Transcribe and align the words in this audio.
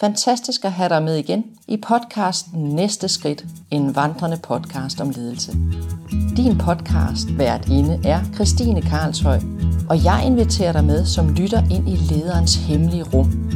Fantastisk 0.00 0.64
at 0.64 0.72
have 0.72 0.88
dig 0.88 1.02
med 1.02 1.16
igen 1.16 1.44
i 1.68 1.76
podcasten 1.76 2.62
Næste 2.62 3.08
Skridt, 3.08 3.44
en 3.70 3.96
vandrende 3.96 4.36
podcast 4.36 5.00
om 5.00 5.10
ledelse. 5.10 5.52
Din 6.36 6.58
podcast 6.58 7.30
hvert 7.30 7.68
inde 7.68 8.00
er 8.04 8.20
Christine 8.34 8.82
Karlshøj, 8.82 9.40
og 9.90 10.04
jeg 10.04 10.22
inviterer 10.26 10.72
dig 10.72 10.84
med 10.84 11.06
som 11.06 11.28
lytter 11.28 11.62
ind 11.70 11.88
i 11.88 11.96
lederens 11.96 12.56
hemmelige 12.56 13.02
rum. 13.02 13.50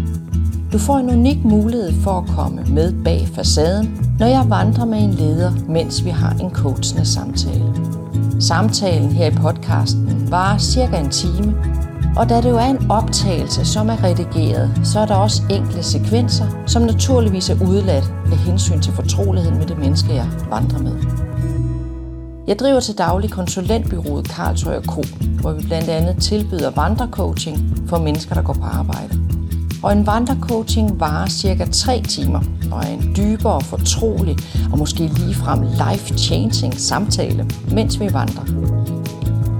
Du 0.73 0.79
får 0.79 0.99
en 0.99 1.11
unik 1.11 1.45
mulighed 1.45 1.93
for 2.03 2.11
at 2.11 2.29
komme 2.29 2.65
med 2.69 3.05
bag 3.05 3.29
facaden, 3.35 4.15
når 4.19 4.27
jeg 4.27 4.45
vandrer 4.49 4.85
med 4.85 4.99
en 4.99 5.15
leder, 5.15 5.53
mens 5.69 6.05
vi 6.05 6.11
har 6.11 6.33
en 6.33 6.51
coachende 6.51 7.07
samtale. 7.07 7.75
Samtalen 8.41 9.13
her 9.13 9.27
i 9.27 9.35
podcasten 9.35 10.31
varer 10.31 10.59
cirka 10.59 10.97
en 10.97 11.11
time, 11.11 11.74
og 12.17 12.29
da 12.29 12.37
det 12.41 12.51
jo 12.51 12.57
er 12.57 12.65
en 12.65 12.91
optagelse, 12.91 13.65
som 13.65 13.89
er 13.89 14.05
redigeret, 14.05 14.81
så 14.85 15.01
er 15.01 15.07
der 15.07 15.15
også 15.15 15.43
enkle 15.51 15.83
sekvenser, 15.83 16.47
som 16.67 16.83
naturligvis 16.83 17.51
er 17.51 17.57
udladt 17.63 18.13
af 18.33 18.39
hensyn 18.39 18.81
til 18.81 18.93
fortroligheden 18.93 19.59
med 19.59 19.67
det 19.67 19.79
menneske, 19.79 20.15
jeg 20.15 20.29
vandrer 20.51 20.79
med. 20.79 20.93
Jeg 22.47 22.59
driver 22.59 22.81
til 22.81 22.99
daglig 22.99 23.31
konsulentbyrået 23.31 24.29
Karlsøj 24.29 24.83
Co., 24.83 25.03
hvor 25.41 25.53
vi 25.53 25.67
blandt 25.67 25.89
andet 25.89 26.23
tilbyder 26.23 26.71
vandrecoaching 26.71 27.59
for 27.87 27.99
mennesker, 27.99 28.35
der 28.35 28.43
går 28.43 28.53
på 28.53 28.65
arbejde. 28.65 29.19
Og 29.83 29.93
en 29.93 30.07
vandrecoaching 30.07 31.01
varer 31.01 31.27
cirka 31.27 31.67
3 31.73 32.03
timer 32.03 32.41
og 32.73 32.79
er 32.79 32.89
en 32.89 33.15
dybere, 33.17 33.61
fortrolig 33.61 34.37
og 34.73 34.79
måske 34.79 35.07
ligefrem 35.07 35.63
life-changing 35.63 36.81
samtale, 36.81 37.47
mens 37.73 38.01
vi 38.01 38.13
vandrer. 38.13 38.84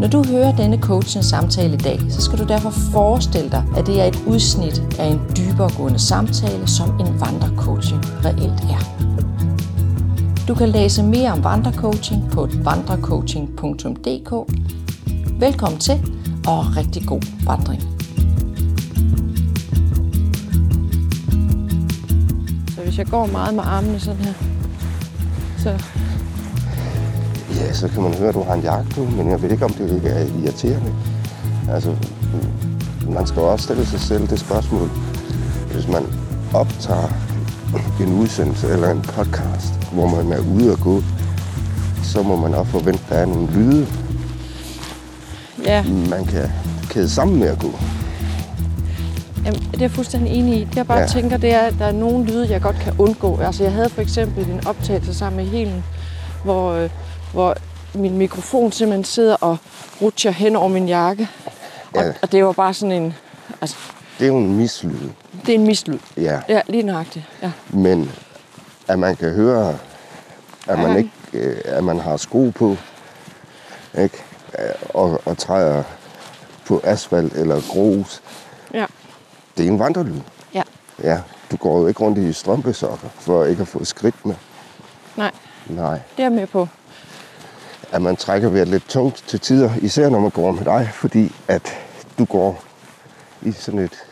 Når 0.01 0.09
du 0.09 0.25
hører 0.29 0.57
denne 0.57 0.79
coachens 0.81 1.27
samtale 1.27 1.75
i 1.75 1.77
dag, 1.77 2.01
så 2.09 2.21
skal 2.21 2.39
du 2.39 2.45
derfor 2.45 2.71
forestille 2.71 3.51
dig, 3.51 3.65
at 3.77 3.87
det 3.87 4.01
er 4.01 4.05
et 4.05 4.23
udsnit 4.27 4.83
af 4.99 5.07
en 5.07 5.21
dyberegående 5.37 5.99
samtale, 5.99 6.69
som 6.69 7.01
en 7.01 7.21
vandrecoaching 7.21 8.01
reelt 8.25 8.65
er. 8.71 8.95
Du 10.49 10.55
kan 10.55 10.69
læse 10.69 11.03
mere 11.03 11.33
om 11.33 11.45
vandrecoaching 11.45 12.31
på 12.31 12.49
vandrecoaching.dk. 12.55 14.33
Velkommen 15.41 15.81
til, 15.81 15.95
og 16.47 16.77
rigtig 16.77 17.07
god 17.07 17.23
vandring. 17.47 17.83
Så 22.75 22.81
hvis 22.85 22.99
jeg 22.99 23.07
går 23.07 23.27
meget 23.27 23.55
med 23.55 23.63
armene 23.67 24.01
sådan 24.01 24.25
her, 24.25 24.35
så 25.59 25.85
Ja, 27.65 27.73
så 27.73 27.89
kan 27.89 28.03
man 28.03 28.15
høre, 28.15 28.29
at 28.29 28.35
du 28.35 28.43
har 28.43 28.55
en 28.55 28.63
jakke 28.63 28.91
på, 28.91 29.01
men 29.05 29.31
jeg 29.31 29.43
ved 29.43 29.51
ikke, 29.51 29.65
om 29.65 29.73
det 29.73 30.03
er 30.05 30.27
irriterende. 30.43 30.93
Altså, 31.71 31.97
man 33.09 33.27
skal 33.27 33.43
også 33.43 33.65
stille 33.65 33.87
sig 33.87 34.01
selv 34.01 34.29
det 34.29 34.41
spørgsmål, 34.41 34.91
hvis 35.73 35.89
man 35.89 36.03
optager 36.55 37.09
en 38.01 38.21
udsendelse 38.21 38.69
eller 38.69 38.91
en 38.91 39.03
podcast, 39.03 39.75
hvor 39.93 40.07
man 40.07 40.33
er 40.33 40.41
ude 40.57 40.73
at 40.73 40.81
gå, 40.81 41.03
så 42.03 42.23
må 42.23 42.37
man 42.37 42.55
også 42.55 42.71
forvente, 42.71 43.01
at 43.05 43.11
der 43.11 43.17
er 43.17 43.27
nogle 43.27 43.53
lyde, 43.53 43.87
ja, 45.65 45.85
man 46.11 46.25
kan 46.25 46.51
kæde 46.91 47.11
sammen 47.11 47.39
med 47.39 47.49
at 47.49 47.59
gå. 47.59 47.71
Jamen, 49.45 49.61
det 49.61 49.75
er 49.75 49.81
jeg 49.81 49.91
fuldstændig 49.91 50.33
enig 50.33 50.61
i. 50.61 50.65
Det 50.65 50.77
jeg 50.77 50.87
bare. 50.87 50.99
Ja. 50.99 51.07
tænker, 51.07 51.37
det 51.37 51.55
er, 51.55 51.61
at 51.61 51.75
der 51.79 51.85
er 51.85 51.93
nogle 51.93 52.27
lyde, 52.27 52.51
jeg 52.51 52.61
godt 52.61 52.77
kan 52.77 52.93
undgå. 52.99 53.41
Altså, 53.41 53.63
jeg 53.63 53.73
havde 53.73 53.89
for 53.89 54.03
eksempel 54.03 54.51
en 54.51 54.67
optagelse 54.67 55.15
sammen 55.15 55.37
med 55.45 55.53
Helen, 55.53 55.85
hvor, 56.45 56.73
øh, 56.73 56.91
hvor 57.35 57.57
min 57.95 58.19
mikrofon 58.19 58.73
simpelthen 58.73 59.05
sidder 59.05 59.37
og 59.41 59.57
rutscher 60.03 60.31
hen 60.31 60.57
over 60.57 60.69
min 60.69 60.89
jakke. 60.89 61.29
Og, 61.95 62.03
Ja. 62.05 62.13
og 62.23 62.33
det 62.33 62.45
var 62.45 62.53
bare 62.53 62.75
sådan 62.75 62.93
en... 62.93 63.15
Altså, 63.61 63.77
Det 64.19 64.25
er 64.25 64.29
jo 64.29 64.37
en 64.37 64.57
mislyd, 64.57 65.11
det 65.47 65.49
er 65.49 65.55
en 65.59 65.67
mislyd. 65.67 65.99
ja. 66.17 66.41
Ja, 66.49 66.61
lige 66.67 66.83
nøjagtigt. 66.83 67.25
Ja. 67.43 67.51
Men 67.71 68.13
at 68.89 68.99
man 68.99 69.17
kan 69.17 69.31
høre, 69.33 69.79
at 70.69 70.79
man 70.79 70.91
Ja. 70.93 70.97
ikke 70.97 71.11
øh, 71.33 71.57
at 71.65 71.85
man 71.85 71.99
har 72.01 72.17
sko 72.17 72.51
på, 72.51 72.77
ikke? 73.99 74.25
Øh, 74.59 74.65
Og, 74.89 75.21
og 75.25 75.39
træder 75.39 75.83
på 76.67 76.81
asfalt 76.85 77.33
eller 77.33 77.61
grus, 77.71 78.23
ja. 78.75 78.87
det 79.57 79.65
er 79.67 79.71
en 79.71 79.79
vandrelyd. 79.79 80.21
Ja. 80.55 80.63
Ja, 81.03 81.21
du 81.51 81.57
går 81.57 81.79
jo 81.81 81.87
ikke 81.87 82.01
rundt 82.01 82.19
i 82.19 82.33
strømpesokker 82.33 83.09
for 83.19 83.45
ikke 83.45 83.63
at 83.63 83.69
få 83.69 83.85
skridt 83.85 84.27
med. 84.27 84.35
Nej, 85.17 85.31
Nej. 85.69 85.91
det 86.17 86.23
er 86.23 86.23
jeg 86.25 86.33
med 86.33 86.47
på. 86.47 86.69
At 87.93 88.03
man 88.03 88.17
trækker 88.17 88.49
ved 88.49 88.67
lidt 88.67 88.89
tungt 88.89 89.25
til 89.27 89.41
tider, 89.41 89.71
især 89.83 90.09
når 90.09 90.21
man 90.21 90.31
går 90.31 90.53
med 90.53 90.65
dig, 90.65 90.91
fordi 90.93 91.33
at 91.49 91.63
du 92.19 92.25
går 92.25 92.63
i 93.43 93.53
sådan 93.53 93.81
et 93.81 94.05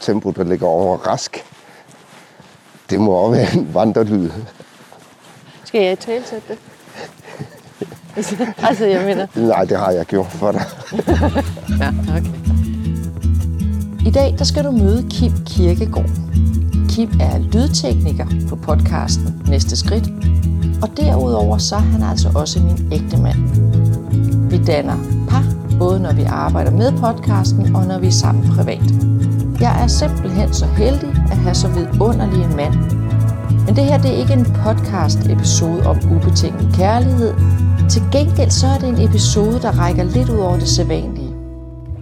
tempo, 0.00 0.30
der 0.30 0.44
ligger 0.44 0.66
over 0.66 0.96
rask. 0.96 1.44
Det 2.90 3.00
må 3.00 3.12
også 3.12 3.40
være 3.40 3.54
en 3.54 3.74
vandrelyd. 3.74 4.30
Skal 5.64 5.82
jeg 5.82 5.98
talsætte 5.98 6.48
det? 6.48 6.58
altså, 8.68 8.86
jeg 8.86 9.04
mener... 9.04 9.26
Nej, 9.34 9.64
det 9.64 9.78
har 9.78 9.90
jeg 9.90 10.06
gjort 10.06 10.26
for 10.26 10.52
dig. 10.52 10.64
Ja, 11.80 11.92
okay. 12.10 12.48
I 14.06 14.10
dag 14.10 14.34
der 14.38 14.44
skal 14.44 14.64
du 14.64 14.70
møde 14.70 15.06
Kim 15.10 15.32
Kirkegaard. 15.46 16.10
Kim 16.90 17.10
er 17.20 17.38
lydtekniker 17.38 18.26
på 18.48 18.56
podcasten 18.56 19.42
Næste 19.48 19.76
Skridt, 19.76 20.04
og 20.82 20.96
derudover 20.96 21.58
så 21.58 21.74
er 21.74 21.80
han 21.80 22.02
altså 22.02 22.28
også 22.34 22.60
min 22.60 22.92
ægte 22.92 23.16
mand. 23.16 23.38
Vi 24.50 24.58
danner 24.58 24.96
par, 25.28 25.44
både 25.78 26.00
når 26.00 26.12
vi 26.12 26.22
arbejder 26.22 26.70
med 26.70 26.92
podcasten 26.92 27.76
og 27.76 27.86
når 27.86 27.98
vi 27.98 28.06
er 28.06 28.10
sammen 28.10 28.48
privat. 28.56 28.94
Jeg 29.60 29.82
er 29.82 29.86
simpelthen 29.86 30.52
så 30.52 30.66
heldig 30.66 31.08
at 31.30 31.36
have 31.36 31.54
så 31.54 31.68
vidunderlig 31.68 32.44
en 32.44 32.56
mand. 32.56 32.74
Men 33.66 33.76
det 33.76 33.84
her 33.84 33.98
det 33.98 34.10
er 34.10 34.16
ikke 34.16 34.32
en 34.32 34.44
podcast 34.64 35.18
episode 35.30 35.86
om 35.86 35.96
ubetinget 36.16 36.74
kærlighed. 36.74 37.34
Til 37.90 38.02
gengæld 38.12 38.50
så 38.50 38.66
er 38.66 38.78
det 38.78 38.88
en 38.88 39.08
episode, 39.08 39.60
der 39.62 39.78
rækker 39.78 40.04
lidt 40.04 40.28
ud 40.28 40.38
over 40.38 40.58
det 40.58 40.68
sædvanlige. 40.68 41.34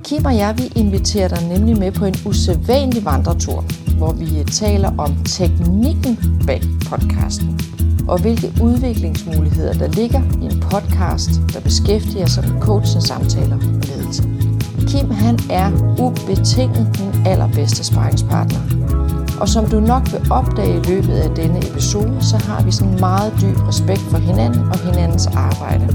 Kim 0.05 0.25
og 0.25 0.37
jeg, 0.37 0.55
vi 0.59 0.73
inviterer 0.81 1.29
dig 1.29 1.49
nemlig 1.49 1.79
med 1.79 1.93
på 1.93 2.05
en 2.05 2.15
usædvanlig 2.27 3.05
vandretur, 3.05 3.65
hvor 3.99 4.13
vi 4.13 4.45
taler 4.53 4.91
om 4.99 5.17
teknikken 5.25 6.43
bag 6.47 6.63
podcasten, 6.91 7.61
og 8.09 8.21
hvilke 8.21 8.53
udviklingsmuligheder 8.63 9.73
der 9.73 9.89
ligger 9.89 10.23
i 10.43 10.45
en 10.45 10.61
podcast, 10.61 11.31
der 11.55 11.61
beskæftiger 11.61 12.27
sig 12.27 12.45
med 12.49 12.61
coachens 12.61 13.05
samtaler 13.05 13.57
og 13.57 13.87
ledelse. 13.89 14.23
Kim 14.89 15.11
han 15.11 15.39
er 15.51 15.97
ubetinget 16.01 17.01
min 17.01 17.27
allerbedste 17.27 17.85
sparringspartner. 17.85 18.61
Og 19.41 19.49
som 19.49 19.67
du 19.67 19.81
nok 19.81 20.13
vil 20.13 20.33
opdage 20.33 20.77
i 20.77 20.83
løbet 20.83 21.15
af 21.15 21.31
denne 21.31 21.59
episode, 21.59 22.17
så 22.21 22.37
har 22.37 22.65
vi 22.65 22.71
sådan 22.71 23.01
meget 23.01 23.33
dyb 23.41 23.69
respekt 23.69 24.01
for 24.01 24.19
hinanden 24.19 24.61
og 24.61 24.79
hinandens 24.79 25.27
arbejde. 25.27 25.89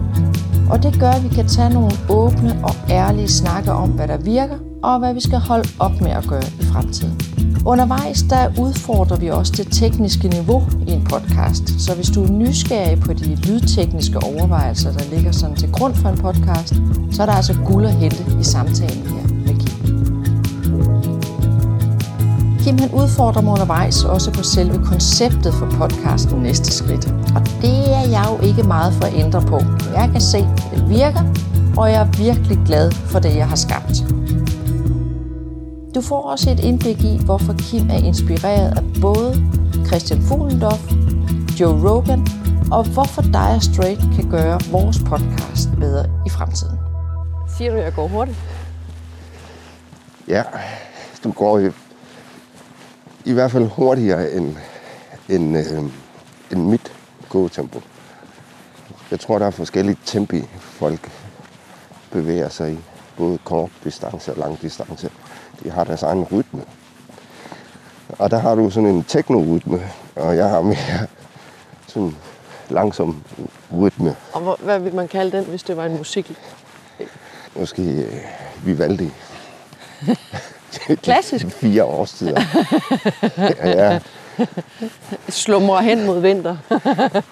Og 0.72 0.84
det 0.84 1.00
gør, 1.00 1.12
at 1.12 1.24
vi 1.24 1.30
kan 1.36 1.48
tage 1.48 1.70
nogle 1.70 1.92
åbne 2.10 2.60
og 2.64 2.76
ærlige 2.90 3.28
snakke 3.28 3.72
om, 3.72 3.90
hvad 3.90 4.08
der 4.08 4.18
virker, 4.18 4.58
og 4.84 5.00
hvad 5.00 5.14
vi 5.14 5.20
skal 5.20 5.40
holde 5.40 5.70
op 5.80 6.02
med 6.02 6.12
at 6.12 6.28
gøre 6.28 6.44
i 6.60 6.64
fremtiden. 6.66 7.41
Undervejs 7.66 8.22
der 8.22 8.48
udfordrer 8.60 9.18
vi 9.18 9.30
også 9.30 9.54
det 9.58 9.68
tekniske 9.72 10.28
niveau 10.28 10.64
i 10.88 10.92
en 10.92 11.04
podcast, 11.04 11.82
så 11.82 11.96
hvis 11.96 12.10
du 12.10 12.24
er 12.24 12.32
nysgerrig 12.32 13.00
på 13.00 13.14
de 13.14 13.36
lydtekniske 13.36 14.18
overvejelser, 14.24 14.92
der 14.92 15.16
ligger 15.16 15.32
sådan 15.32 15.56
til 15.56 15.72
grund 15.72 15.96
for 15.96 16.10
en 16.10 16.18
podcast, 16.18 16.76
så 17.12 17.22
er 17.22 17.26
der 17.26 17.34
altså 17.34 17.54
guld 17.66 17.86
at 17.86 17.94
hente 17.94 18.26
i 18.42 18.44
samtalen 18.44 19.08
her 19.08 19.28
med 19.28 19.60
Kim. 19.60 19.74
Kim 22.64 22.78
han 22.78 22.92
udfordrer 22.92 23.42
mig 23.42 23.52
undervejs 23.52 24.04
også 24.04 24.32
på 24.34 24.44
selve 24.44 24.86
konceptet 24.86 25.54
for 25.54 25.66
podcasten 25.66 26.42
Næste 26.42 26.72
Skridt. 26.72 27.08
Og 27.36 27.42
det 27.62 27.94
er 27.94 28.10
jeg 28.10 28.26
jo 28.30 28.48
ikke 28.48 28.64
meget 28.64 28.94
for 28.94 29.04
at 29.04 29.14
ændre 29.16 29.42
på. 29.42 29.62
Jeg 29.96 30.10
kan 30.12 30.22
se, 30.22 30.38
at 30.38 30.64
det 30.76 30.90
virker, 30.90 31.24
og 31.78 31.92
jeg 31.92 32.02
er 32.02 32.18
virkelig 32.18 32.60
glad 32.66 32.92
for 32.92 33.20
det, 33.20 33.36
jeg 33.36 33.48
har 33.48 33.56
skabt. 33.56 34.21
Du 35.96 36.02
får 36.02 36.22
også 36.22 36.50
et 36.50 36.59
indblik 36.59 37.03
i, 37.03 37.19
hvorfor 37.25 37.53
Kim 37.53 37.90
er 37.90 37.97
inspireret 37.97 38.78
af 38.78 38.84
både 39.02 39.35
Christian 39.88 40.22
Fuglendorf, 40.22 40.91
Joe 41.59 41.90
Rogan, 41.90 42.28
og 42.72 42.84
hvorfor 42.84 43.22
Dire 43.22 43.61
Straight 43.61 44.02
kan 44.16 44.29
gøre 44.29 44.59
vores 44.72 44.97
podcast 44.99 45.70
bedre 45.79 46.05
i 46.26 46.29
fremtiden. 46.29 46.78
Siger 47.58 47.72
du, 47.72 47.78
at 47.78 47.84
jeg 47.84 47.93
går 47.93 48.08
hurtigt? 48.08 48.38
Ja, 50.28 50.43
du 51.23 51.32
går 51.32 51.59
i, 51.59 51.70
i 53.26 53.34
hvert 53.34 53.52
fald 53.52 53.67
hurtigere 53.67 54.32
end, 54.32 54.55
end, 55.29 55.58
øh, 55.58 55.84
end 56.52 56.70
mit 56.70 56.94
gåtempo. 57.29 57.82
Jeg 59.11 59.20
tror, 59.20 59.40
der 59.40 59.46
er 59.46 59.52
forskellige 59.52 59.97
tempi, 60.05 60.41
folk 60.59 61.11
bevæger 62.11 62.49
sig 62.49 62.73
i. 62.73 62.78
Både 63.17 63.37
kort 63.37 63.70
distance 63.84 64.32
og 64.32 64.37
lang 64.37 64.61
distance. 64.61 65.09
De 65.63 65.72
har 65.72 65.84
deres 65.84 66.03
egen 66.03 66.23
rytme. 66.23 66.61
Og 68.19 68.31
der 68.31 68.40
har 68.40 68.55
du 68.55 68.69
sådan 68.69 68.90
en 68.90 69.03
teknorytme, 69.03 69.81
og 70.16 70.37
jeg 70.37 70.49
har 70.49 70.61
mere 70.61 71.08
sådan 71.87 72.16
langsom 72.69 73.23
rytme. 73.78 74.16
Og 74.34 74.41
hvor, 74.41 74.58
hvad 74.59 74.79
vil 74.79 74.96
man 74.96 75.08
kalde 75.08 75.37
den, 75.37 75.46
hvis 75.46 75.63
det 75.63 75.78
var 75.78 75.85
en 75.85 75.97
musik? 75.97 76.31
Måske 77.55 77.81
øh, 77.84 78.13
Vivaldi. 78.66 79.11
Klassisk. 81.03 81.46
Fire 81.61 81.84
årstider. 81.84 82.41
ja, 83.63 83.99
Slumrer 85.29 85.81
hen 85.81 86.05
mod 86.05 86.19
vinter. 86.19 86.58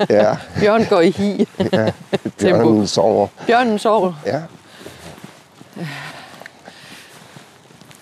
ja, 0.09 0.35
Bjørn 0.59 0.85
går 0.85 0.99
i 1.01 1.09
hi. 1.09 1.47
ja. 1.73 1.91
Bjørnen 2.39 2.87
sover. 2.87 3.27
Bjørnen 3.47 3.79
sover. 3.79 4.13
Ja. 4.25 4.41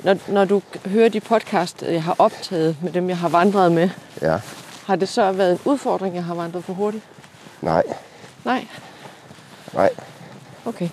Når, 0.04 0.18
når 0.28 0.46
du 0.46 0.62
hører 0.86 1.10
de 1.10 1.20
podcast, 1.20 1.82
jeg 1.82 2.04
har 2.04 2.16
optaget 2.20 2.76
med 2.84 2.92
dem, 2.92 3.10
jeg 3.10 3.18
har 3.18 3.30
vandret 3.30 3.72
med, 3.72 3.90
Ja. 4.22 4.40
har 4.86 4.96
det 4.96 5.10
så 5.10 5.32
været 5.32 5.52
en 5.52 5.60
udfordring, 5.66 6.16
jeg 6.16 6.24
har 6.24 6.36
vandret 6.36 6.64
for 6.64 6.74
hurtigt? 6.74 7.04
Nej, 7.62 7.84
Nej? 8.46 8.68
nej. 9.74 9.90
Okay. 10.66 10.90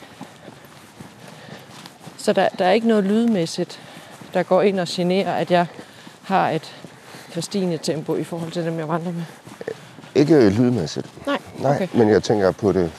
Så 2.16 2.32
der, 2.32 2.48
der 2.48 2.64
er 2.64 2.72
ikke 2.72 2.88
noget 2.88 3.04
lydmæssigt, 3.04 3.80
der 4.34 4.42
går 4.42 4.62
ind 4.62 4.80
og 4.80 4.86
generer, 4.90 5.32
at 5.34 5.50
jeg 5.50 5.66
har 6.22 6.50
et 6.50 6.74
for 7.28 7.40
stigende 7.40 7.78
tempo 7.78 8.16
i 8.16 8.24
forhold 8.24 8.50
til 8.52 8.64
dem, 8.64 8.78
jeg 8.78 8.88
vandrer 8.88 9.12
med? 9.12 9.22
Ikke 10.14 10.48
lydmæssigt. 10.50 11.26
Nej? 11.26 11.38
Nej, 11.58 11.74
Okay. 11.74 11.88
men 11.94 12.08
jeg 12.08 12.22
tænker 12.22 12.50
på 12.50 12.72
det 12.72 12.92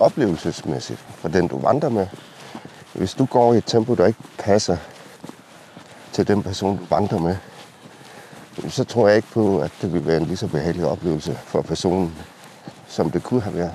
oplevelsesmæssigt, 0.00 0.98
for 1.18 1.28
den 1.28 1.48
du 1.48 1.58
vandrer 1.58 1.88
med. 1.88 2.06
Hvis 2.92 3.14
du 3.14 3.24
går 3.24 3.54
i 3.54 3.58
et 3.58 3.64
tempo, 3.66 3.94
der 3.94 4.06
ikke 4.06 4.18
passer 4.38 4.76
til 6.14 6.28
den 6.28 6.42
person, 6.42 6.78
du 6.78 6.84
banker 6.84 7.18
med, 7.18 7.36
så 8.68 8.84
tror 8.84 9.08
jeg 9.08 9.16
ikke 9.16 9.28
på, 9.28 9.58
at 9.58 9.70
det 9.82 9.92
vil 9.92 10.06
være 10.06 10.16
en 10.16 10.26
lige 10.26 10.36
så 10.36 10.46
behagelig 10.46 10.86
oplevelse 10.86 11.38
for 11.44 11.62
personen, 11.62 12.14
som 12.88 13.10
det 13.10 13.22
kunne 13.22 13.40
have 13.40 13.56
været. 13.56 13.74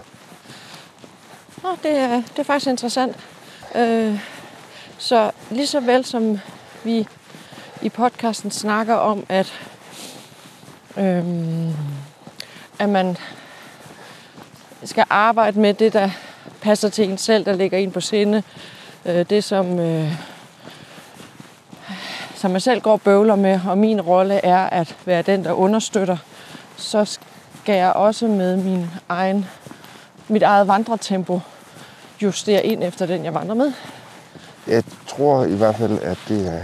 Nå, 1.64 1.70
det 1.84 1.92
er, 1.92 2.16
det 2.16 2.40
er 2.40 2.44
faktisk 2.44 2.70
interessant. 2.70 3.16
Øh, 3.76 4.20
så 4.98 5.32
lige 5.52 5.68
så 5.68 5.80
vel 5.80 6.06
som 6.06 6.40
vi 6.84 7.08
i 7.82 7.90
podcasten 7.90 8.52
snakker 8.52 8.96
om, 8.96 9.26
at, 9.30 9.54
øh, 10.98 11.24
at 12.80 12.90
man 12.90 13.18
skal 14.84 15.06
arbejde 15.10 15.60
med 15.60 15.74
det, 15.74 15.94
der 15.94 16.10
passer 16.62 16.90
til 16.90 17.10
en 17.10 17.18
selv, 17.18 17.46
der 17.46 17.54
ligger 17.54 17.78
en 17.78 17.92
på 17.92 18.02
sinde. 18.02 18.44
Øh, 19.06 19.26
det, 19.30 19.44
som, 19.44 19.80
øh, 19.80 20.14
som 22.40 22.54
jeg 22.54 22.62
selv 22.62 22.82
går 22.82 22.92
og 22.92 23.02
bøvler 23.02 23.36
med, 23.36 23.60
og 23.68 23.78
min 23.78 24.02
rolle 24.02 24.46
er 24.46 24.58
at 24.70 24.96
være 25.06 25.22
den, 25.22 25.44
der 25.44 25.52
understøtter, 25.52 26.18
så 26.78 27.06
skal 27.06 27.76
jeg 27.76 27.94
også 27.94 28.28
med 28.28 28.58
min 28.58 28.86
egen, 29.10 29.46
mit 30.28 30.44
eget 30.44 30.68
vandretempo 30.68 31.40
justere 32.22 32.66
ind 32.66 32.84
efter 32.84 33.06
den, 33.06 33.26
jeg 33.26 33.34
vandrer 33.34 33.56
med. 33.56 33.72
Jeg 34.68 34.84
tror 35.08 35.44
i 35.44 35.56
hvert 35.56 35.76
fald, 35.76 36.00
at 36.02 36.18
det 36.28 36.48
er 36.48 36.62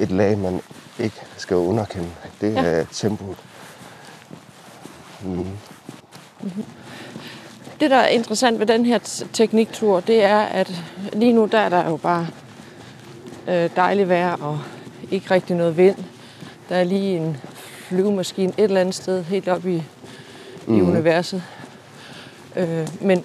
et 0.00 0.10
lag, 0.10 0.38
man 0.38 0.60
ikke 0.98 1.16
skal 1.36 1.56
underkende. 1.56 2.10
Det 2.40 2.54
Ja. 2.54 2.62
er 2.62 2.84
tempoet. 2.92 3.36
Det, 7.80 7.90
der 7.90 7.96
er 7.96 8.06
interessant 8.08 8.58
ved 8.58 8.66
den 8.66 8.86
her 8.86 8.98
tekniktur, 9.32 10.00
det 10.00 10.24
er, 10.24 10.38
at 10.38 10.72
lige 11.12 11.32
nu 11.32 11.44
der 11.52 11.58
er 11.58 11.68
der 11.68 11.88
jo 11.88 11.96
bare 11.96 12.26
øh, 13.48 13.70
dejligt 13.76 14.08
vejr 14.08 14.32
og 14.42 14.60
ikke 15.10 15.30
rigtig 15.30 15.56
noget 15.56 15.76
vind. 15.76 15.96
Der 16.68 16.76
er 16.76 16.84
lige 16.84 17.16
en 17.16 17.36
flyvemaskine 17.88 18.52
et 18.56 18.64
eller 18.64 18.80
andet 18.80 18.94
sted 18.94 19.24
helt 19.24 19.48
oppe 19.48 19.74
i, 19.74 19.82
mm. 20.66 20.78
i 20.78 20.80
universet. 20.80 21.42
Øh, 22.56 22.88
men, 23.00 23.24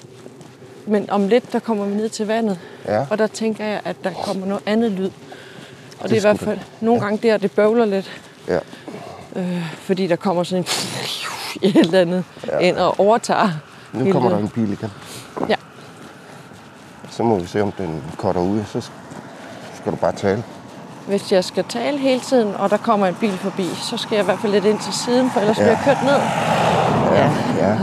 men 0.87 1.09
om 1.09 1.27
lidt, 1.27 1.53
der 1.53 1.59
kommer 1.59 1.85
vi 1.85 1.95
ned 1.95 2.09
til 2.09 2.27
vandet, 2.27 2.59
Ja. 2.85 3.05
og 3.09 3.17
der 3.17 3.27
tænker 3.27 3.65
jeg, 3.65 3.81
at 3.85 3.95
der 4.03 4.11
kommer 4.25 4.45
noget 4.45 4.63
andet 4.65 4.91
lyd. 4.91 5.09
Og 5.99 6.09
det, 6.09 6.11
er 6.11 6.17
i 6.17 6.21
hvert 6.21 6.39
fald 6.39 6.59
nogle 6.81 7.01
gange 7.01 7.19
der, 7.27 7.37
det 7.37 7.51
bøvler 7.51 7.85
lidt, 7.85 8.21
Ja. 8.47 8.59
fordi 9.73 10.07
der 10.07 10.15
kommer 10.15 10.43
sådan 10.43 10.63
en 10.63 10.67
et 11.69 11.75
eller 11.75 12.01
andet 12.01 12.23
ja. 12.47 12.59
ind 12.59 12.77
og 12.77 12.99
overtager. 12.99 13.49
Nu 13.93 14.11
kommer 14.11 14.29
der 14.29 14.37
det. 14.37 14.43
en 14.43 14.49
bil 14.49 14.71
igen. 14.73 14.89
Ja. 15.49 15.55
Så 17.11 17.23
må 17.23 17.39
vi 17.39 17.47
se, 17.47 17.61
om 17.61 17.71
den 17.71 18.03
cutter 18.17 18.41
ud. 18.41 18.63
Så 18.67 18.89
skal 19.85 19.91
du 19.91 19.97
bare 19.97 20.11
tale. 20.11 20.43
Hvis 21.07 21.31
jeg 21.31 21.43
skal 21.43 21.63
tale 21.69 21.97
hele 21.97 22.19
tiden, 22.19 22.55
og 22.55 22.69
der 22.69 22.77
kommer 22.77 23.07
en 23.07 23.15
bil 23.15 23.37
forbi, 23.37 23.65
så 23.81 23.97
skal 23.97 24.15
jeg 24.15 24.23
i 24.23 24.25
hvert 24.25 24.39
fald 24.39 24.51
lidt 24.51 24.65
ind 24.65 24.79
til 24.79 24.93
siden, 24.93 25.31
for 25.31 25.39
ellers 25.39 25.57
ja. 25.57 25.63
Bliver 25.63 25.77
jeg 25.77 25.81
kørt 25.85 26.03
ned. 26.03 26.19
Ja. 27.17 27.31
Ja. 27.67 27.77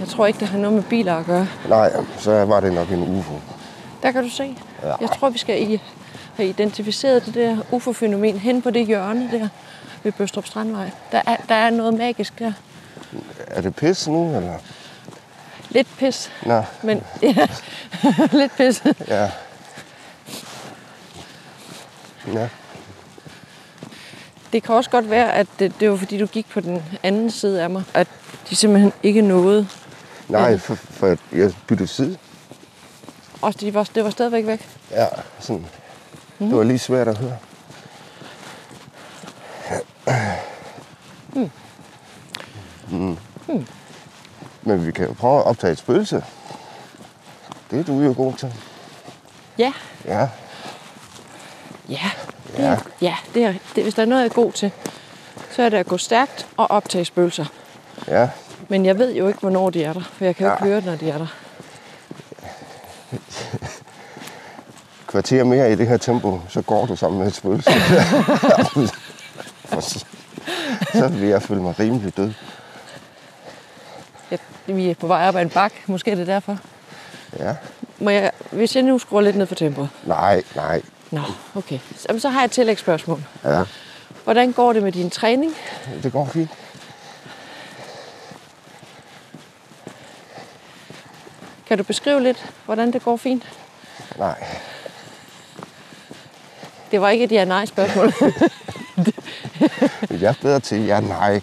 Jeg 0.00 0.08
tror 0.08 0.26
ikke, 0.26 0.40
det 0.40 0.48
har 0.48 0.58
noget 0.58 0.74
med 0.74 0.82
biler 0.82 1.14
at 1.14 1.26
gøre. 1.26 1.46
Nej, 1.68 1.92
så 2.18 2.44
var 2.44 2.60
det 2.60 2.72
nok 2.72 2.90
en 2.90 3.18
UFO. 3.18 3.34
Der 4.02 4.12
kan 4.12 4.22
du 4.22 4.28
se. 4.30 4.56
Ja. 4.82 4.92
Jeg 5.00 5.08
tror, 5.18 5.28
vi 5.30 5.38
skal 5.38 5.62
i, 5.72 5.80
have 6.36 6.48
identificeret 6.48 7.26
det 7.26 7.34
der 7.34 7.56
UFO-fænomen 7.70 8.38
hen 8.38 8.62
på 8.62 8.70
det 8.70 8.86
hjørne 8.86 9.28
der 9.32 9.48
ved 10.02 10.12
Bøstrup 10.12 10.46
Strandvej. 10.46 10.90
Der 11.12 11.20
er, 11.26 11.36
der 11.48 11.54
er 11.54 11.70
noget 11.70 11.94
magisk 11.94 12.38
der. 12.38 12.52
Er 13.46 13.60
det 13.60 13.74
pis 13.76 14.08
nu, 14.08 14.36
eller? 14.36 14.52
Lidt 15.68 15.88
pis, 15.98 16.30
Nå, 16.46 16.62
men 16.82 17.02
ja, 17.22 17.46
lidt 18.40 18.56
pis. 18.56 18.82
ja. 19.08 19.30
Ja, 22.32 22.48
Det 24.52 24.62
kan 24.62 24.74
også 24.74 24.90
godt 24.90 25.10
være, 25.10 25.32
at 25.32 25.46
det, 25.58 25.72
det 25.80 25.90
var 25.90 25.96
fordi, 25.96 26.18
du 26.18 26.26
gik 26.26 26.46
på 26.50 26.60
den 26.60 26.82
anden 27.02 27.30
side 27.30 27.62
af 27.62 27.70
mig, 27.70 27.82
at 27.94 28.08
de 28.50 28.56
simpelthen 28.56 28.92
ikke 29.02 29.22
nåede. 29.22 29.68
nej, 30.28 30.58
for, 30.58 30.74
for 30.74 31.16
jeg 31.32 31.52
byttede 31.66 31.88
side. 31.88 32.18
Og 33.42 33.60
de 33.60 33.74
var, 33.74 33.88
det 33.94 34.04
var 34.04 34.10
stadigvæk 34.10 34.46
væk. 34.46 34.68
Ja, 34.90 35.06
sådan. 35.40 35.66
Det 36.38 36.56
var 36.56 36.62
lige 36.62 36.78
svært 36.78 37.08
at 37.08 37.18
høre. 37.18 37.36
Mm. 42.90 43.18
Men 44.62 44.86
vi 44.86 44.92
kan 44.92 45.06
jo 45.06 45.12
prøve 45.12 45.38
at 45.38 45.44
optage 45.46 45.72
et 45.72 45.78
spøgelse. 45.78 46.24
Det 47.70 47.80
er 47.80 47.84
du 47.84 48.00
jo 48.00 48.14
god 48.16 48.32
til. 48.32 48.54
Ja, 49.58 49.72
Ja, 50.04 50.28
ja. 51.88 52.10
Det 52.56 52.58
Ja. 52.62 52.64
er, 52.64 52.76
ja, 53.00 53.16
det 53.34 53.44
er, 53.44 53.54
det, 53.74 53.82
hvis 53.82 53.94
der 53.94 54.02
er 54.02 54.06
noget, 54.06 54.22
jeg 54.22 54.28
er 54.30 54.34
god 54.34 54.52
til, 54.52 54.70
så 55.50 55.62
er 55.62 55.68
det 55.68 55.76
at 55.76 55.86
gå 55.86 55.98
stærkt 55.98 56.46
og 56.56 56.70
optage 56.70 57.04
spøgelser. 57.04 57.44
ja. 58.08 58.28
Men 58.68 58.86
jeg 58.86 58.98
ved 58.98 59.14
jo 59.14 59.28
ikke, 59.28 59.40
hvornår 59.40 59.70
de 59.70 59.84
er 59.84 59.92
der, 59.92 60.00
for 60.12 60.24
jeg 60.24 60.36
kan 60.36 60.46
jo 60.46 60.50
Ja. 60.52 60.56
ikke 60.56 60.64
høre, 60.66 60.80
når 60.80 60.96
de 60.96 61.10
er 61.10 61.18
der. 61.18 61.26
Kvarter 65.06 65.44
mere 65.44 65.72
i 65.72 65.74
det 65.74 65.88
her 65.88 65.96
tempo, 65.96 66.40
så 66.48 66.62
går 66.62 66.86
du 66.86 66.96
sammen 66.96 67.18
med 67.20 67.26
et 67.28 67.34
spøgelse. 67.34 67.70
Så, 70.94 71.08
vil 71.08 71.28
jeg 71.28 71.42
føle 71.42 71.62
mig 71.62 71.78
rimelig 71.80 72.16
død. 72.16 72.32
Jeg, 74.30 74.38
vi 74.66 74.90
er 74.90 74.94
på 74.94 75.06
vej 75.06 75.28
op 75.28 75.36
ad 75.36 75.42
en 75.42 75.50
bak, 75.50 75.72
måske 75.86 76.10
er 76.10 76.14
det 76.14 76.26
derfor. 76.26 76.58
Ja. 77.38 77.54
Må 77.98 78.10
jeg, 78.10 78.30
hvis 78.50 78.74
jeg 78.76 78.82
nu 78.82 78.98
skruer 78.98 79.20
lidt 79.20 79.36
ned 79.36 79.46
for 79.46 79.54
tempoet. 79.54 79.88
Nej, 80.04 80.42
nej. 80.56 80.82
Nå, 81.14 81.22
okay. 81.54 81.78
Så, 81.96 82.18
så 82.18 82.28
har 82.28 82.40
jeg 82.40 82.44
et 82.44 82.50
tillægsspørgsmål. 82.50 83.24
Ja, 83.44 83.62
Hvordan 84.24 84.52
går 84.52 84.72
det 84.72 84.82
med 84.82 84.92
din 84.92 85.10
træning? 85.10 85.52
det 86.02 86.12
går 86.12 86.26
fint. 86.26 86.50
Kan 91.66 91.78
du 91.78 91.84
beskrive 91.84 92.22
lidt, 92.22 92.52
hvordan 92.64 92.92
det 92.92 93.02
går 93.02 93.16
fint? 93.16 93.42
Nej. 94.18 94.44
Det 96.90 97.00
var 97.00 97.10
ikke 97.10 97.24
et 97.24 97.32
ja-nej-spørgsmål. 97.32 98.12
Jeg 100.10 100.28
er 100.28 100.34
bedre 100.42 100.60
til 100.60 100.84
ja, 100.84 101.00
nej. 101.00 101.40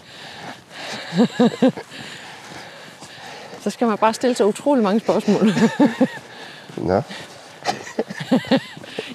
så 3.62 3.70
skal 3.70 3.86
man 3.86 3.98
bare 3.98 4.14
stille 4.14 4.36
så 4.36 4.44
utrolig 4.44 4.82
mange 4.82 5.00
spørgsmål. 5.00 5.52
Nå, 6.76 7.02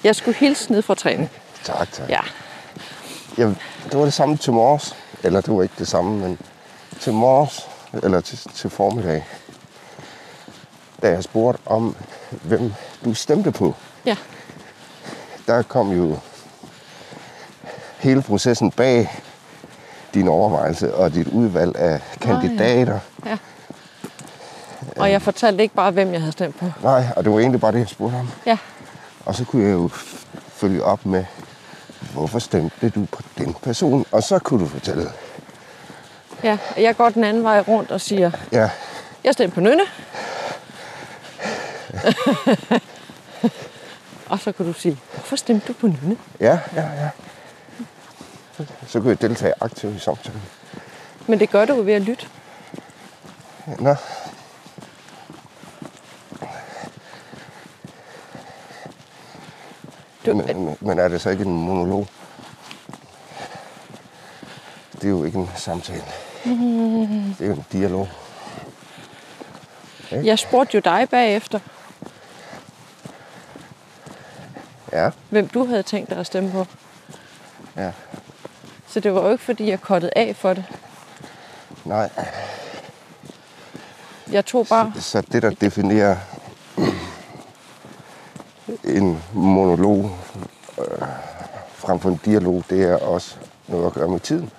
jeg 0.04 0.16
skulle 0.16 0.38
hilse 0.38 0.72
ned 0.72 0.82
fra 0.82 0.94
træning. 0.94 1.30
tak, 1.64 1.92
tak. 1.92 2.08
Ja. 2.08 2.20
Jeg, 3.38 3.54
det 3.90 3.98
var 3.98 4.04
det 4.04 4.12
samme 4.12 4.36
til 4.36 4.52
morges. 4.52 4.96
Eller 5.22 5.40
det 5.40 5.54
var 5.54 5.62
ikke 5.62 5.74
det 5.78 5.88
samme, 5.88 6.18
men 6.18 6.38
til 7.00 7.12
morges, 7.12 7.66
eller 8.02 8.20
til, 8.20 8.38
til 8.54 8.70
formiddag. 8.70 9.26
Da 11.02 11.08
jeg 11.10 11.22
spurgte 11.24 11.60
om, 11.66 11.96
hvem 12.30 12.72
du 13.04 13.14
stemte 13.14 13.52
på, 13.52 13.74
Ja. 14.04 14.16
der 15.46 15.62
kom 15.62 15.90
jo 15.92 16.18
hele 17.98 18.22
processen 18.22 18.70
bag 18.70 19.10
din 20.14 20.28
overvejelse 20.28 20.94
og 20.94 21.14
dit 21.14 21.28
udvalg 21.28 21.76
af 21.76 22.00
kandidater. 22.20 22.98
ja. 23.26 23.36
Og 24.96 25.10
jeg 25.10 25.22
fortalte 25.22 25.62
ikke 25.62 25.74
bare, 25.74 25.90
hvem 25.90 26.12
jeg 26.12 26.20
havde 26.20 26.32
stemt 26.32 26.58
på. 26.58 26.66
Nej, 26.82 27.04
og 27.16 27.24
det 27.24 27.32
var 27.32 27.38
egentlig 27.38 27.60
bare 27.60 27.72
det, 27.72 27.78
jeg 27.78 27.88
spurgte 27.88 28.16
om. 28.16 28.30
Ja. 28.46 28.58
Og 29.28 29.34
så 29.34 29.44
kunne 29.44 29.64
jeg 29.64 29.72
jo 29.72 29.88
følge 30.48 30.84
op 30.84 31.06
med, 31.06 31.24
hvorfor 32.12 32.38
stemte 32.38 32.90
du 32.90 33.04
på 33.12 33.22
den 33.38 33.54
person? 33.54 34.06
Og 34.12 34.22
så 34.22 34.38
kunne 34.38 34.60
du 34.60 34.68
fortælle, 34.68 35.12
Ja, 36.42 36.58
jeg 36.76 36.96
går 36.96 37.08
den 37.08 37.24
anden 37.24 37.42
vej 37.44 37.60
rundt 37.60 37.90
og 37.90 38.00
siger, 38.00 38.30
ja, 38.52 38.70
jeg 39.24 39.32
stemte 39.32 39.54
på 39.54 39.60
Nynne. 39.60 39.82
Og 44.30 44.38
så 44.38 44.52
kan 44.52 44.66
du 44.66 44.72
sige, 44.72 44.98
hvorfor 45.14 45.36
stemte 45.36 45.66
du 45.68 45.72
på 45.72 45.86
Nynne? 45.86 46.16
Ja, 46.40 46.58
ja, 46.74 46.82
ja. 46.82 47.08
Så 48.86 49.00
kan 49.00 49.08
jeg 49.08 49.22
deltage 49.22 49.54
aktivt 49.60 49.96
i 49.96 49.98
samtalen. 49.98 50.42
Men 51.26 51.40
det 51.40 51.50
gør 51.50 51.64
du 51.64 51.82
ved 51.82 51.94
at 51.94 52.02
lytte. 52.02 52.26
Nå. 53.78 53.94
Du, 60.30 60.34
Men, 60.36 60.76
men 60.80 60.98
er 60.98 61.08
det 61.08 61.20
så 61.20 61.30
ikke 61.30 61.44
en 61.44 61.52
monolog? 61.52 62.06
Det 64.92 65.04
er 65.04 65.08
jo 65.08 65.24
ikke 65.24 65.38
en 65.38 65.50
samtale. 65.56 66.02
Det 66.44 67.40
er 67.40 67.46
jo 67.46 67.52
en 67.52 67.64
dialog. 67.72 68.08
jeg 70.10 70.38
spurgte 70.38 70.74
jo 70.74 70.80
dig 70.84 71.08
bagefter, 71.10 71.58
Ja, 74.92 75.10
hvem 75.30 75.48
du 75.48 75.64
havde 75.66 75.82
tænkt 75.82 76.10
dig 76.10 76.18
at 76.18 76.26
stemme 76.26 76.50
på. 76.52 76.66
ja. 77.76 77.92
Så 78.88 79.00
det 79.00 79.14
var 79.14 79.22
jo 79.22 79.32
ikke, 79.32 79.44
fordi 79.44 79.70
jeg 79.70 79.80
kottede 79.80 80.12
af 80.16 80.36
for 80.36 80.54
det. 80.54 80.64
Nej, 81.84 82.10
Jeg 84.32 84.44
tog 84.46 84.66
bare... 84.66 84.92
så 85.00 85.20
det, 85.20 85.42
der 85.42 85.50
definerer 85.50 86.16
en 88.88 89.22
monolog 89.32 90.10
øh, 90.78 90.84
frem 91.74 92.00
for 92.00 92.08
en 92.08 92.20
dialog, 92.24 92.64
det 92.70 92.82
er 92.84 92.96
også 92.96 93.36
noget 93.68 93.86
at 93.86 93.92
gøre 93.92 94.08
med 94.08 94.20
tiden. 94.20 94.50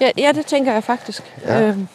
Ja, 0.00 0.10
ja 0.18 0.32
det 0.32 0.46
tænker 0.46 0.72
jeg 0.72 0.84
faktisk. 0.84 1.22
Ja. 1.44 1.60
Øhm, 1.62 1.88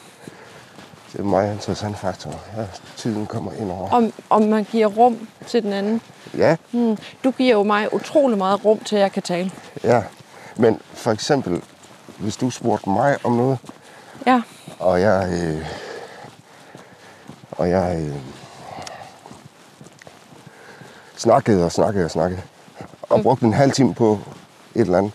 Det 1.12 1.20
er 1.20 1.24
en 1.24 1.30
meget 1.30 1.54
interessant 1.54 1.98
faktor. 2.00 2.32
Ja, 2.58 2.64
tiden 2.98 3.26
kommer 3.26 3.52
ind 3.54 3.72
over. 3.72 3.90
om, 3.90 4.14
om 4.30 4.42
man 4.42 4.64
giver 4.64 4.88
rum 4.88 5.28
til 5.48 5.64
den 5.64 5.74
anden. 5.74 6.02
Ja, 6.38 6.56
Hmm. 6.72 6.98
Du 7.24 7.32
giver 7.32 7.52
jo 7.56 7.64
mig 7.64 7.94
utrolig 7.94 8.38
meget 8.38 8.66
rum 8.66 8.80
til, 8.80 8.96
at 8.96 9.02
jeg 9.02 9.12
kan 9.12 9.24
tale. 9.24 9.52
ja. 9.84 10.04
Men 10.56 10.80
for 10.94 11.12
eksempel, 11.12 11.62
hvis 12.18 12.38
du 12.38 12.50
spurgte 12.50 12.90
mig 12.90 13.18
om 13.24 13.32
noget, 13.34 13.58
Ja, 14.28 14.42
og 14.80 15.02
jeg, 15.02 15.30
øh, 15.44 15.66
og 17.52 17.70
jeg 17.70 17.98
øh, 18.00 18.16
snakkede 21.22 21.66
og 21.66 21.72
snakkede 21.72 22.06
og 22.06 22.12
snakkede, 22.12 22.42
og 23.02 23.22
brugte 23.22 23.46
en 23.46 23.54
halv 23.54 23.72
time 23.72 23.94
på 23.94 24.20
et 24.76 24.82
eller 24.82 24.98
andet, 24.98 25.12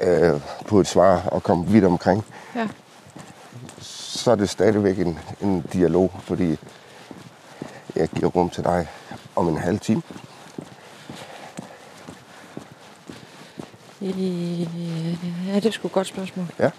øh, 0.00 0.40
på 0.66 0.80
et 0.80 0.86
svar 0.86 1.28
og 1.28 1.42
kom 1.42 1.72
vidt 1.72 1.84
omkring, 1.84 2.24
ja. 2.54 2.68
så 3.80 4.30
er 4.30 4.34
det 4.34 4.50
stadigvæk 4.50 4.98
en, 4.98 5.18
en 5.40 5.60
dialog, 5.72 6.12
fordi 6.20 6.58
jeg 7.96 8.08
giver 8.08 8.30
rum 8.30 8.50
til 8.50 8.64
dig 8.64 8.88
om 9.36 9.48
en 9.48 9.56
halv 9.56 9.80
time. 9.80 10.02
Ja, 14.00 15.54
det 15.54 15.66
er 15.66 15.70
sgu 15.70 15.88
et 15.88 15.92
godt 15.92 16.06
spørgsmål. 16.06 16.46
Ja, 16.58 16.70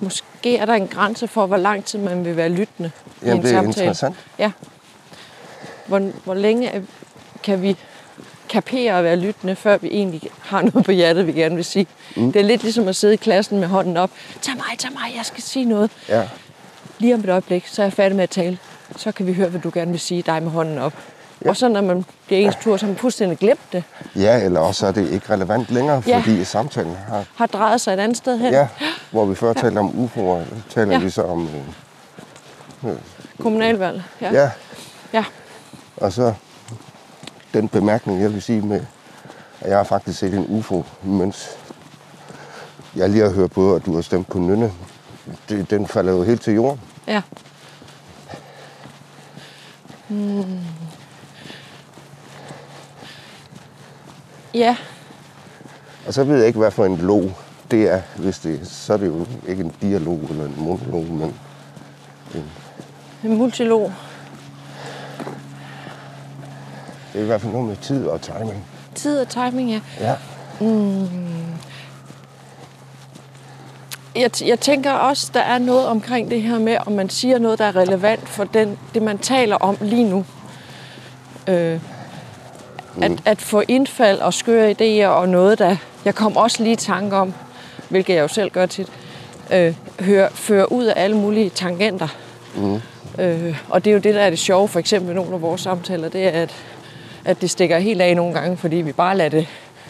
Måske 0.00 0.56
er 0.56 0.64
der 0.64 0.74
en 0.74 0.88
grænse 0.88 1.28
for, 1.28 1.46
hvor 1.46 1.56
lang 1.56 1.84
tid 1.84 1.98
man 1.98 2.24
vil 2.24 2.36
være 2.36 2.48
lyttende 2.48 2.90
i 3.22 3.26
Jamen, 3.26 3.36
en 3.36 3.42
det 3.42 3.50
er 3.52 3.56
samtale. 3.56 3.84
interessant. 3.84 4.16
Ja. 4.38 4.50
Hvor, 5.86 5.98
hvor 6.24 6.34
længe 6.34 6.86
kan 7.42 7.62
vi 7.62 7.76
kapere 8.48 8.98
at 8.98 9.04
være 9.04 9.16
lyttende, 9.16 9.56
før 9.56 9.78
vi 9.78 9.88
egentlig 9.88 10.22
har 10.40 10.62
noget 10.62 10.84
på 10.84 10.92
hjertet, 10.92 11.26
vi 11.26 11.32
gerne 11.32 11.54
vil 11.54 11.64
sige. 11.64 11.86
Mm. 12.16 12.32
Det 12.32 12.40
er 12.40 12.44
lidt 12.44 12.62
ligesom 12.62 12.88
at 12.88 12.96
sidde 12.96 13.14
i 13.14 13.16
klassen 13.16 13.60
med 13.60 13.68
hånden 13.68 13.96
op. 13.96 14.10
Tag 14.42 14.54
mig, 14.56 14.78
tag 14.78 14.92
mig, 14.92 15.16
jeg 15.16 15.26
skal 15.26 15.42
sige 15.42 15.64
noget. 15.64 15.90
ja, 16.08 16.28
Lige 16.98 17.14
om 17.14 17.20
et 17.20 17.28
øjeblik, 17.30 17.66
så 17.66 17.82
er 17.82 17.86
jeg 17.86 17.92
færdig 17.92 18.16
med 18.16 18.22
at 18.22 18.30
tale. 18.30 18.58
Så 18.96 19.12
kan 19.12 19.26
vi 19.26 19.32
høre, 19.32 19.48
hvad 19.48 19.60
du 19.60 19.70
gerne 19.74 19.90
vil 19.90 20.00
sige, 20.00 20.22
dig 20.22 20.42
med 20.42 20.50
hånden 20.50 20.78
op. 20.78 20.92
Ja. 21.44 21.50
Og 21.50 21.56
så 21.56 21.68
når 21.68 21.80
man 21.80 22.04
bliver 22.26 22.40
ens 22.40 22.56
tur, 22.62 22.76
så 22.76 22.86
har 22.86 22.92
man 22.92 22.98
fuldstændig 22.98 23.38
glemt 23.38 23.72
det. 23.72 23.84
ja, 24.16 24.44
eller 24.44 24.60
også 24.60 24.86
er 24.86 24.92
det 24.92 25.10
ikke 25.10 25.32
relevant 25.32 25.70
længere, 25.70 26.02
Ja. 26.06 26.18
fordi 26.18 26.44
samtalen 26.44 26.96
har 27.08 27.24
Har 27.34 27.46
drejet 27.46 27.80
sig 27.80 27.92
et 27.94 27.98
andet 28.00 28.16
sted 28.16 28.38
hen. 28.38 28.52
Ja, 28.52 28.68
hvor 29.10 29.24
vi 29.24 29.34
før 29.34 29.52
talte 29.52 29.78
om 29.78 29.88
UFO'er, 30.04 30.44
taler 30.70 30.92
Ja. 30.92 30.98
vi 30.98 31.10
så 31.10 31.22
om... 31.22 31.48
Øh, 32.84 32.90
Kommunalvalg. 33.40 34.02
Ja. 34.20 34.32
ja. 34.32 34.50
ja. 35.12 35.24
og 35.96 36.12
så 36.12 36.34
den 37.54 37.68
bemærkning, 37.68 38.22
jeg 38.22 38.32
vil 38.34 38.42
sige 38.42 38.60
med, 38.62 38.80
at 39.60 39.68
jeg 39.70 39.76
har 39.76 39.84
faktisk 39.84 40.18
set 40.18 40.34
en 40.34 40.46
UFO, 40.48 40.84
mens 41.02 41.48
jeg 42.96 43.08
lige 43.10 43.22
har 43.22 43.30
hørt 43.30 43.50
på, 43.52 43.74
at 43.74 43.86
du 43.86 43.94
har 43.94 44.02
stemt 44.02 44.28
på 44.28 44.38
Nynne. 44.38 44.72
Det, 45.48 45.70
den 45.70 45.86
falder 45.86 46.12
jo 46.12 46.22
helt 46.22 46.42
til 46.42 46.54
jorden. 46.54 46.80
Ja. 47.06 47.22
Hmm. 50.08 50.58
Ja, 54.56 54.76
Og 56.06 56.14
så 56.14 56.24
ved 56.24 56.36
jeg 56.38 56.46
ikke, 56.46 56.58
hvad 56.58 56.70
for 56.70 56.84
en 56.84 56.96
log 56.96 57.32
det 57.70 57.92
er, 57.92 58.02
hvis 58.16 58.38
det 58.38 58.60
så 58.68 58.92
er 58.92 58.96
det 58.96 59.06
jo 59.06 59.26
ikke 59.48 59.62
en 59.62 59.72
dialog 59.82 60.20
eller 60.30 60.44
en 60.44 60.54
monolog, 60.58 61.04
men 61.04 61.34
en 63.24 63.36
multilog. 63.36 63.92
det 67.12 67.18
er 67.18 67.22
i 67.22 67.26
hvert 67.26 67.40
fald 67.40 67.52
noget 67.52 67.68
med 67.68 67.76
tid 67.76 68.06
og 68.06 68.20
timing. 68.20 68.64
Tid 68.94 69.20
og 69.20 69.28
timing, 69.28 69.70
ja. 69.70 69.80
Ja, 70.00 70.14
Jeg, 74.16 74.30
t- 74.36 74.46
jeg 74.48 74.60
tænker 74.60 74.92
også, 74.92 75.30
der 75.34 75.40
er 75.40 75.58
noget 75.58 75.86
omkring 75.86 76.30
det 76.30 76.42
her 76.42 76.58
med, 76.58 76.76
om 76.86 76.92
man 76.92 77.08
siger 77.10 77.38
noget, 77.38 77.58
der 77.58 77.64
er 77.64 77.76
relevant 77.76 78.28
for 78.28 78.44
den, 78.44 78.78
det, 78.94 79.02
man 79.02 79.18
taler 79.18 79.56
om 79.56 79.76
lige 79.80 80.04
nu. 80.10 80.24
Øh, 81.48 81.80
at, 83.02 83.12
at 83.24 83.42
få 83.42 83.62
indfald 83.68 84.18
og 84.18 84.34
skøre 84.34 84.70
idéer 84.70 85.06
og 85.06 85.28
noget, 85.28 85.58
der... 85.58 85.76
Jeg 86.04 86.14
kom 86.14 86.36
også 86.36 86.62
lige 86.62 86.72
i 86.72 86.76
tanke 86.76 87.16
om, 87.16 87.34
hvilket 87.88 88.14
jeg 88.14 88.22
jo 88.22 88.28
selv 88.28 88.50
gør 88.50 88.66
tit, 88.66 88.88
øh, 89.52 89.74
høre, 90.00 90.28
føre 90.34 90.72
ud 90.72 90.84
af 90.84 91.02
alle 91.04 91.16
mulige 91.16 91.50
tangenter. 91.50 92.08
Mm. 92.56 92.80
Øh, 93.18 93.58
og 93.68 93.84
det 93.84 93.90
er 93.90 93.94
jo 93.94 94.00
det, 94.00 94.14
der 94.14 94.20
er 94.20 94.30
det 94.30 94.38
sjove, 94.38 94.68
for 94.68 94.78
eksempel 94.78 95.14
nogle 95.14 95.34
af 95.34 95.42
vores 95.42 95.60
samtaler, 95.60 96.08
det 96.08 96.26
er, 96.26 96.30
at, 96.30 96.54
at 97.24 97.40
det 97.40 97.50
stikker 97.50 97.78
helt 97.78 98.00
af 98.00 98.16
nogle 98.16 98.34
gange, 98.34 98.56
fordi 98.56 98.76
vi 98.76 98.92
bare 98.92 99.16
lader 99.16 99.30
det, 99.30 99.48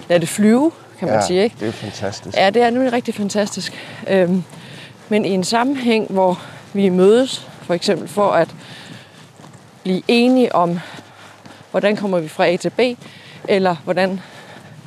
lader 0.09 0.21
det 0.21 0.29
flyve, 0.29 0.73
kan 0.99 1.09
man 1.09 1.17
ja 1.17 1.27
sige. 1.27 1.43
Ikke? 1.43 1.57
det 1.61 1.69
er 1.69 1.73
fantastisk. 1.73 2.37
Ja, 2.37 2.51
det 2.51 2.63
er 2.63 2.71
nemlig 2.71 2.93
rigtig 2.93 3.15
fantastisk. 3.15 3.73
Øhm, 4.09 4.45
men 5.09 5.25
i 5.25 5.31
en 5.31 5.45
sammenhæng, 5.45 6.07
hvor 6.11 6.43
vi 6.73 6.89
mødes, 6.89 7.49
for 7.63 7.75
eksempel 7.75 8.09
for 8.09 8.31
at 8.31 8.49
blive 9.83 10.03
enige 10.09 10.55
om, 10.55 10.79
hvordan 11.77 11.97
kommer 11.97 12.19
vi 12.19 12.29
fra 12.29 12.47
A 12.47 12.57
til 12.57 12.71
B, 12.71 12.81
eller 13.49 13.77
hvordan, 13.85 14.21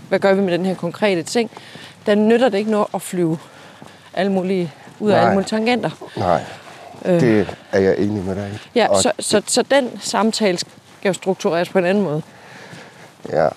hvad 0.10 0.20
gør 0.20 0.34
vi 0.34 0.42
med 0.42 0.54
den 0.54 0.66
her 0.66 0.76
konkrete 0.76 1.24
ting, 1.24 1.52
der 2.06 2.16
nytter 2.16 2.50
det 2.50 2.58
ikke 2.58 2.72
noget 2.72 2.88
at 2.94 3.02
flyve 3.02 3.38
alle 4.14 4.32
mulige, 4.32 4.72
ud 5.00 5.12
af 5.12 5.16
Nej. 5.16 5.22
alle 5.22 5.34
mulige 5.34 5.50
tangenter. 5.50 5.90
Nej, 6.18 6.44
det 7.06 7.58
er 7.72 7.80
jeg 7.80 7.98
enig 7.98 8.24
med 8.24 8.36
dig. 8.36 8.60
Ja, 8.76 8.88
Og 8.88 9.02
så, 9.02 9.12
så, 9.20 9.42
så 9.48 9.62
den 9.62 10.00
samtale 10.02 10.58
skal 10.58 11.10
jo 11.10 11.14
struktureres 11.14 11.70
på 11.70 11.80
en 11.80 11.86
anden 11.86 12.04
måde. 12.04 12.22
Ja, 13.30 13.48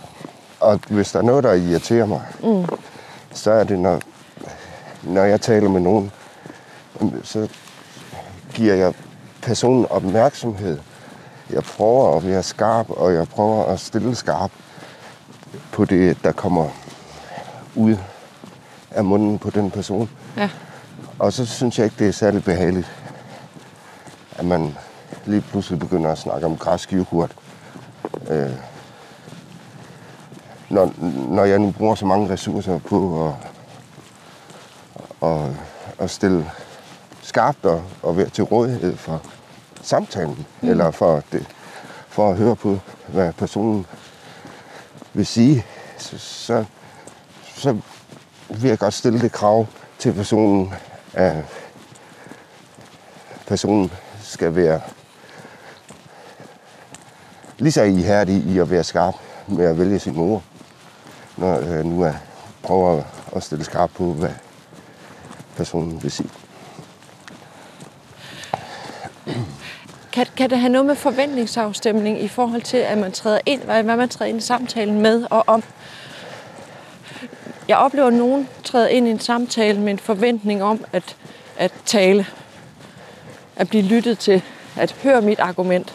og 0.61 0.81
hvis 0.89 1.13
der 1.13 1.19
er 1.19 1.23
noget, 1.23 1.45
der 1.45 1.53
irriterer 1.53 2.07
mig, 2.07 2.21
mm. 2.43 2.67
så 3.33 3.51
er 3.51 3.65
det, 3.65 3.79
når, 3.79 4.01
når 5.03 5.25
jeg 5.25 5.41
taler 5.41 5.69
med 5.69 5.81
nogen, 5.81 6.13
så 7.23 7.49
giver 8.55 8.75
jeg 8.75 8.95
personen 9.43 9.87
opmærksomhed. 9.91 10.79
Jeg 11.51 11.63
prøver 11.63 12.17
at 12.17 12.27
være 12.27 12.43
skarp, 12.43 12.91
og 12.91 13.15
jeg 13.15 13.29
prøver 13.29 13.65
at 13.65 13.81
stille 13.81 14.15
skarp 14.15 14.51
på 15.73 15.85
det, 15.85 16.25
der 16.25 16.33
kommer 16.33 16.69
ud 17.75 17.97
af 18.91 19.05
munden 19.05 19.39
på 19.39 19.51
den 19.51 19.71
person. 19.71 20.11
Ja, 20.37 20.51
Og 21.19 21.33
så 21.33 21.47
synes 21.47 21.79
jeg 21.79 21.85
ikke, 21.85 21.97
det 21.99 22.09
er 22.09 22.13
særlig 22.13 22.45
behageligt, 22.45 22.93
at 24.37 24.45
man 24.45 24.77
lige 25.25 25.41
pludselig 25.41 25.79
begynder 25.79 26.13
at 26.13 26.19
snakke 26.19 26.47
om 26.47 26.57
græsk 26.57 26.93
yoghurt. 26.93 27.37
Øh, 28.29 28.51
når, 30.69 30.93
når 31.29 31.45
jeg 31.45 31.59
nu 31.59 31.71
bruger 31.71 31.95
så 31.95 32.07
mange 32.07 32.29
ressourcer 32.33 32.79
på 32.79 33.29
at, 33.29 33.35
at, 35.31 35.51
at 35.99 36.11
stille 36.11 36.51
skarpt 37.23 37.65
og, 37.65 37.83
og 38.03 38.17
være 38.17 38.29
til 38.29 38.45
rådighed 38.45 38.97
for 38.97 39.23
samtalen, 39.83 40.47
mm. 40.61 40.69
eller 40.69 40.91
for, 40.91 41.23
det, 41.33 41.47
for 42.09 42.31
at 42.31 42.37
høre 42.37 42.57
på, 42.57 42.79
hvad 43.09 43.33
personen 43.33 43.87
vil 45.13 45.27
sige, 45.27 45.65
så, 45.99 46.19
så, 46.19 46.65
så 47.57 47.77
vil 48.49 48.69
jeg 48.69 48.79
godt 48.79 48.95
stille 48.95 49.21
det 49.21 49.33
krav 49.33 49.67
til 49.99 50.13
personen, 50.13 50.75
at 51.13 51.45
personen 53.47 53.93
skal 54.23 54.55
være 54.55 54.81
lige 57.59 57.73
så 57.73 57.83
ihærdig 57.83 58.37
i 58.37 58.59
at 58.59 58.71
være 58.71 58.85
skarp 58.85 59.15
med 59.47 59.65
at 59.65 59.79
vælge 59.79 59.99
sin 59.99 60.17
mor, 60.17 60.43
når 61.37 61.59
jeg 61.59 61.85
nu 61.85 62.03
er, 62.03 62.15
prøver 62.63 63.03
at 63.37 63.43
stille 63.43 63.65
skarp 63.65 63.91
på, 63.91 64.13
hvad 64.13 64.31
personen 65.57 66.03
vil 66.03 66.11
sige. 66.11 66.31
Kan 70.43 70.51
det 70.51 70.59
have 70.59 70.73
noget 70.73 70.87
med 70.87 70.95
forventningsafstemning 70.95 72.23
i 72.23 72.29
forhold 72.29 72.63
til, 72.63 72.77
at 72.77 72.99
man 72.99 73.13
træder 73.13 73.41
ind, 73.47 73.63
hvad 73.63 73.83
man 73.83 74.09
træder 74.09 74.29
ind 74.29 74.39
i 74.39 74.41
samtalen 74.41 75.01
med 75.01 75.27
og 75.31 75.45
om? 75.47 75.63
Jeg 77.69 77.77
oplever, 77.77 78.07
at 78.07 78.13
nogen 78.13 78.49
træder 78.65 78.89
ind 78.89 79.09
i 79.09 79.11
en 79.11 79.21
samtale 79.21 79.81
med 79.81 79.93
en 79.93 79.99
forventning 79.99 80.63
om 80.63 80.85
at, 80.93 81.17
at 81.59 81.73
tale, 81.87 82.27
at 83.57 83.69
blive 83.69 83.83
lyttet 83.83 84.19
til, 84.19 84.43
at 84.77 84.93
høre 85.03 85.21
mit 85.21 85.39
argument. 85.39 85.95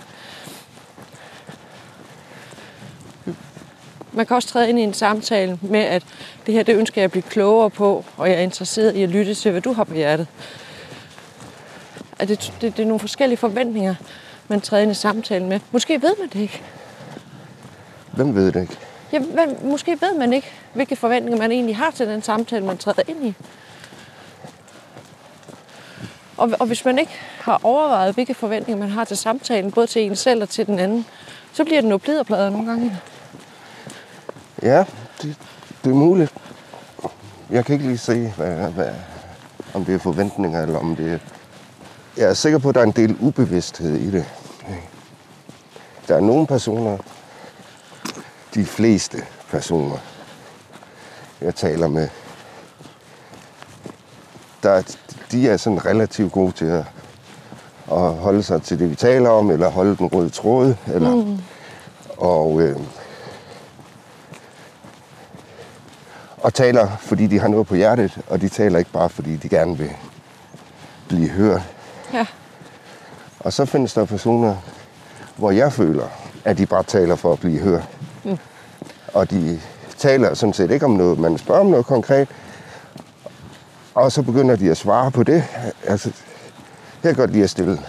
Man 4.11 4.25
kan 4.25 4.35
også 4.35 4.49
træde 4.49 4.69
ind 4.69 4.79
i 4.79 4.83
en 4.83 4.93
samtale 4.93 5.59
med, 5.61 5.81
at 5.81 6.03
det 6.45 6.53
her, 6.53 6.63
det 6.63 6.75
ønsker 6.75 7.01
jeg 7.01 7.05
at 7.05 7.11
blive 7.11 7.23
klogere 7.23 7.69
på, 7.69 8.05
og 8.17 8.29
jeg 8.29 8.37
er 8.37 8.41
interesseret 8.41 8.95
i 8.95 9.03
at 9.03 9.09
lytte 9.09 9.33
til, 9.33 9.51
hvad 9.51 9.61
du 9.61 9.73
har 9.73 9.83
på 9.83 9.93
hjertet. 9.93 10.27
At 12.19 12.27
det, 12.27 12.53
det, 12.61 12.77
det 12.77 12.83
er 12.83 12.87
nogle 12.87 12.99
forskellige 12.99 13.37
forventninger, 13.37 13.95
man 14.47 14.61
træder 14.61 14.83
ind 14.83 14.91
i 14.91 14.95
samtalen 14.95 15.49
med. 15.49 15.59
Måske 15.71 16.01
ved 16.01 16.13
man 16.19 16.29
det 16.29 16.39
ikke. 16.39 16.61
Hvem 18.11 18.35
ved 18.35 18.51
det 18.51 18.61
ikke? 18.61 18.77
Ja, 19.13 19.19
men 19.19 19.69
måske 19.69 19.91
ved 20.01 20.17
man 20.17 20.33
ikke, 20.33 20.47
hvilke 20.73 20.95
forventninger 20.95 21.39
man 21.39 21.51
egentlig 21.51 21.77
har 21.77 21.91
til 21.91 22.07
den 22.07 22.21
samtale, 22.21 22.65
man 22.65 22.77
træder 22.77 23.01
ind 23.07 23.25
i. 23.25 23.33
Og, 26.37 26.51
og 26.59 26.67
hvis 26.67 26.85
man 26.85 26.99
ikke 26.99 27.11
har 27.39 27.59
overvejet, 27.63 28.13
hvilke 28.13 28.33
forventninger 28.33 28.79
man 28.79 28.89
har 28.89 29.03
til 29.03 29.17
samtalen, 29.17 29.71
både 29.71 29.87
til 29.87 30.01
en 30.01 30.15
selv 30.15 30.41
og 30.41 30.49
til 30.49 30.67
den 30.67 30.79
anden, 30.79 31.05
så 31.53 31.63
bliver 31.63 31.81
det 31.81 31.87
noget 31.89 32.01
pliderplader 32.01 32.49
nogle 32.49 32.67
gange. 32.67 32.97
Ja, 34.61 34.85
det, 35.21 35.35
det 35.83 35.89
er 35.89 35.95
muligt. 35.95 36.33
Jeg 37.49 37.65
kan 37.65 37.73
ikke 37.73 37.87
lige 37.87 37.97
se, 37.97 38.33
hvad, 38.37 38.71
hvad, 38.71 38.91
om 39.73 39.85
det 39.85 39.95
er 39.95 39.99
forventninger, 39.99 40.63
eller 40.63 40.79
om 40.79 40.95
det 40.95 41.13
er... 41.13 41.17
Jeg 42.17 42.29
er 42.29 42.33
sikker 42.33 42.59
på, 42.59 42.69
at 42.69 42.75
der 42.75 42.81
er 42.81 42.85
en 42.85 42.91
del 42.91 43.17
ubevidsthed 43.19 43.95
i 43.95 44.11
det. 44.11 44.25
Der 46.07 46.15
er 46.15 46.21
nogle 46.21 46.47
personer, 46.47 46.97
de 48.53 48.65
fleste 48.65 49.17
personer, 49.49 49.97
jeg 51.41 51.55
taler 51.55 51.87
med, 51.87 52.09
der, 54.63 54.95
de 55.31 55.49
er 55.49 55.57
sådan 55.57 55.85
relativt 55.85 56.31
gode 56.31 56.51
til 56.51 56.65
at, 56.65 56.85
at 57.91 58.13
holde 58.13 58.43
sig 58.43 58.61
til 58.61 58.79
det, 58.79 58.89
vi 58.89 58.95
taler 58.95 59.29
om, 59.29 59.51
eller 59.51 59.69
holde 59.69 59.97
den 59.97 60.07
røde 60.07 60.29
tråd, 60.29 60.75
eller, 60.87 61.15
mm. 61.15 61.37
og, 62.17 62.61
øh, 62.61 62.79
og 66.37 66.53
taler, 66.53 66.97
fordi 66.97 67.27
de 67.27 67.39
har 67.39 67.47
noget 67.47 67.67
på 67.67 67.75
hjertet, 67.75 68.19
og 68.27 68.41
de 68.41 68.49
taler 68.49 68.79
ikke 68.79 68.91
bare, 68.91 69.09
fordi 69.09 69.35
de 69.35 69.49
gerne 69.49 69.77
vil 69.77 69.91
blive 71.07 71.29
hørt. 71.29 71.76
Ja. 72.13 72.25
Og 73.39 73.53
så 73.53 73.65
findes 73.65 73.93
der 73.93 74.05
personer, 74.05 74.55
hvor 75.35 75.51
jeg 75.51 75.73
føler, 75.73 76.05
at 76.45 76.57
de 76.57 76.65
bare 76.65 76.83
taler 76.83 77.15
for 77.15 77.33
at 77.33 77.39
blive 77.39 77.59
hørt. 77.59 77.83
Mm. 78.23 78.37
Og 79.13 79.31
de 79.31 79.59
taler 79.97 80.33
sådan 80.33 80.53
set 80.53 80.71
ikke 80.71 80.85
om 80.85 80.91
noget, 80.91 81.19
man 81.19 81.37
spørger 81.37 81.61
om 81.61 81.67
noget 81.67 81.85
konkret. 81.85 82.27
Og 83.95 84.11
så 84.11 84.21
begynder 84.21 84.55
de 84.55 84.71
at 84.71 84.77
svare 84.77 85.11
på 85.11 85.23
det. 85.23 85.43
Altså, 85.87 86.11
jeg 87.03 87.15
kan 87.15 87.21
godt 87.21 87.31
lide 87.31 87.43
at 87.43 87.49
stille 87.49 87.79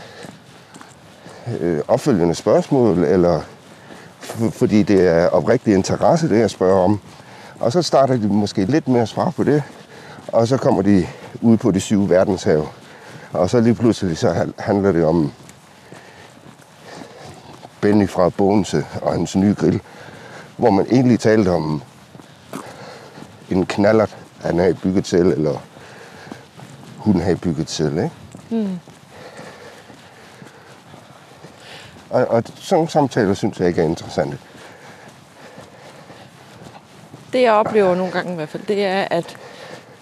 øh, 1.60 1.80
opfølgende 1.88 2.34
spørgsmål, 2.34 2.98
eller 3.04 3.40
f- 4.22 4.50
fordi 4.50 4.82
det 4.82 5.06
er 5.08 5.28
oprigtig 5.28 5.74
interesse, 5.74 6.28
det 6.28 6.38
jeg 6.40 6.50
spørger 6.50 6.84
om. 6.84 7.00
Og 7.60 7.72
så 7.72 7.82
starter 7.82 8.16
de 8.16 8.28
måske 8.28 8.64
lidt 8.64 8.88
med 8.88 9.00
at 9.00 9.08
svare 9.08 9.32
på 9.32 9.44
det, 9.44 9.62
og 10.28 10.48
så 10.48 10.56
kommer 10.56 10.82
de 10.82 11.06
ud 11.40 11.56
på 11.56 11.70
de 11.70 11.80
syv 11.80 12.08
verdenshav. 12.10 12.68
Og 13.32 13.50
så 13.50 13.60
lige 13.60 13.74
pludselig 13.74 14.18
så 14.18 14.30
han- 14.32 14.54
handler 14.58 14.92
det 14.92 15.04
om 15.04 15.32
Benny 17.80 18.08
fra 18.08 18.28
Bogense 18.28 18.86
og 19.02 19.12
hans 19.12 19.36
nye 19.36 19.54
grill, 19.54 19.80
hvor 20.56 20.70
man 20.70 20.86
egentlig 20.90 21.20
talte 21.20 21.48
om 21.48 21.82
en 23.50 23.66
knallert, 23.66 24.16
han 24.40 24.58
havde 24.58 24.74
bygget 24.74 25.04
til, 25.04 25.18
eller 25.26 25.58
hun 26.96 27.20
havde 27.20 27.36
bygget 27.36 27.66
til. 27.66 27.86
Ikke? 27.92 28.10
Mm. 28.50 28.78
Og, 32.10 32.26
og 32.26 32.42
sådan 32.54 32.88
samtaler 32.88 33.34
synes 33.34 33.60
jeg 33.60 33.68
ikke 33.68 33.80
er 33.80 33.86
interessante. 33.86 34.38
Det 37.32 37.42
jeg 37.42 37.52
oplever 37.52 37.94
nogle 37.94 38.12
gange 38.12 38.32
i 38.32 38.34
hvert 38.34 38.48
fald, 38.48 38.62
det 38.66 38.84
er, 38.84 39.06
at, 39.10 39.36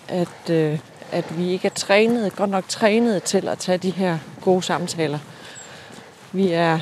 at, 0.09 0.51
øh, 0.51 0.79
at 1.13 1.39
vi 1.39 1.51
ikke 1.51 1.67
er 1.67 1.73
trænet, 1.75 2.37
godt 2.37 2.51
nok 2.51 2.69
trænet 2.69 3.23
til 3.23 3.49
at 3.49 3.59
tage 3.59 3.79
de 3.79 3.91
her 3.91 4.19
gode 4.41 4.63
samtaler. 4.63 5.19
Vi 6.33 6.53
er, 6.53 6.79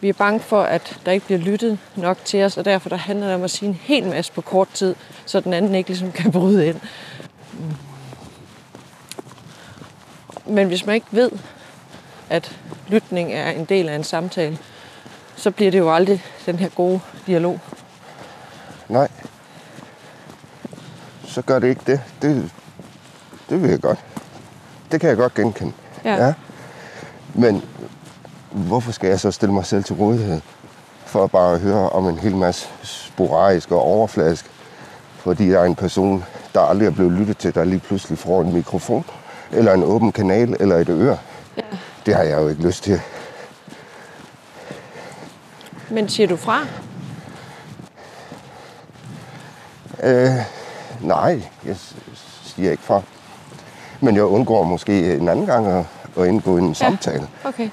vi 0.00 0.08
er 0.08 0.12
bange 0.12 0.40
for, 0.40 0.62
at 0.62 0.98
der 1.06 1.12
ikke 1.12 1.26
bliver 1.26 1.38
lyttet 1.38 1.78
nok 1.96 2.18
til 2.24 2.44
os, 2.44 2.56
og 2.56 2.64
derfor 2.64 2.88
der 2.88 2.96
handler 2.96 3.26
det 3.26 3.34
om 3.34 3.42
at 3.42 3.50
sige 3.50 3.68
en 3.68 3.80
hel 3.82 4.06
masse 4.06 4.32
på 4.32 4.40
kort 4.40 4.68
tid, 4.74 4.94
så 5.26 5.40
den 5.40 5.52
anden 5.52 5.74
ikke 5.74 5.90
ligesom 5.90 6.12
kan 6.12 6.32
bryde 6.32 6.66
ind. 6.66 6.80
Men 10.46 10.68
hvis 10.68 10.86
man 10.86 10.94
ikke 10.94 11.06
ved, 11.10 11.30
at 12.30 12.56
lytning 12.88 13.32
er 13.32 13.50
en 13.50 13.64
del 13.64 13.88
af 13.88 13.94
en 13.94 14.04
samtale, 14.04 14.58
så 15.36 15.50
bliver 15.50 15.70
det 15.70 15.78
jo 15.78 15.94
aldrig 15.94 16.24
den 16.46 16.58
her 16.58 16.68
gode 16.68 17.00
dialog. 17.26 17.60
Nej. 18.88 19.08
Så 21.26 21.42
gør 21.42 21.58
det 21.58 21.68
ikke 21.68 21.82
det. 21.86 22.00
Det, 22.22 22.50
det 23.50 23.62
vil 23.62 23.70
jeg 23.70 23.80
godt. 23.80 23.98
Det 24.92 25.00
kan 25.00 25.08
jeg 25.08 25.16
godt 25.16 25.34
genkende. 25.34 25.72
Ja. 26.04 26.26
ja. 26.26 26.34
Men 27.34 27.62
hvorfor 28.50 28.92
skal 28.92 29.08
jeg 29.08 29.20
så 29.20 29.30
stille 29.30 29.54
mig 29.54 29.66
selv 29.66 29.84
til 29.84 29.94
rådighed 29.94 30.40
for 31.06 31.26
bare 31.26 31.54
at 31.54 31.60
høre 31.60 31.88
om 31.90 32.08
en 32.08 32.18
hel 32.18 32.36
masse 32.36 32.68
sporadisk 32.82 33.70
og 33.70 33.82
overfladisk, 33.82 34.50
fordi 35.16 35.48
der 35.48 35.60
er 35.60 35.64
en 35.64 35.74
person, 35.74 36.24
der 36.54 36.60
aldrig 36.60 36.86
er 36.86 36.90
blevet 36.90 37.12
lyttet 37.12 37.38
til, 37.38 37.54
der 37.54 37.64
lige 37.64 37.80
pludselig 37.80 38.18
får 38.18 38.40
en 38.40 38.52
mikrofon, 38.52 39.04
eller 39.52 39.72
en 39.72 39.82
åben 39.82 40.12
kanal, 40.12 40.56
eller 40.60 40.76
et 40.76 40.88
øre. 40.88 41.18
Ja. 41.56 41.62
Det 42.06 42.14
har 42.14 42.22
jeg 42.22 42.38
jo 42.40 42.48
ikke 42.48 42.62
lyst 42.62 42.84
til. 42.84 43.00
Men 45.90 46.08
siger 46.08 46.26
du 46.26 46.36
fra? 46.36 46.66
Øh, 50.02 50.30
nej, 51.00 51.42
jeg 51.64 51.76
siger 52.42 52.70
ikke 52.70 52.82
fra. 52.82 53.02
Men 54.00 54.14
jeg 54.16 54.24
undgår 54.24 54.62
måske 54.64 55.14
en 55.16 55.28
anden 55.28 55.46
gang 55.46 55.66
at, 55.66 55.84
at 56.18 56.26
indgå 56.26 56.56
i 56.56 56.60
en 56.60 56.74
samtale. 56.74 57.26
Okay. 57.44 57.68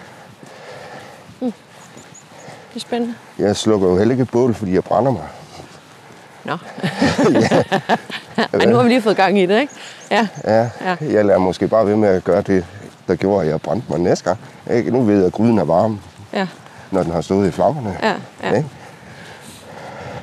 Mm. 1.42 1.54
Det 2.74 2.76
er 2.76 2.80
spændende. 2.80 3.16
Jeg 3.40 3.56
slukker 3.56 3.88
jo 3.90 3.98
heller 3.98 4.12
ikke 4.12 4.26
bål, 4.26 4.54
fordi 4.54 4.74
jeg 4.74 4.84
brænder 4.84 5.12
mig. 5.12 5.24
Nå. 6.44 6.58
Ej, 8.60 8.66
nu 8.66 8.76
har 8.76 8.84
vi 8.84 8.90
lige 8.90 9.02
fået 9.02 9.16
gang 9.18 9.40
i 9.40 9.46
det, 9.46 9.60
ikke? 9.62 9.74
Ja. 10.12 10.28
Ja, 10.44 10.62
Ja. 10.62 10.70
ja. 10.86 10.96
Jeg 11.14 11.26
lader 11.26 11.40
måske 11.40 11.68
bare 11.68 11.86
ved 11.86 11.96
med 11.96 12.10
at 12.10 12.24
gøre 12.24 12.42
det, 12.42 12.66
der 13.08 13.16
gjorde, 13.16 13.46
at 13.46 13.52
jeg 13.52 13.62
brændte 13.62 13.88
mig 13.90 14.00
næste 14.00 14.24
gang. 14.26 14.40
Ikke? 14.78 14.92
Nu 14.92 15.02
ved 15.04 15.18
jeg, 15.18 15.26
at 15.26 15.34
gryden 15.34 15.60
er 15.60 15.64
varm, 15.64 16.00
Ja. 16.34 16.48
når 16.92 17.04
den 17.04 17.12
har 17.12 17.22
stået 17.22 17.48
i 17.48 17.52
flammerne. 17.52 17.98
Ja, 18.04 18.14
ja. 18.44 18.56
Ikke? 18.58 18.70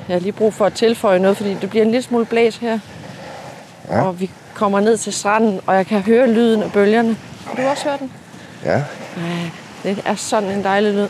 Jeg 0.07 0.15
har 0.15 0.19
lige 0.19 0.31
brug 0.31 0.53
for 0.53 0.65
at 0.65 0.73
tilføje 0.73 1.19
noget, 1.19 1.37
fordi 1.37 1.53
det 1.53 1.69
bliver 1.69 1.85
en 1.85 1.91
lille 1.91 2.03
smule 2.03 2.25
blæs 2.25 2.57
her. 2.57 2.79
Ja. 3.89 4.01
Og 4.01 4.19
vi 4.19 4.31
kommer 4.59 4.79
ned 4.79 4.97
til 4.97 5.13
stranden, 5.13 5.61
og 5.67 5.75
jeg 5.75 5.87
kan 5.87 6.01
høre 6.01 6.27
lyden 6.27 6.63
af 6.63 6.71
bølgerne. 6.71 7.17
Kan 7.55 7.63
du 7.63 7.69
også 7.69 7.83
høre 7.83 7.97
den? 7.99 8.11
ja. 8.65 8.75
Ej, 8.75 8.83
det 9.83 10.01
er 10.05 10.15
sådan 10.15 10.49
en 10.49 10.63
dejlig 10.63 10.93
lyd. 10.93 11.07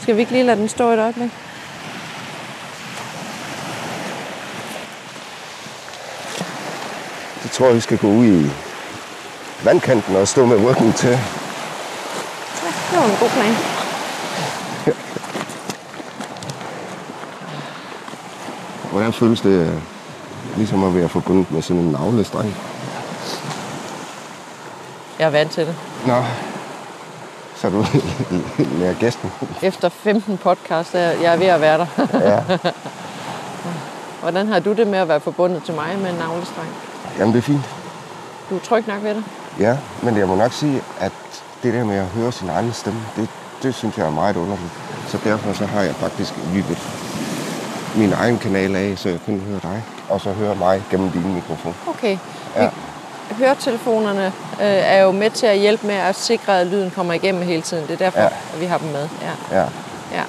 Skal 0.00 0.16
vi 0.16 0.20
ikke 0.20 0.32
lige 0.32 0.44
lade 0.44 0.60
den 0.60 0.68
stå 0.68 0.90
et 0.90 0.98
øjeblik? 0.98 1.30
Jeg 7.42 7.50
tror, 7.52 7.72
vi 7.72 7.80
skal 7.80 7.98
gå 7.98 8.06
ud 8.08 8.26
i 8.26 8.50
vandkanten 9.64 10.16
og 10.16 10.28
stå 10.28 10.46
med 10.46 10.56
ryggen 10.64 10.92
til. 10.92 11.10
Ja, 11.10 11.16
det 12.90 12.98
var 12.98 13.04
en 13.04 13.16
god 13.20 13.28
plan. 13.28 13.54
Hvordan 18.92 19.12
føles 19.12 19.40
det 19.40 19.82
ligesom 20.56 20.84
at 20.84 20.94
være 20.94 21.08
forbundet 21.08 21.50
med 21.52 21.62
sådan 21.62 21.82
en 21.82 21.90
navlestreng? 21.90 22.56
Jeg 25.18 25.26
er 25.26 25.30
vant 25.30 25.50
til 25.50 25.66
det. 25.66 25.74
Nå, 26.06 26.24
så 27.56 27.70
du 27.70 27.84
mere 28.80 28.94
gæsten. 29.00 29.32
Efter 29.62 29.88
15 29.88 30.38
podcast, 30.38 30.94
er 30.94 30.98
jeg 30.98 31.32
er 31.32 31.36
ved 31.36 31.46
at 31.46 31.60
være 31.60 31.78
der. 31.78 31.86
Ja. 32.20 32.58
Hvordan 34.22 34.48
har 34.48 34.58
du 34.60 34.72
det 34.72 34.86
med 34.86 34.98
at 34.98 35.08
være 35.08 35.20
forbundet 35.20 35.62
til 35.62 35.74
mig 35.74 35.98
med 35.98 36.10
en 36.10 36.16
navlestreng? 36.16 36.68
Jamen, 37.18 37.34
det 37.34 37.38
er 37.38 37.42
fint. 37.42 37.62
Du 38.50 38.56
er 38.56 38.60
tryg 38.60 38.84
nok 38.88 39.02
ved 39.02 39.14
det? 39.14 39.24
Ja, 39.58 39.78
men 40.02 40.16
jeg 40.16 40.28
må 40.28 40.34
nok 40.34 40.52
sige, 40.52 40.82
at 41.00 41.12
det 41.62 41.74
der 41.74 41.84
med 41.84 41.96
at 41.96 42.06
høre 42.06 42.32
sin 42.32 42.48
egen 42.48 42.72
stemme, 42.72 43.00
det, 43.16 43.28
det 43.62 43.74
synes 43.74 43.98
jeg 43.98 44.06
er 44.06 44.10
meget 44.10 44.36
underligt. 44.36 44.72
Så 45.08 45.18
derfor 45.24 45.52
så 45.52 45.66
har 45.66 45.82
jeg 45.82 45.94
faktisk 45.94 46.34
lyttet 46.54 46.78
min 47.94 48.12
egen 48.12 48.38
kanal 48.38 48.76
af, 48.76 48.92
så 48.98 49.08
jeg 49.08 49.18
kun 49.26 49.40
hører 49.48 49.60
dig, 49.60 49.82
og 50.08 50.20
så 50.20 50.32
hører 50.32 50.54
mig 50.54 50.82
gennem 50.90 51.10
din 51.10 51.34
mikrofon. 51.34 51.74
Okay. 51.88 52.18
Ja. 52.56 52.68
høretelefonerne 53.38 54.26
øh, 54.26 54.32
er 54.60 55.02
jo 55.02 55.10
med 55.10 55.30
til 55.30 55.46
at 55.46 55.58
hjælpe 55.58 55.86
med 55.86 55.94
at 55.94 56.16
sikre, 56.16 56.60
at 56.60 56.66
lyden 56.66 56.90
kommer 56.90 57.12
igennem 57.14 57.42
hele 57.42 57.62
tiden. 57.62 57.86
Det 57.86 57.92
er 57.92 57.96
derfor, 57.96 58.20
Ja. 58.20 58.26
at 58.26 58.60
vi 58.60 58.64
har 58.66 58.78
dem 58.78 58.88
med. 58.88 59.08
Ja. 59.50 59.58
Ja. 59.60 59.66
Ja. 60.12 60.22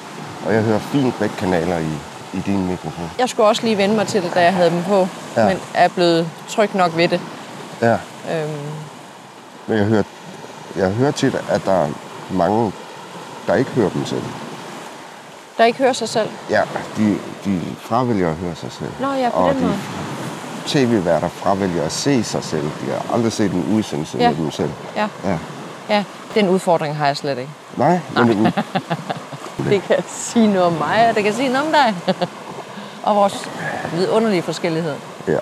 Og 0.47 0.54
jeg 0.54 0.62
hører 0.63 0.80
fint 0.80 1.19
begge 1.19 1.36
kanaler 1.38 1.78
i, 1.78 1.89
i 2.34 2.39
din 2.45 2.67
mikrofon. 2.67 3.12
Jeg 3.19 3.30
skulle 3.30 3.47
også 3.47 3.63
lige 3.63 3.78
vende 3.78 3.95
mig 3.95 4.08
til 4.08 4.23
det, 4.23 4.32
da 4.36 4.41
jeg 4.43 4.54
havde 4.54 4.69
dem 4.69 4.84
på, 4.84 5.08
ja. 5.38 5.47
men 5.47 5.58
er 5.73 5.88
blevet 5.88 6.30
tryg 6.49 6.69
nok 6.76 6.97
ved 6.97 7.08
det. 7.08 7.21
Ja. 7.82 7.93
Øhm, 8.32 8.52
Men 9.67 9.78
jeg 9.78 9.86
hører, 9.86 10.04
jeg 10.76 10.89
hører 10.91 11.12
tit, 11.12 11.36
at 11.49 11.62
der 11.65 11.84
er 11.84 11.89
mange, 12.32 12.71
der 13.47 13.56
ikke 13.56 13.71
hører 13.71 13.89
dem 13.89 14.06
selv. 14.06 14.21
Der 15.58 15.63
ikke 15.66 15.80
hører 15.80 15.94
sig 15.94 16.10
selv. 16.10 16.30
Ja, 16.50 16.62
de, 16.98 17.18
de 17.46 17.62
fravælger 17.82 18.30
at 18.30 18.36
høre 18.36 18.56
sig 18.56 18.72
selv. 18.72 18.89
Nå 19.00 19.13
ja, 19.13 19.30
på 19.30 19.38
og 19.38 19.54
den 19.54 19.62
de 19.62 19.66
måde. 19.68 19.80
tv-værter 20.68 21.28
fravælger 21.28 21.84
at 21.84 21.92
se 21.92 22.24
sig 22.24 22.44
selv. 22.44 22.63
De 22.63 22.92
har 22.92 23.13
aldrig 23.16 23.32
set 23.32 23.52
en 23.52 23.76
udsendelse 23.76 24.18
Ja. 24.18 24.30
med 24.30 24.38
dem 24.38 24.52
selv. 24.52 24.72
Ja. 24.96 25.08
Ja. 25.26 25.38
ja, 25.89 26.04
den 26.36 26.50
udfordring 26.50 26.98
har 26.98 27.08
jeg 27.08 27.18
slet 27.18 27.38
ikke. 27.38 27.52
Nej, 27.78 28.00
men 28.16 28.46
det, 28.46 28.54
Det 29.70 29.82
kan 29.84 29.98
sige 30.08 30.48
noget 30.48 30.63
om 30.68 30.74
mig, 30.74 31.10
og 31.10 31.16
det 31.16 31.24
kan 31.24 31.34
sige 31.34 31.50
noget 31.50 31.66
om 31.68 31.72
dig. 31.74 31.96
og 33.04 33.16
vores 33.16 33.50
vidunderlige 33.94 34.42
forskellighed. 34.42 34.96
ja. 35.28 35.38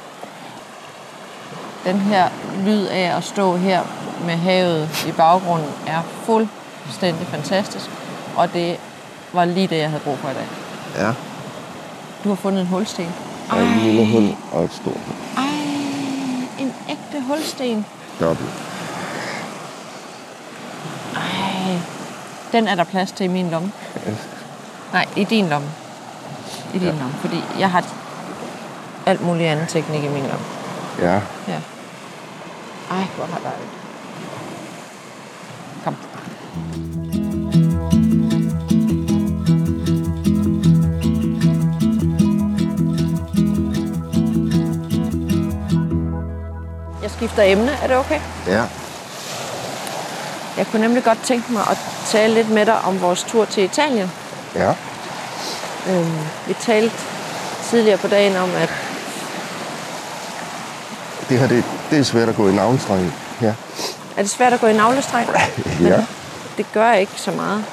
Den 1.86 2.00
her 2.00 2.28
lyd 2.65 2.86
af 2.86 3.17
at 3.17 3.24
stå 3.24 3.56
her 3.56 3.82
med 4.26 4.34
havet 4.36 5.06
i 5.08 5.12
baggrunden 5.12 5.69
er 5.88 6.02
fuldstændig 6.24 7.28
fantastisk. 7.28 7.89
Og 8.36 8.54
det 8.54 8.78
var 9.34 9.46
lige 9.46 9.67
det, 9.67 9.78
jeg 9.78 9.89
havde 9.89 10.04
brug 10.04 10.17
for 10.17 10.30
i 10.30 10.34
dag. 10.34 10.48
ja. 10.98 11.13
Du 12.24 12.30
har 12.30 12.36
fundet 12.36 12.62
en 12.62 12.67
hulsten. 12.67 13.08
Og 13.50 13.62
en 13.62 13.80
lille 13.80 14.12
hul 14.12 14.36
og 14.52 14.63
et 14.63 14.74
stort 14.74 14.98
hul. 15.06 15.15
Ej, 15.38 15.44
en 16.60 16.74
ægte 16.89 17.22
hulsten. 17.28 17.86
Dobbelt. 18.20 18.50
Ej, 21.15 21.78
den 22.52 22.67
er 22.67 22.76
der 22.76 22.84
plads 22.84 23.12
til 23.12 23.24
i 23.24 23.28
min 23.28 23.50
lomme. 23.50 23.72
Nej, 24.94 25.06
i 25.15 25.24
din 25.24 25.50
lomme. 25.50 25.67
I 26.74 26.78
din 26.80 26.88
ja. 26.88 26.94
lomme, 26.94 27.13
fordi 27.22 27.44
jeg 27.60 27.72
har 27.72 27.86
alt 29.06 29.22
muligt 29.26 29.50
andet 29.50 29.70
teknik 29.70 30.04
i 30.04 30.08
min 30.08 30.24
lomme. 30.24 30.46
Ja. 31.02 31.13
Ja. 31.48 31.60
Ej, 32.91 33.04
hvor 33.15 33.26
har 33.26 33.39
dejligt. 33.44 33.70
Kom. 35.84 35.96
Skifter 47.21 47.43
emne. 47.43 47.71
Er 47.84 47.88
det 47.88 47.97
okay? 47.97 48.19
Ja. 48.47 48.63
Jeg 50.57 50.67
kunne 50.71 50.81
nemlig 50.81 51.03
godt 51.03 51.17
tænke 51.23 51.53
mig 51.53 51.62
at 51.71 51.77
tale 52.07 52.34
lidt 52.34 52.49
med 52.49 52.65
dig 52.65 52.81
om 52.81 53.01
vores 53.01 53.23
tur 53.23 53.45
til 53.45 53.63
Italien. 53.63 54.12
Ja. 54.55 54.73
Øhm, 55.89 56.17
vi 56.47 56.53
talte 56.62 56.95
tidligere 57.69 57.97
på 57.97 58.07
dagen 58.07 58.36
om, 58.36 58.49
at 58.55 58.69
Det 61.29 61.39
her, 61.39 61.47
det, 61.47 61.63
det 61.89 61.99
er 61.99 62.03
svært 62.03 62.29
at 62.29 62.36
gå 62.36 62.49
i 62.49 62.51
navnstreng. 62.51 63.01
i. 63.05 63.12
Ja. 63.45 63.53
er 64.17 64.21
det 64.21 64.29
svært 64.29 64.53
at 64.53 64.62
gå 64.62 64.67
i 64.67 64.73
navlestreng. 64.73 65.29
Ja. 65.89 66.05
Det 66.57 66.65
gør 66.73 66.93
ikke 66.93 67.13
så 67.15 67.31
meget. 67.31 67.65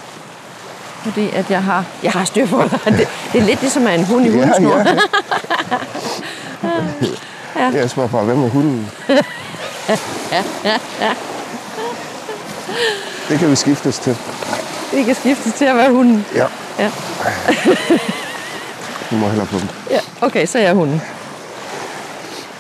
Fordi 1.02 1.30
at 1.30 1.50
jeg 1.50 1.62
har, 1.62 1.84
jeg 2.02 2.12
har 2.12 2.24
styr 2.24 2.46
på 2.46 2.62
det. 2.62 2.80
det. 2.98 3.08
Det 3.32 3.40
er 3.40 3.44
lidt 3.44 3.60
ligesom 3.60 3.86
at 3.86 3.98
en 3.98 4.04
hund 4.06 4.26
i 4.26 4.30
Ja, 4.30 4.46
ja. 4.60 4.84
Jeg 7.58 7.90
spørger 7.90 8.08
bare, 8.08 8.24
hvem 8.24 8.44
er 8.44 8.48
hunden? 8.48 8.90
Det 13.28 13.38
kan 13.38 13.50
vi 13.50 13.56
skiftes 13.56 13.98
til. 13.98 14.16
Det 14.90 15.04
kan 15.04 15.14
skiftes 15.14 15.52
til 15.52 15.64
at 15.64 15.76
være 15.76 15.90
hunden. 15.90 16.26
Ja. 16.34 16.46
Ja. 16.78 16.90
Du 19.10 19.14
må 19.16 19.28
hellere 19.28 19.46
på 19.46 19.58
dem. 19.58 19.68
ja. 19.90 20.00
Okay, 20.20 20.46
så 20.46 20.58
er 20.58 20.62
jeg 20.62 20.74
hunden. 20.74 21.02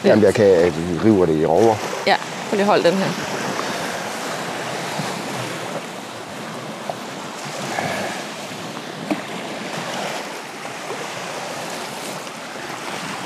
Jamen, 0.04 0.24
jeg 0.24 0.34
kan 0.34 0.44
jeg 0.46 0.72
river 1.04 1.26
det 1.26 1.40
i 1.40 1.44
over. 1.44 1.74
Ja, 2.06 2.16
prøv 2.48 2.56
lige 2.56 2.60
at 2.60 2.66
holde 2.66 2.84
den 2.84 2.94
her. 2.98 3.10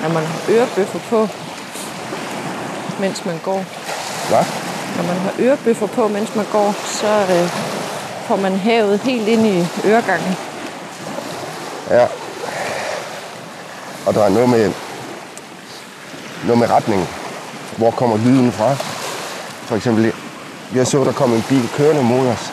Når 0.02 0.08
man 0.08 0.24
har 0.26 0.40
ørebøffer 0.50 0.98
på, 1.10 1.28
mens 3.02 3.24
man 3.24 3.38
går. 3.44 3.60
Hvad? 4.28 4.44
Når 4.96 5.04
man 5.10 5.16
har 5.16 5.32
ørebøffer 5.38 5.86
på, 5.86 6.08
mens 6.08 6.36
man 6.36 6.46
går, 6.52 6.74
så 6.86 7.12
øh, 7.34 7.48
får 8.26 8.36
man 8.36 8.56
havet 8.56 9.00
helt 9.00 9.28
ind 9.28 9.46
i 9.46 9.66
øregangen. 9.84 10.36
Ja. 11.90 12.06
Og 14.06 14.14
der 14.14 14.24
er 14.24 14.28
noget 14.28 14.48
med, 14.48 14.72
noget 16.46 16.58
med 16.58 16.70
retningen. 16.70 17.08
Hvor 17.76 17.90
kommer 17.90 18.16
lyden 18.16 18.52
fra? 18.52 18.74
For 19.68 19.76
eksempel, 19.76 20.12
jeg 20.74 20.86
så, 20.86 21.04
der 21.04 21.12
kom 21.12 21.32
en 21.32 21.44
bil 21.48 21.68
kørende 21.76 22.02
mod 22.02 22.28
os. 22.28 22.52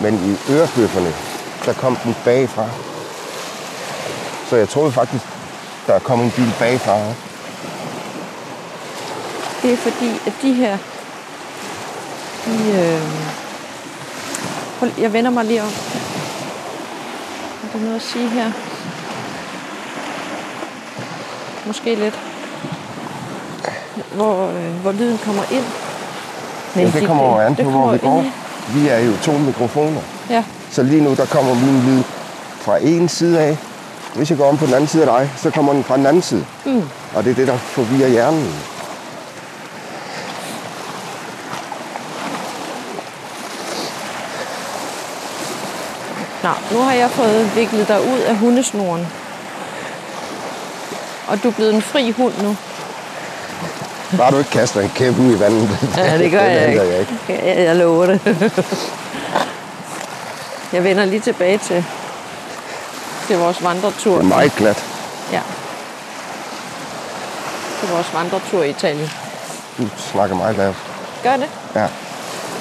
Men 0.00 0.14
i 0.14 0.52
ørebøfferne, 0.52 1.12
der 1.66 1.72
kom 1.72 1.96
den 1.96 2.16
bagfra. 2.24 2.66
Så 4.50 4.56
jeg 4.56 4.68
troede 4.68 4.92
faktisk, 4.92 5.24
der 5.86 5.98
kom 5.98 6.20
en 6.20 6.30
bil 6.30 6.52
bagfra. 6.58 6.98
Det 9.64 9.72
er 9.72 9.76
fordi, 9.76 10.10
at 10.26 10.32
de 10.42 10.52
her... 10.52 10.78
De, 12.46 12.80
øh... 12.80 13.02
Jeg 15.02 15.12
vender 15.12 15.30
mig 15.30 15.44
lige 15.44 15.62
om. 15.62 15.68
Er 15.68 15.72
der 17.72 17.78
noget 17.78 17.96
at 17.96 18.02
sige 18.02 18.28
her? 18.28 18.50
Måske 21.66 21.94
lidt. 21.94 22.18
Hvor, 24.14 24.48
øh, 24.48 24.74
hvor 24.82 24.92
lyden 24.92 25.18
kommer 25.18 25.42
ind. 25.52 25.64
Nej, 26.74 26.84
Ja, 26.84 26.90
det 26.90 27.02
de- 27.02 27.06
kommer 27.06 27.24
jo 27.24 27.38
an 27.38 27.54
det 27.54 27.64
på, 27.64 27.70
hvor 27.70 27.92
vi 27.92 27.98
går. 27.98 28.18
ind 28.20 28.30
Vi 28.74 28.88
er 28.88 28.98
jo 28.98 29.12
to 29.22 29.32
mikrofoner. 29.32 30.00
Ja, 30.30 30.44
Så 30.70 30.82
lige 30.82 31.02
nu, 31.04 31.14
der 31.14 31.26
kommer 31.26 31.54
min 31.54 31.80
lyd 31.86 32.02
fra 32.60 32.78
en 32.82 33.08
side 33.08 33.40
af. 33.40 33.56
Hvis 34.14 34.30
jeg 34.30 34.38
går 34.38 34.48
om 34.48 34.56
på 34.56 34.66
den 34.66 34.74
anden 34.74 34.88
side 34.88 35.10
af 35.10 35.18
dig, 35.18 35.30
så 35.36 35.50
kommer 35.50 35.72
den 35.72 35.84
fra 35.84 35.96
den 35.96 36.06
anden 36.06 36.22
side. 36.22 36.44
Mm. 36.66 36.82
Og 37.14 37.24
det 37.24 37.30
er 37.30 37.34
det, 37.34 37.46
der 37.48 37.56
forvirrer 37.56 38.08
hjernen. 38.08 38.54
Nu 46.72 46.78
har 46.78 46.92
jeg 46.92 47.10
fået 47.10 47.56
viklet 47.56 47.88
dig 47.88 48.00
ud 48.00 48.18
af 48.18 48.36
hundesnoren. 48.36 49.08
Og 51.28 51.42
du 51.42 51.48
er 51.48 51.52
blevet 51.52 51.74
en 51.74 51.82
fri 51.82 52.10
hund 52.10 52.32
nu. 52.42 52.56
Bare 54.18 54.30
du 54.30 54.38
ikke 54.38 54.50
kaster 54.50 54.80
en 54.80 54.90
kæp 54.94 55.18
ud 55.18 55.36
i 55.36 55.40
vandet. 55.40 55.78
Ja, 55.96 56.18
det 56.18 56.30
gør 56.30 56.40
jeg 56.40 56.68
ikke. 56.68 56.82
jeg 56.82 57.00
ikke. 57.00 57.14
Ja, 57.28 57.62
jeg 57.62 57.76
lover 57.76 58.06
det. 58.06 58.20
Jeg 60.72 60.84
vender 60.84 61.04
lige 61.04 61.20
tilbage 61.20 61.58
til, 61.58 61.84
til 63.26 63.38
vores 63.38 63.64
vandretur. 63.64 64.14
Det 64.14 64.24
er 64.24 64.28
meget 64.28 64.56
glat. 64.56 64.84
Ja. 65.32 65.40
Til 67.80 67.88
vores 67.88 68.14
vandretur 68.14 68.62
i 68.62 68.70
Italien. 68.70 69.10
Du 69.78 69.88
snakker 70.12 70.36
meget 70.36 70.56
lavt. 70.56 70.76
Gør 71.22 71.36
det? 71.36 71.48
Ja. 71.74 71.86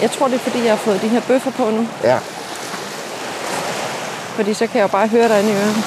Jeg 0.01 0.11
tror, 0.11 0.27
det 0.27 0.35
er, 0.35 0.39
fordi 0.39 0.63
jeg 0.63 0.71
har 0.71 0.77
fået 0.77 1.01
de 1.01 1.07
her 1.07 1.21
bøffer 1.21 1.51
på 1.51 1.69
nu. 1.69 1.87
Ja. 2.03 2.17
Fordi 4.35 4.53
så 4.53 4.67
kan 4.67 4.75
jeg 4.75 4.83
jo 4.83 4.87
bare 4.87 5.07
høre 5.07 5.27
dig 5.29 5.39
inde 5.39 5.51
i 5.51 5.55
ørerne. 5.55 5.83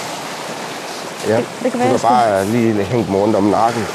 ja. 1.29 1.37
det 1.37 1.45
kan 1.63 1.73
du 1.73 1.79
være, 1.79 1.87
kan 1.87 1.91
jeg 1.93 1.99
skal- 2.01 2.09
bare 2.11 2.45
lige 2.45 2.85
hænge 2.85 3.07
dem 3.07 3.15
rundt 3.15 3.37
om 3.37 3.45
nakken. 3.45 3.87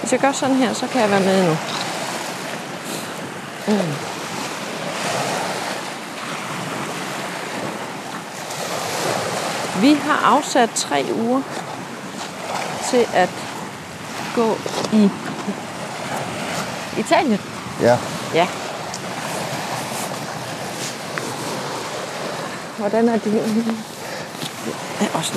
Hvis 0.00 0.12
jeg 0.12 0.20
gør 0.20 0.32
sådan 0.32 0.56
her, 0.56 0.72
så 0.72 0.86
kan 0.86 1.00
jeg 1.00 1.10
være 1.10 1.20
med 1.20 1.46
nu. 1.48 1.56
Mm. 3.66 3.94
Vi 9.80 9.94
har 9.94 10.36
afsat 10.36 10.70
tre 10.74 11.04
uger 11.14 11.42
til 12.90 13.06
at 13.14 13.28
gå 14.34 14.56
i 14.92 15.10
Italien. 16.98 17.40
Ja. 17.80 17.96
Ja. 18.34 18.46
Hvordan 22.82 23.08
er 23.08 23.12
det? 23.12 23.24
Det 23.24 25.06
er 25.06 25.18
også. 25.18 25.32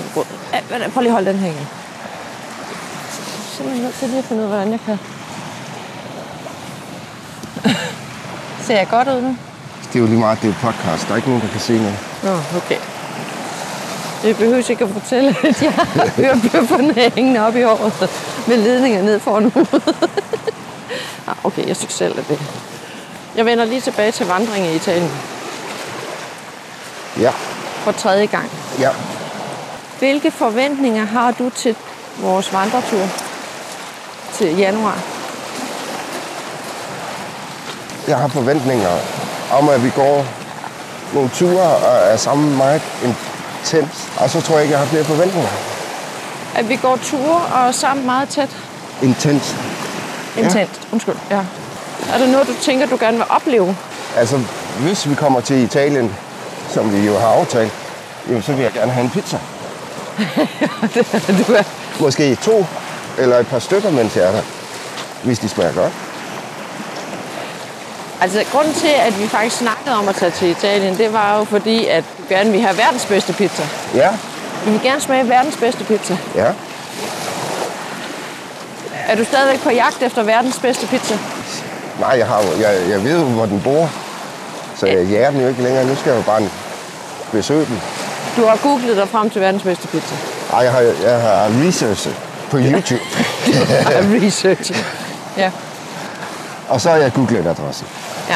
Ja, 0.53 0.59
vent, 0.69 0.93
Prøv 0.93 1.01
lige 1.01 1.09
at 1.09 1.13
holde 1.13 1.29
den 1.31 1.39
her 1.39 1.47
igen. 1.47 1.57
Jeg 1.57 1.67
er 3.37 3.55
simpelthen 3.57 3.83
nødt 3.83 3.95
til 3.95 4.07
lige 4.09 4.19
at 4.19 4.25
finde 4.25 4.41
ud 4.41 4.47
af, 4.47 4.53
hvordan 4.55 4.71
jeg 4.71 4.79
kan. 4.85 4.99
Ser 8.65 8.77
jeg 8.77 8.87
godt 8.89 9.07
ud 9.07 9.21
nu? 9.21 9.37
Det 9.87 9.95
er 9.95 9.99
jo 9.99 10.05
lige 10.05 10.19
meget, 10.19 10.41
det 10.41 10.49
er 10.49 10.53
podcast. 10.53 11.07
Der 11.07 11.11
er 11.11 11.15
ikke 11.15 11.27
nogen, 11.27 11.43
der 11.43 11.47
kan 11.47 11.59
se 11.59 11.73
noget. 11.77 11.97
Nå, 12.23 12.57
okay. 12.57 12.77
Det 14.23 14.37
behøver 14.37 14.69
ikke 14.69 14.83
at 14.83 14.89
fortælle, 14.89 15.35
at 15.43 15.61
jeg 15.61 15.71
har 15.71 16.07
hørebøfferne 16.15 17.11
hængende 17.15 17.39
op 17.47 17.55
i 17.55 17.61
håret 17.61 18.09
med 18.47 18.57
ledninger 18.57 19.01
ned 19.01 19.19
foran 19.19 19.51
hovedet. 19.51 19.95
Ah, 21.27 21.35
okay, 21.43 21.67
jeg 21.67 21.75
synes 21.75 21.93
selv, 21.93 22.19
at 22.19 22.27
det... 22.27 22.39
Jeg 23.35 23.45
vender 23.45 23.65
lige 23.65 23.81
tilbage 23.81 24.11
til 24.11 24.27
vandringen 24.27 24.71
i 24.71 24.75
Italien 24.75 25.11
Ja, 27.19 27.31
for 27.83 27.91
tredje 27.91 28.25
gang. 28.25 28.49
ja. 28.79 28.89
Hvilke 29.99 30.31
forventninger 30.31 31.05
har 31.05 31.31
du 31.31 31.49
til 31.49 31.75
vores 32.17 32.53
vandretur 32.53 33.07
til 34.33 34.57
januar? 34.57 34.99
Jeg 38.07 38.17
har 38.17 38.27
forventninger 38.27 38.89
om, 39.53 39.69
at 39.69 39.83
vi 39.83 39.89
går 39.95 40.25
nogle 41.13 41.29
ture 41.29 41.61
og 41.63 42.11
er 42.11 42.17
sammen 42.17 42.57
meget 42.57 42.81
intens. 43.03 44.09
Og 44.19 44.29
så 44.29 44.41
tror 44.41 44.55
jeg 44.55 44.63
ikke, 44.63 44.71
jeg 44.71 44.79
har 44.79 44.87
flere 44.87 45.03
forventninger. 45.03 45.49
At 46.55 46.69
vi 46.69 46.75
går 46.75 46.97
ture 47.03 47.41
og 47.53 47.67
er 47.67 47.71
sammen 47.71 48.05
meget 48.05 48.29
tæt? 48.29 48.57
Intens. 49.03 49.55
Intenst, 50.37 50.87
undskyld. 50.91 51.15
Ja. 51.31 51.39
Er 52.13 52.17
der 52.17 52.27
noget, 52.27 52.47
du 52.47 52.53
tænker, 52.61 52.85
du 52.85 52.97
gerne 52.99 53.17
vil 53.17 53.25
opleve? 53.29 53.75
Altså, 54.17 54.39
hvis 54.79 55.09
vi 55.09 55.15
kommer 55.15 55.39
til 55.41 55.63
Italien, 55.63 56.15
som 56.69 56.93
vi 56.93 57.05
jo 57.07 57.17
har 57.17 57.27
aftalt, 57.27 57.71
jo, 58.31 58.41
så 58.41 58.51
vil 58.53 58.63
jeg 58.63 58.73
gerne 58.73 58.91
have 58.91 59.03
en 59.03 59.09
pizza. 59.09 59.37
du 61.47 61.53
er... 61.53 61.63
Måske 61.99 62.35
to 62.35 62.65
eller 63.17 63.37
et 63.37 63.47
par 63.47 63.59
stykker, 63.59 63.91
mens 63.91 64.15
jeg 64.15 64.23
er 64.23 64.31
der. 64.31 64.41
Hvis 65.23 65.39
de 65.39 65.49
smager 65.49 65.73
godt. 65.73 65.93
Altså, 68.21 68.43
grunden 68.51 68.73
til, 68.73 68.87
at 68.99 69.19
vi 69.19 69.27
faktisk 69.27 69.55
snakkede 69.57 69.95
om 69.95 70.07
at 70.07 70.15
tage 70.15 70.31
til 70.31 70.49
Italien, 70.49 70.97
det 70.97 71.13
var 71.13 71.37
jo 71.37 71.43
fordi, 71.43 71.85
at 71.87 72.03
vi 72.17 72.35
gerne 72.35 72.51
vil 72.51 72.61
have 72.61 72.77
verdens 72.77 73.05
bedste 73.05 73.33
pizza. 73.33 73.63
Ja, 73.95 74.09
Vi 74.65 74.71
vil 74.71 74.81
gerne 74.83 75.01
smage 75.01 75.29
verdens 75.29 75.57
bedste 75.57 75.83
pizza. 75.83 76.17
ja. 76.35 76.51
Er 79.07 79.15
du 79.15 79.23
stadigvæk 79.25 79.59
på 79.63 79.69
jagt 79.69 80.01
efter 80.01 80.23
verdens 80.23 80.59
bedste 80.59 80.87
pizza? 80.87 81.17
Nej, 81.99 82.09
jeg, 82.17 82.27
har, 82.27 82.41
jo- 82.41 82.61
jeg, 82.61 82.89
jeg 82.89 83.03
ved 83.03 83.19
jo, 83.19 83.23
hvor 83.25 83.45
den 83.45 83.61
bor. 83.61 83.89
Så 84.77 84.85
jeg 84.85 85.05
jager 85.05 85.31
den 85.31 85.41
jo 85.41 85.47
ikke 85.47 85.63
længere. 85.63 85.85
Nu 85.85 85.95
skal 85.95 86.09
jeg 86.09 86.17
jo 86.17 86.23
bare 86.23 86.49
besøge 87.31 87.65
den. 87.65 87.81
Du 88.37 88.45
har 88.45 88.59
googlet 88.63 88.97
dig 88.97 89.09
frem 89.09 89.29
til 89.29 89.41
verdens 89.41 89.63
bedste 89.63 89.87
pizza. 89.87 90.15
Ej, 90.53 90.59
jeg 90.59 90.71
har, 90.71 90.79
jeg 90.81 91.21
har 91.21 91.67
researchet 91.67 92.15
på 92.51 92.57
YouTube. 92.57 93.01
Research. 94.25 94.83
Ja. 95.37 95.51
Og 96.69 96.81
så 96.81 96.89
har 96.89 96.97
jeg 96.97 97.13
googlet 97.13 97.47
adressen. 97.47 97.87
ja. 98.29 98.35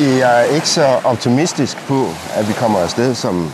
Jeg 0.00 0.40
er 0.40 0.44
ikke 0.44 0.68
så 0.68 0.86
optimistisk 1.04 1.76
på, 1.86 2.08
at 2.34 2.48
vi 2.48 2.52
kommer 2.52 2.80
afsted, 2.80 3.14
som, 3.14 3.52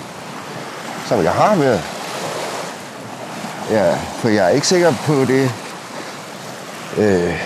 som 1.09 1.23
jeg 1.25 1.33
har 1.33 1.55
været. 1.55 1.81
Ja, 3.71 3.95
for 4.19 4.29
jeg 4.29 4.45
er 4.45 4.49
ikke 4.49 4.67
sikker 4.67 4.95
på 5.07 5.14
det, 5.25 5.51
øh, 6.97 7.40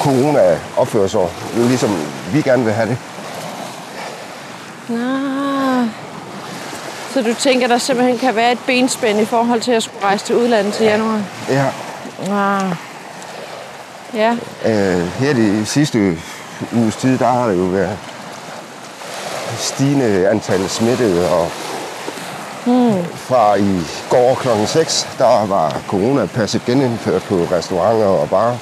corona 0.00 0.58
opfører 0.76 1.06
sig, 1.08 1.20
ligesom 1.54 1.98
vi 2.32 2.42
gerne 2.42 2.64
vil 2.64 2.72
have 2.72 2.88
det. 2.88 2.98
Nå. 4.90 5.86
Så 7.14 7.22
du 7.22 7.34
tænker, 7.34 7.68
der 7.68 7.78
simpelthen 7.78 8.18
kan 8.18 8.36
være 8.36 8.52
et 8.52 8.58
benspænd 8.66 9.20
i 9.20 9.24
forhold 9.24 9.60
til 9.60 9.72
at 9.72 9.82
skulle 9.82 10.04
rejse 10.04 10.24
til 10.24 10.36
udlandet 10.36 10.74
til 10.74 10.86
januar? 10.86 11.22
Ja, 11.48 11.66
Ah. 12.28 12.76
Ja, 14.14 14.36
øh, 14.64 15.06
her 15.06 15.34
de 15.34 15.66
sidste 15.66 16.18
uges 16.72 16.96
tid, 16.96 17.18
der 17.18 17.26
har 17.26 17.48
det 17.48 17.56
jo 17.58 17.62
været 17.62 17.98
stigende 19.58 20.28
antal 20.28 20.68
smittede, 20.68 21.30
og 21.30 21.50
fra 23.14 23.54
i 23.54 23.80
går 24.10 24.34
kl. 24.34 24.48
6, 24.66 25.08
der 25.18 25.46
var 25.46 25.80
coronapasset 25.88 26.64
genindført 26.66 27.22
på 27.22 27.34
restauranter 27.52 28.06
og 28.06 28.30
barer. 28.30 28.56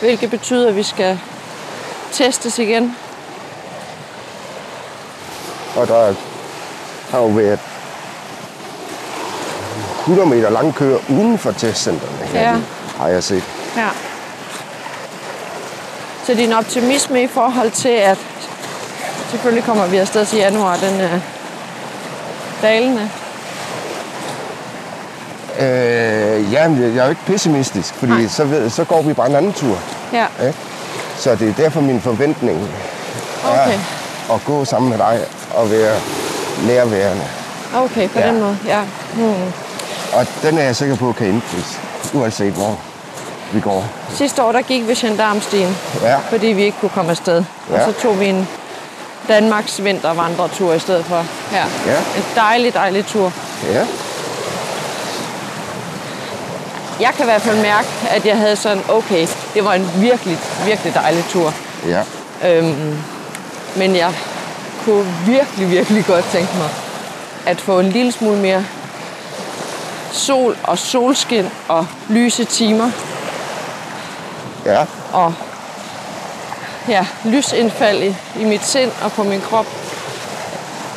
hvilket 0.00 0.30
betyder, 0.30 0.68
at 0.68 0.76
vi 0.76 0.82
skal 0.82 1.20
testes 2.12 2.58
igen. 2.58 2.96
Og 5.78 5.88
der 5.88 6.14
har 7.10 7.18
jo 7.18 7.26
været 7.26 7.58
100 10.00 10.28
meter 10.28 10.50
lang 10.50 10.74
køer 10.74 10.98
uden 11.08 11.38
for 11.38 11.52
testcentrene. 11.52 12.26
her, 12.32 12.40
Ja. 12.40 12.56
Har 12.98 13.08
jeg 13.08 13.24
set. 13.24 13.44
Ja. 13.76 13.88
Så 16.26 16.34
din 16.34 16.52
optimisme 16.52 17.22
i 17.22 17.26
forhold 17.26 17.70
til, 17.70 17.88
at 17.88 18.18
selvfølgelig 19.30 19.64
kommer 19.64 19.86
vi 19.86 19.96
afsted 19.96 20.26
til 20.26 20.38
januar, 20.38 20.76
den 20.76 21.00
er 21.00 21.20
dalende. 22.62 23.10
Øh, 25.60 26.52
jamen, 26.52 26.82
jeg 26.82 27.00
er 27.00 27.04
jo 27.04 27.10
ikke 27.10 27.24
pessimistisk, 27.26 27.94
fordi 27.94 28.12
Nej. 28.12 28.26
så, 28.28 28.44
ved, 28.44 28.70
så 28.70 28.84
går 28.84 29.02
vi 29.02 29.12
bare 29.12 29.28
en 29.28 29.36
anden 29.36 29.52
tur. 29.52 29.78
Ja, 30.12 30.26
Ikke? 30.46 30.58
Så 31.16 31.34
det 31.34 31.48
er 31.48 31.54
derfor 31.54 31.80
min 31.80 32.00
forventning 32.00 32.68
okay. 33.44 33.72
er 34.28 34.34
at 34.34 34.40
gå 34.44 34.64
sammen 34.64 34.90
med 34.90 34.98
dig 34.98 35.20
og 35.58 35.70
være 35.70 35.96
nærværende. 36.66 37.24
Okay, 37.74 38.08
på 38.08 38.18
Ja. 38.18 38.28
den 38.28 38.40
måde. 38.40 38.58
Ja. 38.66 38.80
Hmm. 39.14 39.52
Og 40.12 40.26
den 40.42 40.58
er 40.58 40.62
jeg 40.62 40.76
sikker 40.76 40.96
på 40.96 41.12
kan 41.12 41.26
indfries, 41.26 41.78
uanset 42.14 42.52
hvor 42.52 42.78
vi 43.52 43.60
går. 43.60 43.84
Sidste 44.14 44.42
år, 44.42 44.52
der 44.52 44.62
gik 44.62 44.88
vi 44.88 44.94
gendarmstien, 44.94 45.76
Ja, 46.02 46.16
fordi 46.30 46.46
vi 46.46 46.62
ikke 46.64 46.76
kunne 46.80 46.88
komme 46.94 47.10
afsted. 47.10 47.44
Ja. 47.70 47.74
Og 47.86 47.92
så 47.94 48.00
tog 48.02 48.20
vi 48.20 48.26
en 48.26 48.48
Danmarks 49.28 49.84
vintervandretur 49.84 50.72
i 50.72 50.78
stedet 50.78 51.04
for 51.04 51.24
her. 51.50 51.64
Ja. 51.86 51.96
En 52.16 52.24
dejlig, 52.36 52.74
dejlig 52.74 53.06
tur. 53.06 53.32
ja, 53.72 53.86
Jeg 57.00 57.10
kan 57.16 57.24
i 57.24 57.28
hvert 57.28 57.42
fald 57.42 57.56
mærke, 57.62 57.88
at 58.10 58.26
jeg 58.26 58.36
havde 58.36 58.56
sådan, 58.56 58.82
okay, 58.88 59.26
det 59.54 59.64
var 59.64 59.72
en 59.74 59.90
virkelig, 59.96 60.38
virkelig 60.66 60.94
dejlig 60.94 61.24
tur. 61.30 61.54
ja. 61.86 62.02
Øhm, 62.44 62.98
men 63.76 63.96
jeg 63.96 64.12
kunne 64.88 65.06
virkelig, 65.26 65.70
virkelig 65.70 66.04
godt 66.06 66.24
tænke 66.32 66.56
mig 66.56 66.68
at 67.46 67.60
få 67.60 67.80
en 67.80 67.88
lille 67.90 68.12
smule 68.12 68.36
mere 68.38 68.64
sol 70.12 70.56
og 70.64 70.78
solskin 70.78 71.46
og 71.68 71.86
lyse 72.08 72.44
timer 72.44 72.90
ja. 74.64 74.86
og 75.12 75.34
ja, 76.88 77.06
lysindfald 77.24 78.02
i, 78.02 78.14
i 78.40 78.44
mit 78.44 78.64
sind 78.64 78.90
og 79.02 79.12
på 79.12 79.22
min 79.22 79.40
krop 79.40 79.66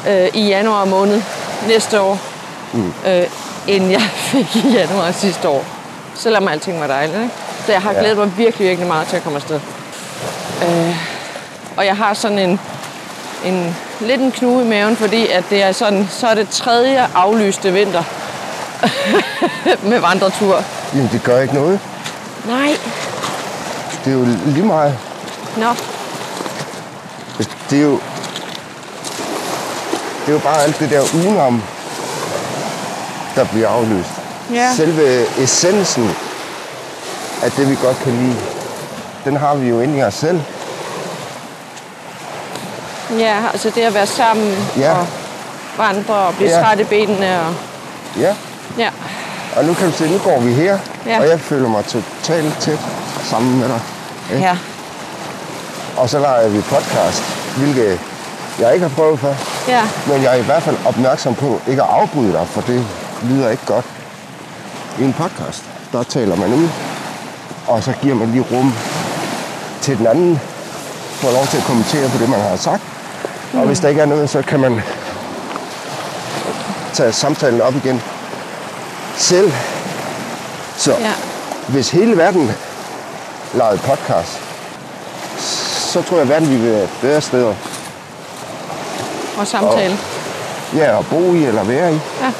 øh, 0.07 0.27
i 0.33 0.47
januar 0.47 0.85
måned 0.85 1.21
næste 1.67 2.01
år, 2.01 2.19
mm. 2.73 2.93
øh, 3.05 3.27
end 3.67 3.91
jeg 3.91 4.01
fik 4.31 4.55
i 4.55 4.69
januar 4.69 5.11
sidste 5.11 5.47
år. 5.49 5.65
Selvom 6.15 6.47
alting 6.47 6.79
var 6.81 6.87
dejligt. 6.87 7.17
Ikke? 7.21 7.33
Så 7.65 7.71
jeg 7.71 7.81
har 7.81 7.93
Ja. 7.93 7.99
glædet 7.99 8.17
mig 8.17 8.37
virkelig, 8.37 8.67
virkelig 8.67 8.87
meget 8.87 9.07
til 9.07 9.15
at 9.15 9.23
komme 9.23 9.35
afsted. 9.35 9.59
Øh, 10.63 10.95
og 11.77 11.85
jeg 11.85 11.97
har 11.97 12.13
sådan 12.13 12.39
en, 12.39 12.59
en 13.45 13.75
lidt 13.99 14.21
en 14.21 14.31
knude 14.31 14.65
i 14.65 14.69
maven, 14.69 14.95
fordi 14.97 15.27
at 15.27 15.43
det 15.49 15.63
er 15.63 15.71
sådan, 15.71 16.07
så 16.11 16.27
er 16.27 16.33
det 16.35 16.49
tredje 16.49 17.07
aflyste 17.15 17.73
vinter 17.73 18.03
med 19.89 19.99
vandretur. 19.99 20.63
Jamen, 20.93 21.09
det 21.11 21.23
gør 21.23 21.41
ikke 21.41 21.53
noget. 21.53 21.79
Nej, 22.47 22.77
Det 24.05 24.13
er 24.13 24.17
jo 24.17 24.25
lige 24.45 24.65
meget. 24.65 24.97
nå, 25.57 25.67
Det 27.69 27.79
er 27.79 27.83
jo, 27.83 27.99
det 30.21 30.27
er 30.27 30.31
jo 30.31 30.39
bare 30.39 30.63
alt 30.63 30.79
det 30.79 30.89
der 30.89 31.01
udenom, 31.15 31.63
der 33.35 33.45
bliver 33.45 33.67
afløst. 33.67 34.09
Ja. 34.53 34.73
Selve 34.75 35.25
essensen 35.43 36.09
af 37.43 37.51
det, 37.51 37.69
vi 37.69 37.77
godt 37.83 37.97
kan 38.03 38.11
lide, 38.13 38.35
den 39.25 39.35
har 39.37 39.55
vi 39.55 39.69
jo 39.69 39.79
inde 39.81 39.97
i 39.99 40.03
os 40.03 40.13
selv. 40.13 40.41
Ja, 43.19 43.35
altså 43.53 43.69
det 43.75 43.81
at 43.81 43.93
være 43.93 44.07
sammen 44.07 44.55
Ja. 44.77 44.91
og 44.91 45.07
vandre 45.77 46.13
og 46.13 46.33
blive 46.35 46.49
Ja. 46.49 46.61
træt 46.63 46.79
i 46.79 46.83
benene. 46.83 47.39
Og, 47.41 47.53
Ja, 48.19 48.35
ja. 48.77 48.89
og 49.57 49.65
nu 49.65 49.73
kan 49.73 49.87
du 49.87 49.93
se, 49.97 50.09
nu 50.11 50.17
går 50.17 50.39
vi 50.39 50.53
her, 50.53 50.77
Ja. 51.05 51.19
og 51.19 51.27
jeg 51.29 51.39
føler 51.39 51.69
mig 51.69 51.85
totalt 51.85 52.57
tæt 52.59 52.79
sammen 53.23 53.59
med 53.59 53.67
dig. 53.67 53.79
ja. 54.39 54.57
Og 55.97 56.09
så 56.09 56.19
leger 56.19 56.47
vi 56.49 56.61
podcast, 56.61 57.23
hvilket 57.57 57.99
jeg 58.59 58.73
ikke 58.73 58.87
har 58.87 58.95
prøvet 58.95 59.19
før. 59.19 59.33
Ja, 59.67 59.81
Men 60.07 60.23
jeg 60.23 60.31
er 60.31 60.39
i 60.39 60.41
hvert 60.41 60.63
fald 60.63 60.77
opmærksom 60.85 61.35
på 61.35 61.61
ikke 61.67 61.81
at 61.83 61.89
afbryde 61.89 62.31
dig, 62.31 62.47
for 62.47 62.61
det 62.61 62.85
lyder 63.23 63.49
ikke 63.49 63.65
godt. 63.65 63.85
I 64.99 65.03
en 65.03 65.13
podcast, 65.13 65.63
der 65.91 66.03
taler 66.03 66.35
man 66.35 66.53
ud, 66.53 66.69
og 67.67 67.83
så 67.83 67.93
giver 68.01 68.15
man 68.15 68.31
lige 68.31 68.45
rum 68.51 68.73
til 69.81 69.97
den 69.97 70.07
anden, 70.07 70.39
får 71.13 71.31
lov 71.31 71.45
til 71.47 71.57
at 71.57 71.63
kommentere 71.63 72.09
på 72.09 72.17
det, 72.17 72.29
man 72.29 72.39
har 72.39 72.55
sagt. 72.55 72.81
Mm. 73.53 73.59
Og 73.59 73.65
hvis 73.67 73.79
der 73.79 73.87
ikke 73.89 74.01
er 74.01 74.05
noget, 74.05 74.29
så 74.29 74.41
kan 74.41 74.59
man 74.59 74.81
tage 76.93 77.11
samtalen 77.11 77.61
op 77.61 77.75
igen 77.75 78.01
selv. 79.15 79.51
Så 80.77 80.91
ja. 80.91 81.11
hvis 81.67 81.89
hele 81.89 82.17
verden 82.17 82.51
lavede 83.53 83.77
podcast, 83.77 84.41
så 85.91 86.01
tror 86.01 86.17
jeg, 86.17 86.21
at 86.21 86.29
verden 86.29 86.49
ville 86.49 86.71
være 86.71 86.83
et 86.83 86.89
bedre 87.01 87.21
sted 87.21 87.53
Og 89.37 89.47
samtale. 89.47 89.97
ja, 90.75 90.99
at 90.99 91.05
bo 91.09 91.33
i 91.33 91.45
eller 91.45 91.63
være 91.63 91.93
i. 91.93 91.99
Ja. 92.21 92.31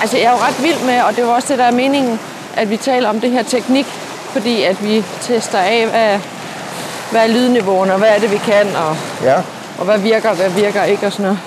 Altså, 0.00 0.16
jeg 0.16 0.24
er 0.26 0.30
jo 0.30 0.36
ret 0.36 0.62
vild 0.62 0.80
med, 0.86 1.02
og 1.02 1.16
det 1.16 1.26
var 1.26 1.32
også 1.32 1.48
det, 1.48 1.58
der 1.58 1.64
er 1.64 1.70
meningen, 1.70 2.20
at 2.56 2.70
vi 2.70 2.76
taler 2.76 3.08
om 3.08 3.20
det 3.20 3.30
her 3.30 3.42
teknik, 3.42 3.86
fordi 4.32 4.62
at 4.62 4.84
vi 4.84 5.04
tester 5.20 5.58
af, 5.58 5.86
hvad, 5.86 6.18
hvad 7.10 7.22
er 7.22 7.26
lydniveauerne, 7.26 7.92
og 7.92 7.98
hvad 7.98 8.08
er 8.08 8.18
det, 8.18 8.30
vi 8.30 8.36
kan, 8.38 8.76
og, 8.76 8.96
Ja, 9.22 9.34
og 9.78 9.84
hvad 9.84 9.98
virker, 9.98 10.30
og 10.30 10.36
hvad 10.36 10.50
virker 10.50 10.84
ikke, 10.84 11.06
og 11.06 11.12
sådan 11.12 11.22
noget. 11.24 11.38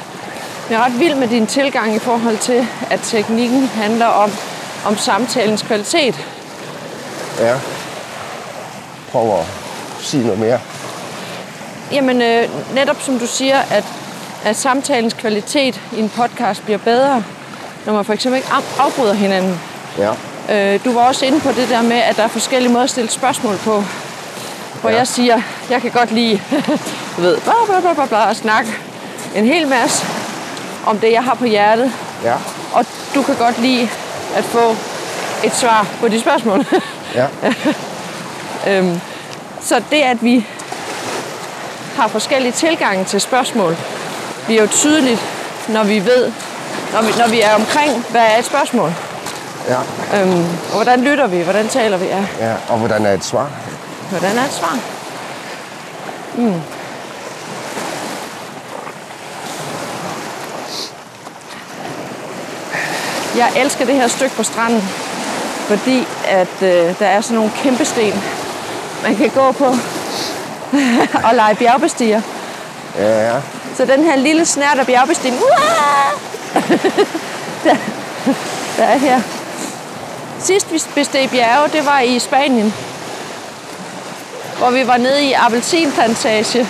Jeg 0.69 0.75
er 0.79 0.85
ret 0.85 0.99
vild 0.99 1.15
med 1.15 1.27
din 1.27 1.47
tilgang 1.47 1.95
i 1.95 1.99
forhold 1.99 2.37
til, 2.37 2.67
at 2.89 2.99
teknikken 3.03 3.67
handler 3.75 4.05
om, 4.05 4.31
om 4.85 4.97
samtalens 4.97 5.61
kvalitet. 5.61 6.15
ja. 7.39 7.55
Prøv 9.11 9.39
at 9.39 9.45
sige 10.01 10.23
noget 10.23 10.39
mere. 10.39 10.59
Jamen, 11.91 12.21
øh, 12.21 12.49
netop 12.75 13.01
som 13.01 13.19
du 13.19 13.27
siger, 13.27 13.57
at, 13.71 13.83
at 14.45 14.55
samtalens 14.55 15.13
kvalitet 15.13 15.81
i 15.97 15.99
en 15.99 16.09
podcast 16.09 16.63
bliver 16.63 16.77
bedre, 16.77 17.23
når 17.85 17.93
man 17.93 18.05
for 18.05 18.13
eksempel 18.13 18.37
ikke 18.37 18.49
af- 18.51 18.83
afbryder 18.85 19.13
hinanden. 19.13 19.59
Ja, 19.97 20.11
Øh, 20.51 20.79
du 20.85 20.93
var 20.93 21.01
også 21.01 21.25
inde 21.25 21.39
på 21.39 21.49
det 21.51 21.69
der 21.69 21.81
med, 21.81 21.95
at 21.97 22.15
der 22.17 22.23
er 22.23 22.27
forskellige 22.27 22.71
måder 22.71 22.83
at 22.83 22.89
stille 22.89 23.09
spørgsmål 23.09 23.57
på. 23.57 23.83
Hvor 24.81 24.89
Ja. 24.89 24.97
jeg 24.97 25.07
siger, 25.07 25.41
jeg 25.69 25.81
kan 25.81 25.91
godt 25.91 26.11
lide, 26.11 26.41
du 27.17 27.21
ved, 27.21 27.37
bla 27.41 27.53
bla 27.67 27.79
bla 27.79 27.93
bla 27.93 28.05
bla, 28.05 28.29
og 28.29 28.35
snakke 28.35 28.71
en 29.35 29.45
hel 29.45 29.67
masse 29.67 30.05
om 30.85 30.97
det, 30.99 31.11
jeg 31.11 31.23
har 31.23 31.33
på 31.33 31.45
hjertet. 31.45 31.91
ja, 32.23 32.33
Og 32.73 32.85
du 33.15 33.23
kan 33.23 33.35
godt 33.35 33.59
lide 33.61 33.89
at 34.35 34.43
få 34.43 34.75
et 35.43 35.55
svar 35.55 35.87
på 35.99 36.07
de 36.07 36.19
spørgsmål. 36.19 36.65
ja, 37.15 37.25
øhm, 38.67 39.01
så 39.61 39.81
det, 39.91 40.01
at 40.01 40.23
vi 40.23 40.45
har 41.95 42.07
forskellige 42.07 42.51
tilgange 42.51 43.03
til 43.05 43.21
spørgsmål, 43.21 43.77
bliver 44.45 44.61
jo 44.61 44.67
tydeligt, 44.67 45.19
når 45.67 45.83
vi 45.83 46.05
ved, 46.05 46.31
når 46.93 47.01
vi, 47.01 47.13
når 47.17 47.27
vi 47.27 47.41
er 47.41 47.55
omkring, 47.55 48.05
hvad 48.09 48.21
er 48.21 48.37
et 48.39 48.45
spørgsmål. 48.45 48.93
ja, 49.69 49.77
Øhm, 50.21 50.43
og 50.69 50.73
hvordan 50.75 51.01
lytter 51.01 51.27
vi? 51.27 51.41
Hvordan 51.41 51.67
taler 51.67 51.97
vi? 51.97 52.05
Ja. 52.05 52.25
ja. 52.39 52.53
Og 52.69 52.77
hvordan 52.77 53.05
er 53.05 53.13
et 53.13 53.23
svar? 53.23 53.49
Hvordan 54.09 54.37
er 54.37 54.45
et 54.45 54.53
svar? 54.53 54.79
Mm. 56.37 56.61
Jeg 63.37 63.51
elsker 63.55 63.85
det 63.85 63.95
her 63.95 64.07
stykke 64.07 64.35
på 64.35 64.43
stranden, 64.43 64.81
fordi 65.67 66.07
at 66.27 66.61
øh, 66.61 66.99
der 66.99 67.05
er 67.05 67.21
sådan 67.21 67.35
nogle 67.35 67.51
kæmpe 67.55 67.85
sten, 67.85 68.23
man 69.03 69.15
kan 69.15 69.29
gå 69.29 69.51
på 69.51 69.65
og 71.27 71.35
lege 71.35 71.55
bjergbestiger. 71.55 72.21
Ja, 72.97 73.33
ja. 73.33 73.41
Så 73.75 73.85
den 73.85 74.03
her 74.03 74.15
lille 74.15 74.45
snært 74.45 74.79
af 74.79 74.85
bjergbestigning, 74.85 75.43
der, 77.63 77.75
der 78.77 78.83
er 78.83 78.97
her. 78.97 79.21
Sidst 80.39 80.71
vi 80.71 80.81
besteg 80.95 81.29
bjerge, 81.29 81.69
det 81.69 81.85
var 81.85 81.99
i 81.99 82.19
Spanien, 82.19 82.73
hvor 84.59 84.69
vi 84.69 84.87
var 84.87 84.97
nede 84.97 85.23
i 85.23 85.33
appelsinplantage 85.33 86.67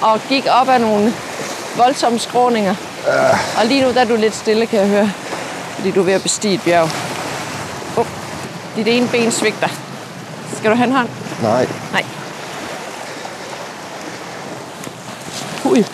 og 0.00 0.20
gik 0.28 0.46
op 0.50 0.68
ad 0.68 0.78
nogle 0.78 1.14
voldsomme 1.76 2.18
skråninger. 2.18 2.74
Og 3.58 3.66
lige 3.66 3.82
nu 3.82 3.92
der 3.92 4.00
er 4.00 4.04
du 4.04 4.16
lidt 4.16 4.36
stille, 4.36 4.66
kan 4.66 4.80
jeg 4.80 4.88
høre, 4.88 5.12
fordi 5.74 5.90
du 5.90 6.00
er 6.00 6.04
ved 6.04 6.12
at 6.12 6.22
bestige 6.22 6.54
et 6.54 6.62
bjerg. 6.62 6.88
Oh, 7.96 8.06
dit 8.76 8.88
ene 8.88 9.08
ben 9.08 9.32
svigter. 9.32 9.68
Skal 10.56 10.70
du 10.70 10.76
have 10.76 10.86
en 10.86 10.92
hånd? 10.92 11.08
Nej. 11.42 11.66
Nej. 11.92 12.04
Ui. 15.64 15.84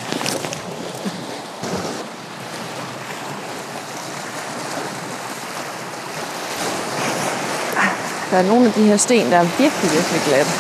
Der 8.30 8.36
er 8.36 8.42
nogle 8.42 8.66
af 8.66 8.72
de 8.72 8.82
her 8.82 8.96
sten, 8.96 9.30
der 9.30 9.36
er 9.36 9.44
virkelig, 9.58 9.92
virkelig 9.92 10.20
glatte. 10.26 10.50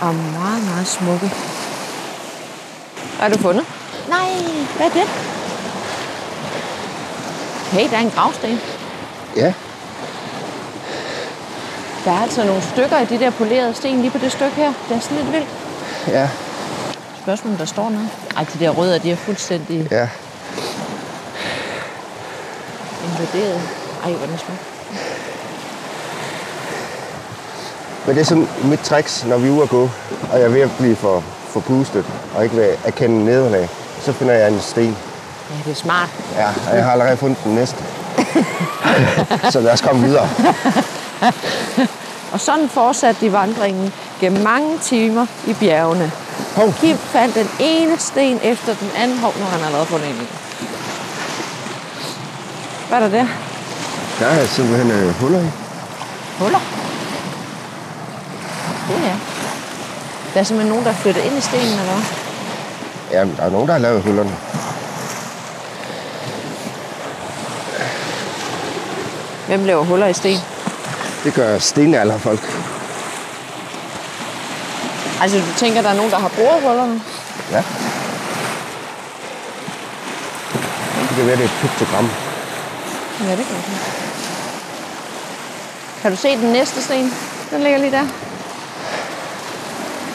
Og 0.00 0.14
meget, 0.14 0.64
meget 0.64 0.86
smukke. 0.86 1.30
Hvad 3.18 3.28
har 3.28 3.28
du 3.28 3.38
fundet? 3.38 3.64
Nej, 4.08 4.28
hvad 4.76 4.86
er 4.86 4.90
det? 4.90 5.08
Hey, 7.72 7.90
der 7.90 7.96
er 7.96 8.00
en 8.00 8.10
gravsten. 8.10 8.60
Ja, 9.36 9.54
Der 12.04 12.10
er 12.12 12.22
altså 12.22 12.44
nogle 12.44 12.62
stykker 12.62 12.96
af 12.96 13.06
de 13.08 13.18
der 13.18 13.30
polerede 13.30 13.74
sten 13.74 14.00
lige 14.00 14.10
på 14.10 14.18
det 14.18 14.32
stykke 14.32 14.54
her. 14.56 14.72
Det 14.88 14.96
er 14.96 15.00
sådan 15.00 15.16
lidt 15.16 15.32
vildt. 15.32 15.48
ja, 16.08 16.28
Spørgsmål, 17.22 17.58
der 17.58 17.64
står 17.64 17.90
noget. 17.90 18.08
Ej, 18.36 18.46
de 18.54 18.58
der 18.64 18.70
rødder, 18.70 18.98
de 18.98 19.10
er 19.10 19.16
fuldstændig 19.16 19.88
ja. 19.90 20.08
Invaderet. 23.04 23.60
Ej, 24.04 24.10
hvor 24.12 24.22
er 24.22 24.26
den 24.26 24.38
smuk. 24.38 24.58
Men 28.06 28.14
det 28.14 28.20
er 28.20 28.24
sådan 28.24 28.48
mit 28.64 28.80
tricks, 28.80 29.24
når 29.24 29.38
vi 29.38 29.48
er 29.48 29.52
ude 29.52 29.62
at 29.62 29.68
gå, 29.68 29.90
og 30.32 30.38
jeg 30.38 30.42
er 30.42 30.48
ved 30.48 30.60
at 30.60 30.70
blive 30.78 30.96
for, 30.96 31.24
for 31.48 31.60
boostet, 31.60 32.04
og 32.36 32.44
ikke 32.44 32.56
vil 32.56 32.68
erkende 32.84 33.24
nederlag, 33.24 33.68
så 34.02 34.12
finder 34.12 34.34
jeg 34.34 34.48
en 34.48 34.60
sten. 34.60 34.96
Ja, 35.50 35.54
det 35.64 35.70
er 35.70 35.74
smart. 35.74 36.08
Ja, 36.36 36.48
og 36.70 36.76
jeg 36.76 36.84
har 36.84 36.92
allerede 36.92 37.16
fundet 37.16 37.44
den 37.44 37.54
næste. 37.54 37.84
så 39.52 39.60
lad 39.60 39.72
os 39.72 39.80
komme 39.80 40.06
videre. 40.06 40.28
Og 42.32 42.40
sådan 42.40 42.68
fortsatte 42.68 43.26
de 43.26 43.32
vandringen 43.32 43.92
gennem 44.20 44.42
mange 44.42 44.78
timer 44.78 45.26
i 45.46 45.52
bjergene. 45.52 46.12
Hov, 46.56 46.74
Kim 46.80 46.96
fandt 46.96 47.34
den 47.34 47.48
ene 47.60 47.98
sten 47.98 48.40
efter 48.42 48.74
den 48.74 48.90
anden. 48.96 49.18
Hov, 49.18 49.32
nu 49.38 49.44
har 49.44 49.56
han 49.56 49.66
allerede 49.66 49.86
fundet 49.86 50.08
en. 50.08 50.28
Hvad 52.90 52.98
er 52.98 53.08
der 53.08 53.18
der? 53.18 53.26
der 54.20 54.26
er 54.26 54.46
simpelthen 54.46 54.90
øh, 54.90 55.08
huller 55.20 55.40
i. 55.40 55.50
Huller. 56.38 56.58
Det 58.88 58.96
er. 58.96 59.16
Der 60.34 60.40
er 60.40 60.44
simpelthen 60.44 60.68
nogen, 60.68 60.84
der 60.84 60.90
er 60.90 60.94
flyttet 60.94 61.24
ind 61.24 61.38
i 61.38 61.40
stenen, 61.40 61.66
eller 61.66 61.84
hvad? 61.84 62.02
Jamen, 63.12 63.36
der 63.36 63.42
er 63.42 63.50
nogen, 63.50 63.66
der 63.66 63.72
har 63.72 63.80
lavet 63.80 64.02
hullerne. 64.02 64.36
Hvem 69.46 69.64
laver 69.64 69.84
huller 69.84 70.06
i 70.06 70.12
sten? 70.12 70.38
Det 71.24 71.34
gør 71.34 71.58
stenalderfolk. 71.58 72.42
Altså, 75.20 75.38
du 75.38 75.54
tænker, 75.56 75.82
der 75.82 75.88
er 75.88 75.94
nogen, 75.94 76.10
der 76.10 76.18
har 76.18 76.28
boret 76.28 76.62
hullerne? 76.62 77.02
Ja. 77.50 77.62
Det 81.08 81.16
kan 81.16 81.26
være, 81.26 81.36
det 81.36 81.44
er 81.44 81.48
et 81.48 81.58
piktogram. 81.60 82.29
Ja, 83.24 83.30
det 83.36 83.46
kan. 83.46 83.56
Kan 86.02 86.10
du 86.10 86.16
se 86.16 86.28
den 86.36 86.52
næste 86.52 86.82
sten? 86.82 87.12
Den 87.50 87.60
ligger 87.62 87.78
lige 87.78 87.90
der. 87.92 88.06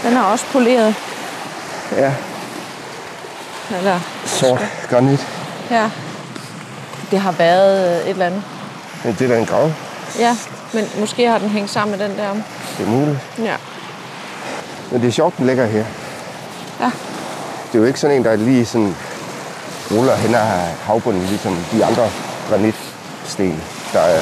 Den 0.04 0.18
er 0.18 0.22
også 0.22 0.46
poleret. 0.52 0.96
Ja, 1.98 2.14
Eller, 3.78 4.00
sort 4.26 4.60
granit. 4.90 5.28
ja. 5.72 5.90
Det 7.12 7.20
har 7.20 7.32
været 7.32 7.96
øh, 8.02 8.02
et 8.06 8.10
eller 8.10 8.26
andet. 8.26 8.44
Men 9.04 9.16
det 9.20 9.22
er 9.22 9.28
da 9.36 9.40
en 9.40 9.46
grav. 9.46 9.72
Ja, 10.20 10.38
men 10.74 10.86
måske 11.00 11.28
har 11.30 11.38
den 11.38 11.50
hængt 11.50 11.70
sammen 11.72 11.98
med 11.98 12.08
den 12.10 12.18
der. 12.18 12.34
Det 12.78 12.86
er 12.86 12.90
muligt. 12.90 13.18
Ja. 13.40 13.56
Men 14.92 15.02
det 15.02 15.08
er 15.08 15.12
sjovt, 15.12 15.38
den 15.38 15.46
ligger 15.48 15.66
her. 15.66 15.86
Ja. 16.80 16.86
Det 17.72 17.76
er 17.76 17.80
jo 17.80 17.84
ikke 17.86 18.00
sådan 18.00 18.16
en, 18.18 18.24
der 18.24 18.36
lige 18.36 18.66
sådan 18.66 18.96
ruller 19.92 20.16
hen 20.16 20.36
ad 20.36 20.42
havbunden, 20.86 21.26
ligesom 21.26 21.58
de 21.72 21.86
andre 21.86 22.10
granitsten, 23.26 23.64
der 23.94 24.00
er, 24.00 24.22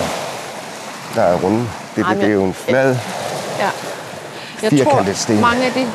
der 1.15 1.21
er 1.21 1.35
runde. 1.35 1.67
Det, 1.95 2.05
Ej, 2.05 2.13
det, 2.13 2.23
er 2.23 2.27
jo 2.33 2.43
en 2.43 2.53
flad. 2.53 2.95
ja. 3.59 3.69
Jeg 4.71 4.85
tror, 4.85 5.05
sten. 5.13 5.41
mange 5.41 5.65
af 5.65 5.71
de 5.71 5.87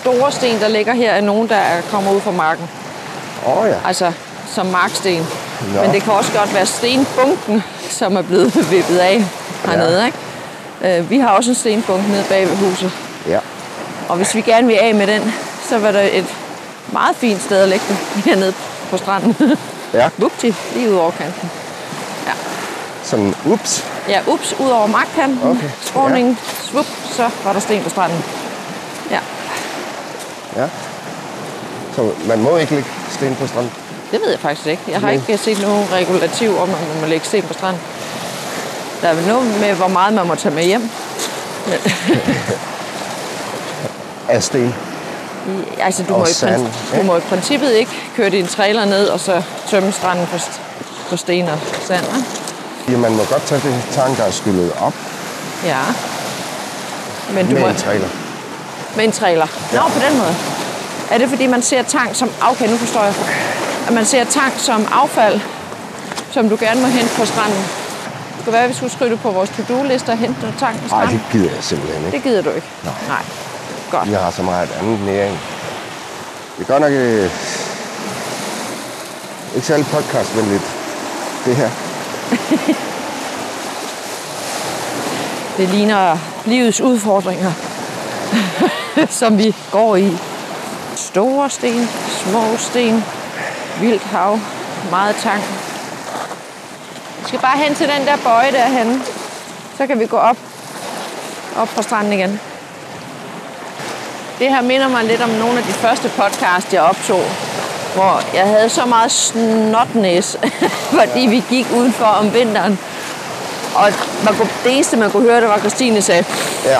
store 0.00 0.32
sten, 0.32 0.60
der 0.60 0.68
ligger 0.68 0.94
her, 0.94 1.10
er 1.12 1.20
nogen, 1.20 1.48
der 1.48 1.56
er- 1.56 1.82
kommer 1.90 2.12
ud 2.12 2.20
fra 2.20 2.30
marken. 2.30 2.68
Åh 3.46 3.58
oh, 3.58 3.68
ja. 3.68 3.74
Altså 3.86 4.12
som 4.54 4.66
marksten. 4.66 5.26
Nå. 5.74 5.82
Men 5.82 5.90
det 5.92 6.02
kan 6.02 6.12
også 6.12 6.32
godt 6.32 6.54
være 6.54 6.66
stenbunken, 6.66 7.62
som 7.90 8.16
er 8.16 8.22
blevet 8.22 8.54
vippet 8.70 8.98
af 8.98 9.24
hernede. 9.66 10.00
Ja. 10.00 10.06
Ikke? 10.06 10.98
Øh, 10.98 11.10
vi 11.10 11.18
har 11.18 11.28
også 11.28 11.50
en 11.50 11.54
stenbunk 11.54 12.08
nede 12.08 12.24
bag 12.28 12.48
ved 12.48 12.56
huset. 12.56 12.92
Ja. 13.28 13.38
Og 14.08 14.16
hvis 14.16 14.34
vi 14.34 14.40
gerne 14.40 14.66
vil 14.66 14.74
af 14.74 14.94
med 14.94 15.06
den, 15.06 15.34
så 15.68 15.78
var 15.78 15.92
der 15.92 16.00
et 16.12 16.26
meget 16.92 17.16
fint 17.16 17.42
sted 17.42 17.62
at 17.62 17.68
lægge 17.68 17.84
den 17.88 17.96
hernede 18.26 18.54
på 18.90 18.96
stranden. 18.96 19.36
Ja. 19.94 20.08
Vupti, 20.18 20.54
lige 20.74 20.90
ud 20.90 20.96
over 20.96 21.10
kanten. 21.10 21.50
Sådan, 23.04 23.34
ups. 23.46 23.84
Ja, 24.08 24.20
ups, 24.26 24.54
ud 24.58 24.68
over 24.70 24.86
markkanten, 24.86 25.38
Okay, 25.50 25.70
skråningen, 25.82 26.38
svup, 26.70 26.86
så 27.16 27.30
var 27.44 27.52
der 27.52 27.60
sten 27.60 27.82
på 27.82 27.90
stranden. 27.90 28.24
Ja, 29.10 29.18
Ja. 30.56 30.68
Så 31.96 32.10
man 32.26 32.38
må 32.40 32.56
ikke 32.56 32.74
lægge 32.74 32.88
sten 33.10 33.36
på 33.40 33.46
stranden. 33.46 33.72
det 34.10 34.20
ved 34.20 34.30
jeg 34.30 34.40
faktisk 34.40 34.66
ikke. 34.66 34.82
Jeg 34.88 35.00
har 35.00 35.06
Nej. 35.06 35.14
ikke 35.14 35.38
set 35.38 35.60
nogen 35.62 35.88
regulativ 35.92 36.58
om, 36.58 36.70
at 36.70 36.88
man 36.92 37.00
må 37.00 37.06
lægge 37.06 37.26
sten 37.26 37.42
på 37.42 37.52
stranden. 37.52 37.82
Der 39.02 39.08
er 39.08 39.14
vel 39.14 39.26
noget 39.26 39.60
med, 39.60 39.72
hvor 39.74 39.88
meget 39.88 40.12
man 40.14 40.26
må 40.26 40.34
tage 40.34 40.54
med 40.54 40.64
hjem. 40.64 40.90
Af 44.28 44.42
sten. 44.42 44.74
I, 45.48 45.80
altså, 45.80 46.02
du 46.02 46.12
Og 46.14 46.20
må, 46.20 46.26
i 46.26 46.32
sand, 46.32 46.66
ja. 46.92 46.98
du 46.98 47.02
må 47.02 47.16
i 47.16 47.20
princippet 47.20 47.72
ikke 47.72 47.90
køre 48.16 48.30
din 48.30 48.46
trailer 48.46 48.84
ned 48.84 49.06
og 49.08 49.20
så 49.20 49.42
tømme 49.68 49.92
stranden 49.92 50.26
for, 50.26 50.38
for 51.08 51.16
sten 51.16 51.48
og 51.48 51.58
sand, 51.86 52.04
hva'? 52.04 52.41
Ja, 52.88 52.96
man 52.96 53.12
må 53.12 53.24
godt 53.30 53.42
tage 53.46 53.60
det 53.60 53.74
tang, 53.92 54.16
der 54.16 54.24
er 54.24 54.30
skyllet 54.30 54.72
op 54.80 54.94
Ja. 55.64 55.78
Men 57.34 57.46
du 57.46 57.52
med 57.52 57.60
må, 57.60 57.68
en 57.68 57.76
trailer. 57.76 58.08
med 58.96 59.04
en 59.04 59.12
trailer. 59.12 59.46
Nå, 59.72 59.80
på 59.88 60.00
den 60.08 60.18
måde. 60.18 60.34
Er 61.10 61.18
det 61.18 61.28
fordi, 61.28 61.46
man 61.46 61.62
ser 61.62 61.82
tang 61.82 62.16
som... 62.16 62.30
Okay, 62.50 62.68
nu 62.68 62.76
forstår 62.76 63.02
jeg. 63.04 63.14
At 63.86 63.92
man 63.92 64.04
ser 64.06 64.24
tang 64.24 64.52
som 64.58 64.88
affald, 64.92 65.40
som 66.30 66.48
du 66.48 66.56
gerne 66.60 66.80
må 66.80 66.86
hente 66.86 67.14
på 67.16 67.26
stranden. 67.26 67.58
Det 68.36 68.44
kunne 68.44 68.52
være, 68.52 68.62
at 68.62 68.68
vi 68.68 68.74
skulle 68.74 68.92
skrive 68.92 69.10
det 69.10 69.20
på 69.20 69.30
vores 69.30 69.50
to-do-liste 69.50 70.10
og 70.10 70.18
hente 70.18 70.40
noget 70.40 70.56
tang 70.58 70.74
på 70.76 70.80
Nej, 70.80 70.88
stranden. 70.88 71.16
det 71.18 71.22
gider 71.32 71.50
jeg 71.54 71.64
simpelthen 71.64 72.04
ikke. 72.06 72.16
Det 72.16 72.22
gider 72.24 72.42
du 72.42 72.50
ikke? 72.50 72.66
Nej. 72.84 72.94
Nej. 73.08 73.22
Godt. 73.90 74.08
Vi 74.08 74.14
har 74.14 74.30
så 74.30 74.42
meget 74.42 74.68
andet 74.80 75.00
næring. 75.00 75.38
Det 76.58 76.62
er 76.68 76.72
godt 76.72 76.80
nok 76.82 76.92
øh, 76.92 77.30
ikke 79.54 79.66
særlig 79.66 79.86
podcastvenligt, 79.86 80.62
det 81.44 81.56
her. 81.56 81.70
Det 85.56 85.68
ligner 85.68 86.18
livets 86.44 86.80
udfordringer, 86.80 87.52
som 89.20 89.38
vi 89.38 89.56
går 89.70 89.96
i. 89.96 90.16
Store 90.96 91.50
sten, 91.50 91.88
små 92.08 92.56
sten, 92.56 93.04
vildt 93.80 94.02
hav, 94.02 94.38
meget 94.90 95.16
tang. 95.16 95.42
Vi 97.18 97.24
skal 97.26 97.38
bare 97.38 97.58
hen 97.58 97.74
til 97.74 97.88
den 97.88 98.06
der 98.06 98.16
bøje 98.16 98.52
derhen. 98.52 99.02
Så 99.76 99.86
kan 99.86 99.98
vi 99.98 100.06
gå 100.06 100.16
op, 100.16 100.36
op 101.56 101.68
på 101.68 101.82
stranden 101.82 102.12
igen. 102.12 102.40
Det 104.38 104.48
her 104.48 104.62
minder 104.62 104.88
mig 104.88 105.04
lidt 105.04 105.22
om 105.22 105.30
nogle 105.30 105.58
af 105.58 105.64
de 105.64 105.72
første 105.72 106.08
podcast, 106.08 106.72
jeg 106.72 106.82
optog, 106.82 107.24
hvor 107.94 108.22
jeg 108.34 108.46
havde 108.46 108.68
så 108.68 108.84
meget 108.86 109.12
snotnæs, 109.12 110.36
fordi 111.00 111.20
vi 111.20 111.44
gik 111.50 111.66
udenfor 111.76 112.04
om 112.04 112.34
vinteren. 112.34 112.78
Og 113.74 113.92
man 114.24 114.34
kunne, 114.34 114.48
det 114.64 114.72
eneste, 114.74 114.96
man 114.96 115.10
kunne 115.10 115.22
høre, 115.22 115.40
det 115.40 115.48
var, 115.48 115.58
Christine 115.58 116.02
sagde, 116.02 116.24
Ja. 116.64 116.78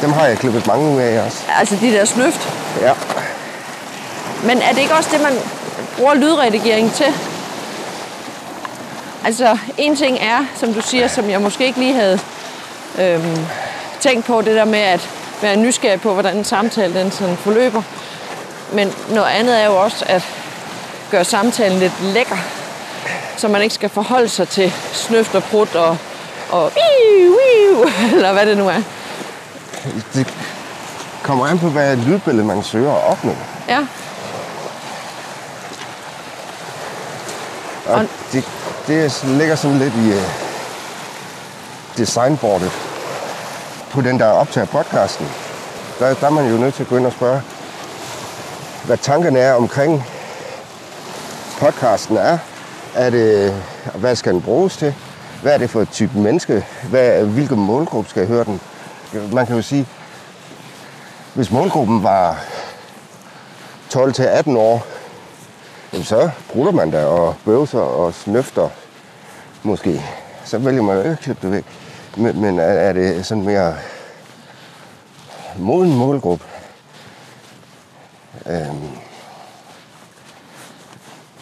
Dem 0.00 0.12
har 0.12 0.26
jeg 0.26 0.38
klippet 0.38 0.66
mange 0.66 1.02
af 1.02 1.24
også. 1.26 1.38
altså 1.58 1.76
de 1.80 1.92
der 1.92 2.04
snøft. 2.04 2.48
Ja. 2.80 2.92
Men 4.44 4.62
er 4.62 4.72
det 4.72 4.78
ikke 4.78 4.94
også 4.94 5.10
det, 5.12 5.20
man 5.20 5.32
bruger 5.96 6.14
lydredigering 6.14 6.92
til? 6.92 7.06
Altså, 9.24 9.58
en 9.78 9.96
ting 9.96 10.18
er, 10.20 10.44
som 10.56 10.74
du 10.74 10.80
siger, 10.80 11.08
som 11.08 11.30
jeg 11.30 11.40
måske 11.40 11.66
ikke 11.66 11.78
lige 11.78 11.94
havde 11.94 12.20
øhm, 12.98 13.46
tænkt 14.00 14.26
på, 14.26 14.42
det 14.42 14.54
der 14.56 14.64
med 14.64 14.78
at 14.78 15.08
være 15.44 15.56
nysgerrig 15.56 16.00
på, 16.00 16.12
hvordan 16.12 16.36
en 16.36 16.44
samtale 16.44 16.94
den 16.94 17.10
sådan 17.10 17.36
forløber. 17.36 17.82
Men 18.72 18.92
noget 19.10 19.26
andet 19.30 19.60
er 19.60 19.66
jo 19.66 19.76
også 19.82 20.04
at 20.08 20.22
gøre 21.10 21.24
samtalen 21.24 21.78
lidt 21.78 21.92
lækker, 22.02 22.36
så 23.36 23.48
man 23.48 23.62
ikke 23.62 23.74
skal 23.74 23.88
forholde 23.88 24.28
sig 24.28 24.48
til 24.48 24.72
snøft 24.92 25.34
og 25.34 25.42
prut 25.44 25.74
og, 25.74 25.96
og 26.50 26.64
wiu, 26.64 27.30
wiu, 27.30 27.84
eller 28.16 28.32
hvad 28.32 28.46
det 28.46 28.56
nu 28.58 28.68
er. 28.68 28.82
Det 30.14 30.26
kommer 31.22 31.46
an 31.46 31.58
på, 31.58 31.68
hvad 31.68 31.96
lydbillede 31.96 32.46
man 32.46 32.62
søger 32.62 32.92
at 32.92 33.04
opnå. 33.04 33.36
Ja, 33.68 33.86
Og 37.86 37.94
Og- 37.94 38.06
det, 38.32 38.44
det 38.86 39.24
ligger 39.24 39.56
sådan 39.56 39.78
lidt 39.78 39.94
i 39.94 40.08
uh, 40.08 40.22
designbordet 41.96 42.70
på 43.94 44.00
den, 44.00 44.18
der 44.18 44.26
optager 44.26 44.66
podcasten. 44.66 45.26
Der, 45.98 46.14
der 46.14 46.26
er 46.26 46.30
man 46.30 46.50
jo 46.50 46.56
nødt 46.56 46.74
til 46.74 46.82
at 46.82 46.88
gå 46.88 46.96
ind 46.96 47.06
og 47.06 47.12
spørge, 47.12 47.40
hvad 48.86 48.96
tankerne 48.96 49.38
er 49.38 49.54
omkring 49.54 50.04
podcasten 51.58 52.16
er. 52.16 52.38
er 52.94 53.10
det, 53.10 53.54
hvad 53.94 54.16
skal 54.16 54.32
den 54.32 54.42
bruges 54.42 54.76
til? 54.76 54.94
Hvad 55.42 55.54
er 55.54 55.58
det 55.58 55.70
for 55.70 55.82
et 55.82 55.90
type 55.90 56.18
menneske? 56.18 56.66
Hvad, 56.90 57.24
hvilken 57.24 57.58
målgruppe 57.58 58.10
skal 58.10 58.26
høre 58.26 58.44
den? 58.44 58.60
Man 59.32 59.46
kan 59.46 59.56
jo 59.56 59.62
sige, 59.62 59.86
hvis 61.34 61.50
målgruppen 61.50 62.02
var 62.02 62.44
12-18 63.94 64.56
år, 64.56 64.86
Jamen, 65.92 66.04
så 66.04 66.30
bruger 66.52 66.70
man 66.70 66.92
der 66.92 67.04
og 67.04 67.34
bøvser 67.44 67.80
og 67.80 68.14
snøfter 68.14 68.68
måske. 69.62 70.02
Så 70.44 70.58
vælger 70.58 70.82
man 70.82 70.94
jo 70.96 71.00
ikke 71.00 71.10
at 71.10 71.18
klippe 71.18 71.46
det 71.46 71.52
væk. 71.52 71.83
Men, 72.16 72.40
men 72.40 72.58
er, 72.58 72.62
er 72.62 72.92
det 72.92 73.26
sådan 73.26 73.44
mere 73.44 73.76
moden 75.58 75.96
målgruppe? 75.96 76.44
Øhm, 78.46 78.88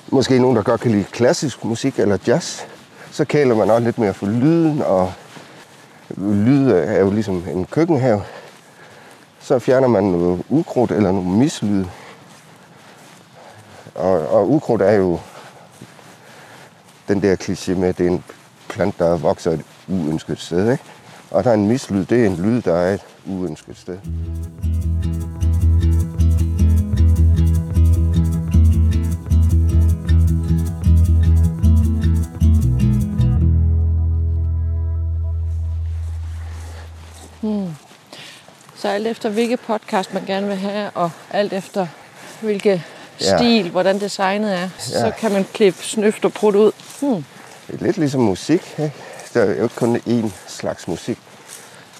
måske 0.08 0.38
nogen, 0.38 0.56
der 0.56 0.62
godt 0.62 0.80
kan 0.80 0.90
lide 0.90 1.04
klassisk 1.04 1.64
musik 1.64 1.98
eller 1.98 2.18
jazz. 2.26 2.62
Så 3.10 3.24
kæler 3.24 3.54
man 3.54 3.70
også 3.70 3.84
lidt 3.84 3.98
mere 3.98 4.14
for 4.14 4.26
lyden, 4.26 4.82
og 4.82 5.12
lyd 6.16 6.70
er 6.70 7.00
jo 7.00 7.10
ligesom 7.10 7.44
en 7.48 7.66
køkkenhave. 7.66 8.22
Så 9.40 9.58
fjerner 9.58 9.88
man 9.88 10.04
noget 10.04 10.42
ukrudt 10.48 10.90
eller 10.90 11.12
nogle 11.12 11.30
mislyde. 11.30 11.90
Og, 13.94 14.28
og 14.28 14.50
ukrudt 14.50 14.82
er 14.82 14.92
jo 14.92 15.20
den 17.08 17.22
der 17.22 17.36
kliché 17.36 17.74
med, 17.74 17.88
at 17.88 17.98
det 17.98 18.06
er 18.06 18.10
en 18.10 18.24
plant, 18.68 18.98
der 18.98 19.16
vokser 19.16 19.58
uønsket 19.92 20.38
sted. 20.40 20.72
Ikke? 20.72 20.84
Og 21.30 21.44
der 21.44 21.50
er 21.50 21.54
en 21.54 21.68
mislyd, 21.68 22.04
det 22.04 22.22
er 22.22 22.26
en 22.26 22.36
lyd, 22.36 22.62
der 22.62 22.74
er 22.74 22.94
et 22.94 23.00
uønsket 23.26 23.76
sted. 23.78 23.98
Så 38.76 38.88
alt 38.88 39.06
efter 39.06 39.28
hvilke 39.28 39.56
podcast 39.56 40.14
man 40.14 40.22
gerne 40.26 40.46
vil 40.46 40.56
have, 40.56 40.90
og 40.94 41.10
alt 41.30 41.52
efter 41.52 41.86
hvilke 42.40 42.82
Ja. 43.20 43.36
stil, 43.36 43.70
hvordan 43.70 44.00
designet 44.00 44.54
er, 44.54 44.68
så 44.78 45.04
Ja. 45.06 45.10
kan 45.10 45.32
man 45.32 45.44
klippe 45.52 45.82
snøft 45.84 46.24
og 46.24 46.32
prut 46.32 46.54
ud. 46.54 46.72
Hmm. 47.00 47.24
Det 47.66 47.80
er 47.80 47.84
lidt 47.84 47.96
ligesom 47.96 48.20
musik. 48.20 48.74
Ikke? 48.78 48.92
Der 49.34 49.42
er 49.42 49.54
jo 49.56 49.62
ikke 49.62 49.74
kun 49.76 49.96
én 49.96 50.30
slags 50.46 50.88
musik. 50.88 51.18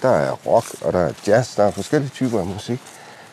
Der 0.02 0.08
er 0.10 0.32
rock, 0.32 0.66
og 0.80 0.92
der 0.92 0.98
er 0.98 1.12
jazz, 1.26 1.56
der 1.56 1.64
er 1.64 1.70
forskellige 1.70 2.10
typer 2.10 2.38
af 2.40 2.46
musik. 2.46 2.80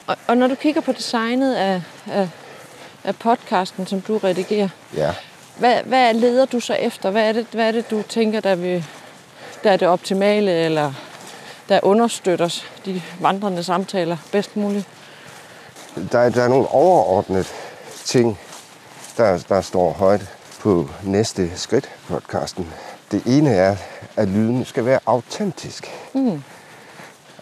Og, 0.08 0.18
og 0.28 0.38
når 0.38 0.48
du 0.48 0.56
kigger 0.56 0.82
på 0.82 0.92
designet 0.92 1.56
af, 1.56 1.82
af, 2.12 2.30
af 3.04 3.16
podcasten, 3.16 3.88
som 3.88 4.02
du 4.02 4.18
redigerer, 4.18 4.70
Ja. 4.96 5.14
hvad, 5.58 5.84
hvad 5.84 6.14
leder 6.14 6.46
du 6.46 6.60
så 6.60 6.74
efter? 6.74 7.10
Hvad 7.10 7.24
er 7.30 7.32
det, 7.32 7.48
hvad 7.52 7.68
er 7.68 7.72
det 7.72 7.92
du 7.92 8.02
tænker, 8.02 8.40
der, 8.40 8.56
vil, 8.56 8.86
der 9.64 9.72
er 9.72 9.78
det 9.78 9.88
optimale, 9.88 10.52
eller 10.52 10.94
der 11.70 11.80
understøtter 11.84 12.64
de 12.86 13.02
vandrende 13.20 13.64
samtaler 13.64 14.18
bedst 14.32 14.56
muligt? 14.58 14.86
Der, 16.12 16.20
er- 16.20 16.30
der 16.30 16.44
er 16.44 16.48
nogle 16.48 16.68
overordnede 16.68 17.46
ting, 18.06 18.40
der, 19.18 19.38
der 19.50 19.62
står 19.62 19.92
højt 19.94 20.22
på 20.60 20.90
næste 21.04 21.52
skridt 21.58 21.90
podcasten. 22.08 22.74
Det 23.12 23.24
ene 23.26 23.50
er, 23.50 23.76
at 24.16 24.28
lyden 24.28 24.66
skal 24.66 24.86
være 24.86 25.00
autentisk. 25.06 25.88
Mm. 26.14 26.44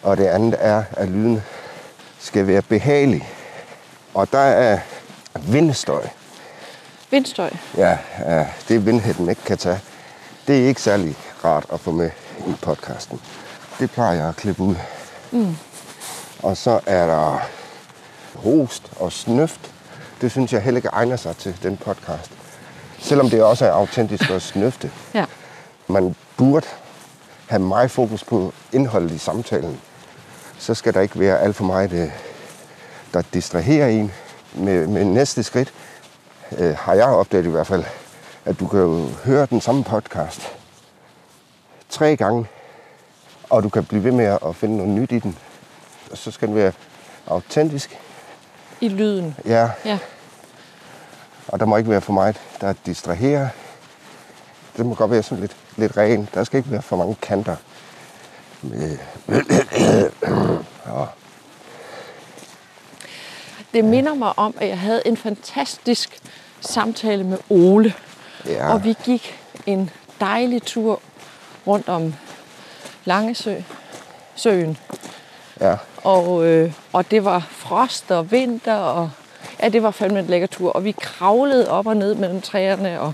Og 0.04 0.18
det 0.18 0.26
andet 0.26 0.56
er, 0.60 0.84
at 0.92 1.10
lyden 1.10 1.44
skal 2.20 2.48
være 2.48 2.62
behagelig. 2.62 3.30
Og 4.14 4.32
der 4.32 4.40
er 4.40 4.80
vindstøj. 5.34 6.08
Vindstøj. 7.12 7.50
Ja, 7.78 7.98
det 8.68 8.86
vindhætten 8.86 9.30
ikke 9.30 9.44
kan 9.46 9.58
tage. 9.58 9.80
Det 10.48 10.64
er 10.64 10.68
ikke 10.68 10.82
særlig 10.82 11.16
rart 11.46 11.66
at 11.74 11.80
få 11.80 11.92
med 11.92 12.10
i 12.48 12.54
podcasten. 12.62 13.22
Det 13.80 13.92
plejer 13.92 14.14
jeg 14.14 14.30
at 14.30 14.36
klippe 14.36 14.64
ud. 14.64 14.76
Mm. 15.32 15.58
Og 16.44 16.58
så 16.58 16.80
er 16.86 17.06
der 17.06 17.42
host 18.36 18.92
og 19.00 19.12
snøft. 19.12 19.72
Det 20.22 20.32
synes 20.32 20.54
jeg 20.54 20.62
heller 20.62 20.78
ikke 20.78 20.90
egner 20.90 21.16
sig 21.16 21.38
til 21.38 21.64
den 21.64 21.78
podcast. 21.78 22.32
Selvom 23.00 23.30
det 23.30 23.44
også 23.44 23.66
er 23.66 23.72
autentisk 23.72 24.30
at 24.30 24.42
snøfte. 24.42 24.92
Ja. 25.14 25.26
Man 25.88 26.16
burde 26.38 26.68
have 27.48 27.62
meget 27.62 27.92
fokus 27.92 28.24
på 28.24 28.54
indholdet 28.72 29.12
i 29.12 29.18
samtalen. 29.18 29.82
Så 30.60 30.74
skal 30.74 30.94
der 30.94 31.02
ikke 31.02 31.20
være 31.20 31.40
alt 31.40 31.56
for 31.56 31.64
meget, 31.64 31.92
øh, 31.94 32.10
der 33.14 33.22
distraherer 33.34 33.88
en. 33.88 34.12
Med, 34.54 34.88
med 34.88 35.06
næste 35.06 35.44
skridt 35.44 35.74
øh, 36.58 36.76
har 36.78 36.94
jeg 36.94 37.06
opdaget 37.06 37.46
i 37.46 37.50
hvert 37.50 37.68
fald, 37.68 37.84
at 38.46 38.60
du 38.60 38.68
kan 38.68 38.80
jo 38.80 39.06
høre 39.26 39.46
den 39.46 39.62
samme 39.62 39.84
podcast 39.84 40.42
tre 41.90 42.16
gange, 42.16 42.46
og 43.50 43.64
du 43.64 43.70
kan 43.70 43.86
blive 43.86 44.04
ved 44.04 44.12
med 44.12 44.38
at 44.46 44.56
finde 44.56 44.78
noget 44.78 44.92
nyt 44.92 45.12
i 45.12 45.20
den. 45.20 45.38
Og 46.12 46.18
så 46.18 46.32
skal 46.32 46.48
den 46.48 46.56
være 46.56 46.72
autentisk, 47.28 47.98
I 48.82 48.88
lyden. 48.90 49.36
ja, 49.46 49.70
Ja. 49.86 50.00
og 51.48 51.60
der 51.60 51.66
må 51.66 51.78
ikke 51.78 51.90
være 51.90 52.02
for 52.02 52.14
meget, 52.14 52.42
der 52.62 52.74
distraherer. 52.86 53.48
Det 54.78 54.86
må 54.86 54.96
godt 54.96 55.12
være 55.12 55.24
sådan 55.24 55.40
lidt, 55.42 55.56
lidt 55.78 55.98
ren. 55.98 56.30
Der 56.34 56.44
skal 56.44 56.58
ikke 56.58 56.72
være 56.72 56.82
for 56.82 56.96
mange 56.96 57.16
kanter. 57.22 57.56
Øh, 58.64 59.00
Og 60.86 61.08
Det 63.74 63.86
minder 63.86 64.14
mig 64.14 64.40
om, 64.40 64.56
at 64.62 64.68
jeg 64.68 64.80
havde 64.80 65.02
en 65.06 65.18
fantastisk 65.18 66.20
samtale 66.62 67.24
med 67.24 67.38
Ole. 67.50 67.94
Ja. 68.46 68.74
Og 68.74 68.84
vi 68.84 68.96
gik 69.04 69.40
en 69.66 69.90
dejlig 70.20 70.64
tur 70.64 71.02
rundt 71.68 71.90
om 71.90 72.14
Langesø, 73.06 73.56
søen. 74.36 74.78
ja, 75.62 75.76
Og, 76.04 76.46
øh, 76.46 76.74
og 76.94 77.12
det 77.12 77.26
var 77.26 77.48
frost 77.50 78.12
og 78.12 78.32
vinter, 78.32 78.76
og 78.76 79.10
ja, 79.64 79.70
det 79.70 79.84
var 79.84 79.92
fandme 79.92 80.20
en 80.20 80.26
lækker 80.28 80.48
tur. 80.48 80.72
Og 80.72 80.84
vi 80.84 80.92
kravlede 80.92 81.70
op 81.72 81.88
og 81.88 81.98
ned 81.98 82.16
mellem 82.16 82.42
træerne 82.42 83.02
og 83.02 83.14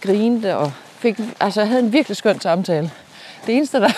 grinte 0.00 0.56
og 0.56 0.72
fik, 1.04 1.20
altså 1.40 1.60
jeg 1.60 1.68
havde 1.68 1.82
en 1.82 1.92
virkelig 1.92 2.16
skøn 2.16 2.40
samtale. 2.40 2.90
Det 3.46 3.56
eneste, 3.56 3.80
der 3.80 3.90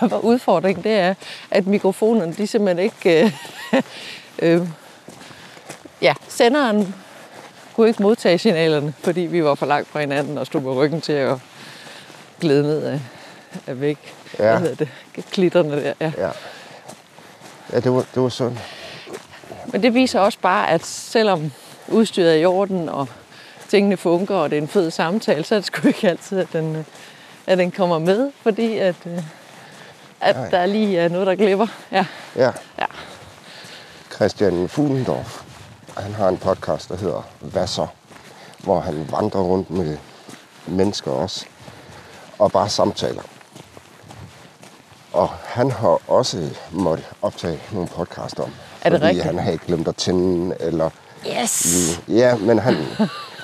var 0.10 0.18
udfordringen, 0.18 0.84
det 0.84 0.92
er, 0.92 1.14
at 1.50 1.66
mikrofonerne, 1.66 2.32
de 2.32 2.46
simpelthen 2.46 2.84
ikke... 2.84 3.32
Øh, 3.72 3.82
øh, 4.60 4.68
ja, 6.02 6.14
senderen 6.28 6.94
kunne 7.74 7.88
ikke 7.88 8.02
modtage 8.02 8.38
signalerne, 8.38 8.94
fordi 9.00 9.20
vi 9.20 9.44
var 9.44 9.54
for 9.54 9.66
langt 9.66 9.88
fra 9.88 10.00
hinanden 10.00 10.38
og 10.38 10.46
stod 10.46 10.60
med 10.60 10.72
ryggen 10.72 11.00
til 11.00 11.12
at 11.12 11.38
glide 12.40 12.62
ned 12.62 12.82
af, 12.82 13.00
af 13.66 13.80
væk. 13.80 13.98
Ja. 14.38 14.58
Hvad 14.58 14.60
hedder 14.60 14.84
det? 15.14 15.24
Klitterne 15.30 15.84
der, 15.84 15.92
ja. 16.00 16.12
ja. 16.18 16.30
Ja, 17.72 17.80
det 17.80 17.92
var, 17.92 18.04
det 18.14 18.22
var 18.22 18.28
sådan. 18.28 18.58
Men 19.66 19.82
det 19.82 19.94
viser 19.94 20.20
også 20.20 20.38
bare, 20.42 20.70
at 20.70 20.86
selvom 20.86 21.52
udstyret 21.88 22.30
er 22.30 22.36
i 22.36 22.44
orden, 22.44 22.88
og 22.88 23.08
tingene 23.72 23.96
fungerer, 23.96 24.38
og 24.38 24.50
det 24.50 24.58
er 24.58 24.62
en 24.62 24.68
fed 24.68 24.90
samtale, 24.90 25.44
så 25.44 25.54
er 25.54 25.58
det 25.58 25.66
sgu 25.66 25.88
ikke 25.88 26.08
altid, 26.08 26.38
at 26.38 26.48
den, 26.52 26.76
øh, 26.76 26.84
at 27.46 27.58
den 27.58 27.70
kommer 27.70 27.98
med, 27.98 28.30
fordi 28.42 28.78
at, 28.78 28.94
øh, 29.06 29.22
at 30.20 30.36
Nej. 30.36 30.50
der 30.50 30.66
lige 30.66 30.98
er 30.98 31.08
noget, 31.08 31.26
der 31.26 31.34
glipper. 31.34 31.66
Ja. 31.92 32.06
Ja. 32.36 32.50
Ja. 32.78 32.86
Christian 34.14 34.68
Fuglendorf, 34.68 35.42
han 35.96 36.14
har 36.14 36.28
en 36.28 36.36
podcast, 36.38 36.88
der 36.88 36.96
hedder 36.96 37.28
Hvad 37.40 37.66
så? 37.66 37.86
Hvor 38.58 38.80
han 38.80 39.08
vandrer 39.10 39.40
rundt 39.40 39.70
med 39.70 39.96
mennesker 40.66 41.10
også, 41.10 41.46
og 42.38 42.52
bare 42.52 42.68
samtaler. 42.68 43.22
Og 45.12 45.28
han 45.28 45.70
har 45.70 45.98
også 46.10 46.50
måttet 46.72 47.06
optage 47.22 47.60
nogle 47.72 47.88
podcast 47.88 48.40
om. 48.40 48.50
Er 48.82 48.90
det 48.90 48.98
fordi 48.98 49.06
rigtigt? 49.08 49.24
han 49.24 49.38
havde 49.38 49.58
glemt 49.58 49.88
at 49.88 49.96
tænde, 49.96 50.56
eller... 50.60 50.90
Yes! 51.42 52.00
Ja, 52.08 52.36
men 52.36 52.58
han, 52.58 52.76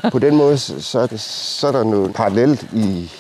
på 0.12 0.18
den 0.18 0.36
måde, 0.36 0.59
så 0.59 0.82
så 0.82 0.99
er, 0.99 1.07
det, 1.07 1.20
så 1.20 1.68
er 1.68 1.72
der 1.72 1.84
noget 1.84 2.14
parallelt 2.14 2.62
i 2.72 3.12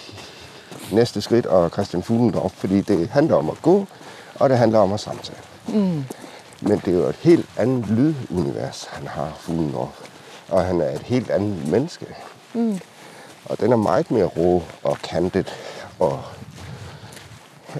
næste 0.92 1.20
skridt 1.20 1.46
og 1.46 1.70
Christian 1.70 2.02
Fuglendorf, 2.02 2.52
fordi 2.52 2.80
det 2.80 3.08
handler 3.08 3.36
om 3.36 3.50
at 3.50 3.62
gå, 3.62 3.86
og 4.34 4.50
det 4.50 4.58
handler 4.58 4.78
om 4.78 4.92
at 4.92 5.00
samtale. 5.00 5.38
Mm. 5.68 6.04
Men 6.60 6.82
det 6.84 6.88
er 6.88 6.98
jo 6.98 7.06
et 7.06 7.16
helt 7.16 7.48
andet 7.56 7.86
lydunivers, 7.90 8.88
han 8.90 9.06
har, 9.06 9.32
Fuglendorf. 9.38 10.00
Og 10.48 10.64
han 10.64 10.80
er 10.80 10.90
et 10.90 11.02
helt 11.02 11.30
andet 11.30 11.68
menneske. 11.68 12.06
Mm. 12.54 12.80
Og 13.44 13.60
den 13.60 13.72
er 13.72 13.76
meget 13.76 14.10
mere 14.10 14.24
rå 14.24 14.62
og 14.82 14.98
kantet 14.98 15.54
og, 15.98 16.22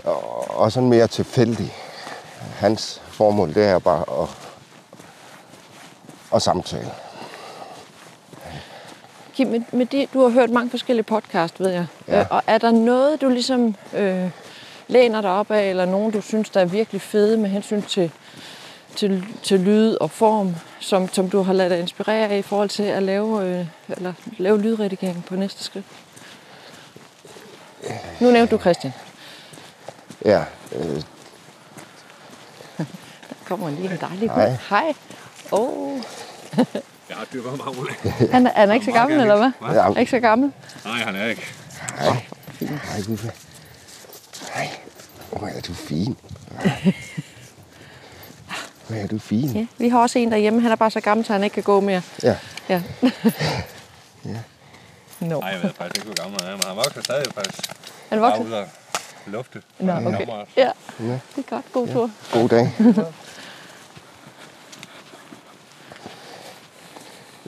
og, 0.05 0.51
og 0.61 0.73
sådan 0.73 0.89
mere 0.89 1.07
tilfældig. 1.07 1.75
Hans 2.57 3.03
formål, 3.09 3.55
det 3.55 3.65
er 3.65 3.79
bare 3.79 4.23
at, 4.23 4.29
at 6.35 6.43
samtale. 6.43 6.91
Kim, 9.39 9.47
med, 9.49 9.61
med 9.73 9.87
det, 9.87 10.09
du 10.15 10.23
har 10.23 10.29
hørt 10.29 10.51
mange 10.51 10.71
forskellige 10.71 11.05
podcast, 11.05 11.61
ved 11.61 11.71
jeg. 11.71 11.87
Ja. 12.09 12.21
Øh, 12.21 12.27
og 12.31 12.43
er 12.47 12.59
der 12.59 12.71
noget, 12.71 13.21
du 13.21 13.29
ligesom 13.29 13.75
øh, 13.95 14.31
læner 14.89 15.21
dig 15.21 15.31
op 15.31 15.51
af, 15.51 15.71
eller 15.71 15.85
nogen, 15.85 16.13
du 16.13 16.21
synes, 16.21 16.51
der 16.51 16.61
er 16.61 16.65
virkelig 16.65 17.01
fede 17.01 17.37
med 17.37 17.51
hensyn 17.51 17.83
til, 17.83 18.11
til, 18.97 19.25
til 19.43 19.61
lyd 19.61 19.95
og 19.95 20.11
form, 20.11 20.55
som, 20.81 21.09
som 21.09 21.31
du 21.31 21.43
har 21.43 21.53
ladet 21.53 21.71
dig 21.71 21.81
inspirere 21.81 22.29
af 22.29 22.39
i 22.39 22.43
forhold 22.43 22.69
til 22.69 22.83
at 22.83 23.03
lave, 23.03 23.45
øh, 23.45 23.67
eller 23.89 24.13
lave 24.39 24.61
lydredigering 24.61 25.25
på 25.25 25.37
næste 25.37 25.65
skridt? 25.65 25.87
Nu 28.21 28.31
nævnte 28.31 28.57
du 28.57 28.61
Christian. 28.61 28.93
Ja, 30.25 30.45
øh, 30.73 31.03
Der 32.79 32.85
kommer 33.45 33.71
lige 33.71 33.91
en 33.91 33.99
dejlig 34.01 34.31
Hej. 34.31 34.57
Hej. 34.69 34.95
Oh. 35.53 36.01
Jeg 37.09 37.17
har 37.17 37.27
på 37.43 37.65
ham, 37.65 37.79
Ole. 37.79 37.91
Han, 38.33 38.47
er- 38.47 38.53
han 38.55 38.71
er 38.71 38.75
ikke 38.75 38.87
så 38.87 38.93
gammel, 38.93 39.21
eller 39.21 39.37
hvad? 39.37 39.75
Ja. 39.75 39.81
Er 39.83 39.97
ikke 39.99 40.11
så 40.11 40.21
gammel? 40.21 40.53
Nej, 40.85 40.95
han 40.99 41.17
er 41.17 41.27
ikke. 41.27 41.47
hej. 41.99 42.17
Hej, 42.61 43.01
Guffe. 43.07 43.33
Hej. 44.55 44.69
Hvor 45.33 45.47
er 45.49 45.61
du 45.61 45.75
fin. 45.75 46.17
Hvor 48.87 48.97
er 48.97 49.07
du 49.07 49.19
fin. 49.19 49.49
Ja, 49.51 49.67
vi 49.79 49.89
har 49.89 49.99
også 49.99 50.19
en 50.19 50.31
derhjemme. 50.33 50.61
Han 50.61 50.73
er 50.73 50.77
bare 50.77 50.91
så 50.91 51.01
gammel, 51.01 51.27
så 51.27 51.33
han 51.33 51.45
ikke 51.45 51.55
kan 51.55 51.63
gå 51.63 51.81
mere. 51.81 52.03
Ja. 52.23 52.37
Ja. 52.69 52.83
Ja. 54.25 54.31
Nå. 55.27 55.41
Nej, 55.41 55.49
jeg 55.51 55.63
ved 55.63 55.71
faktisk 55.79 55.97
ikke, 55.97 56.07
hvor 56.07 56.23
gammel 56.23 56.41
han 56.43 56.51
er, 56.53 56.57
men 56.57 56.65
han 56.67 56.77
vokser 56.77 57.03
stadig 57.03 57.27
faktisk. 57.35 57.71
Han 58.09 58.21
vokser. 58.21 58.43
ud 58.45 58.53
at 58.53 58.65
lufte. 59.27 59.63
Nå, 59.79 59.93
okay. 59.93 60.27
Ja, 60.57 60.71
Ja. 61.01 61.19
det 61.37 61.39
er 61.39 61.43
godt. 61.51 61.65
God 61.73 61.89
tur. 61.89 62.11
God 62.33 62.49
dag. 62.49 62.73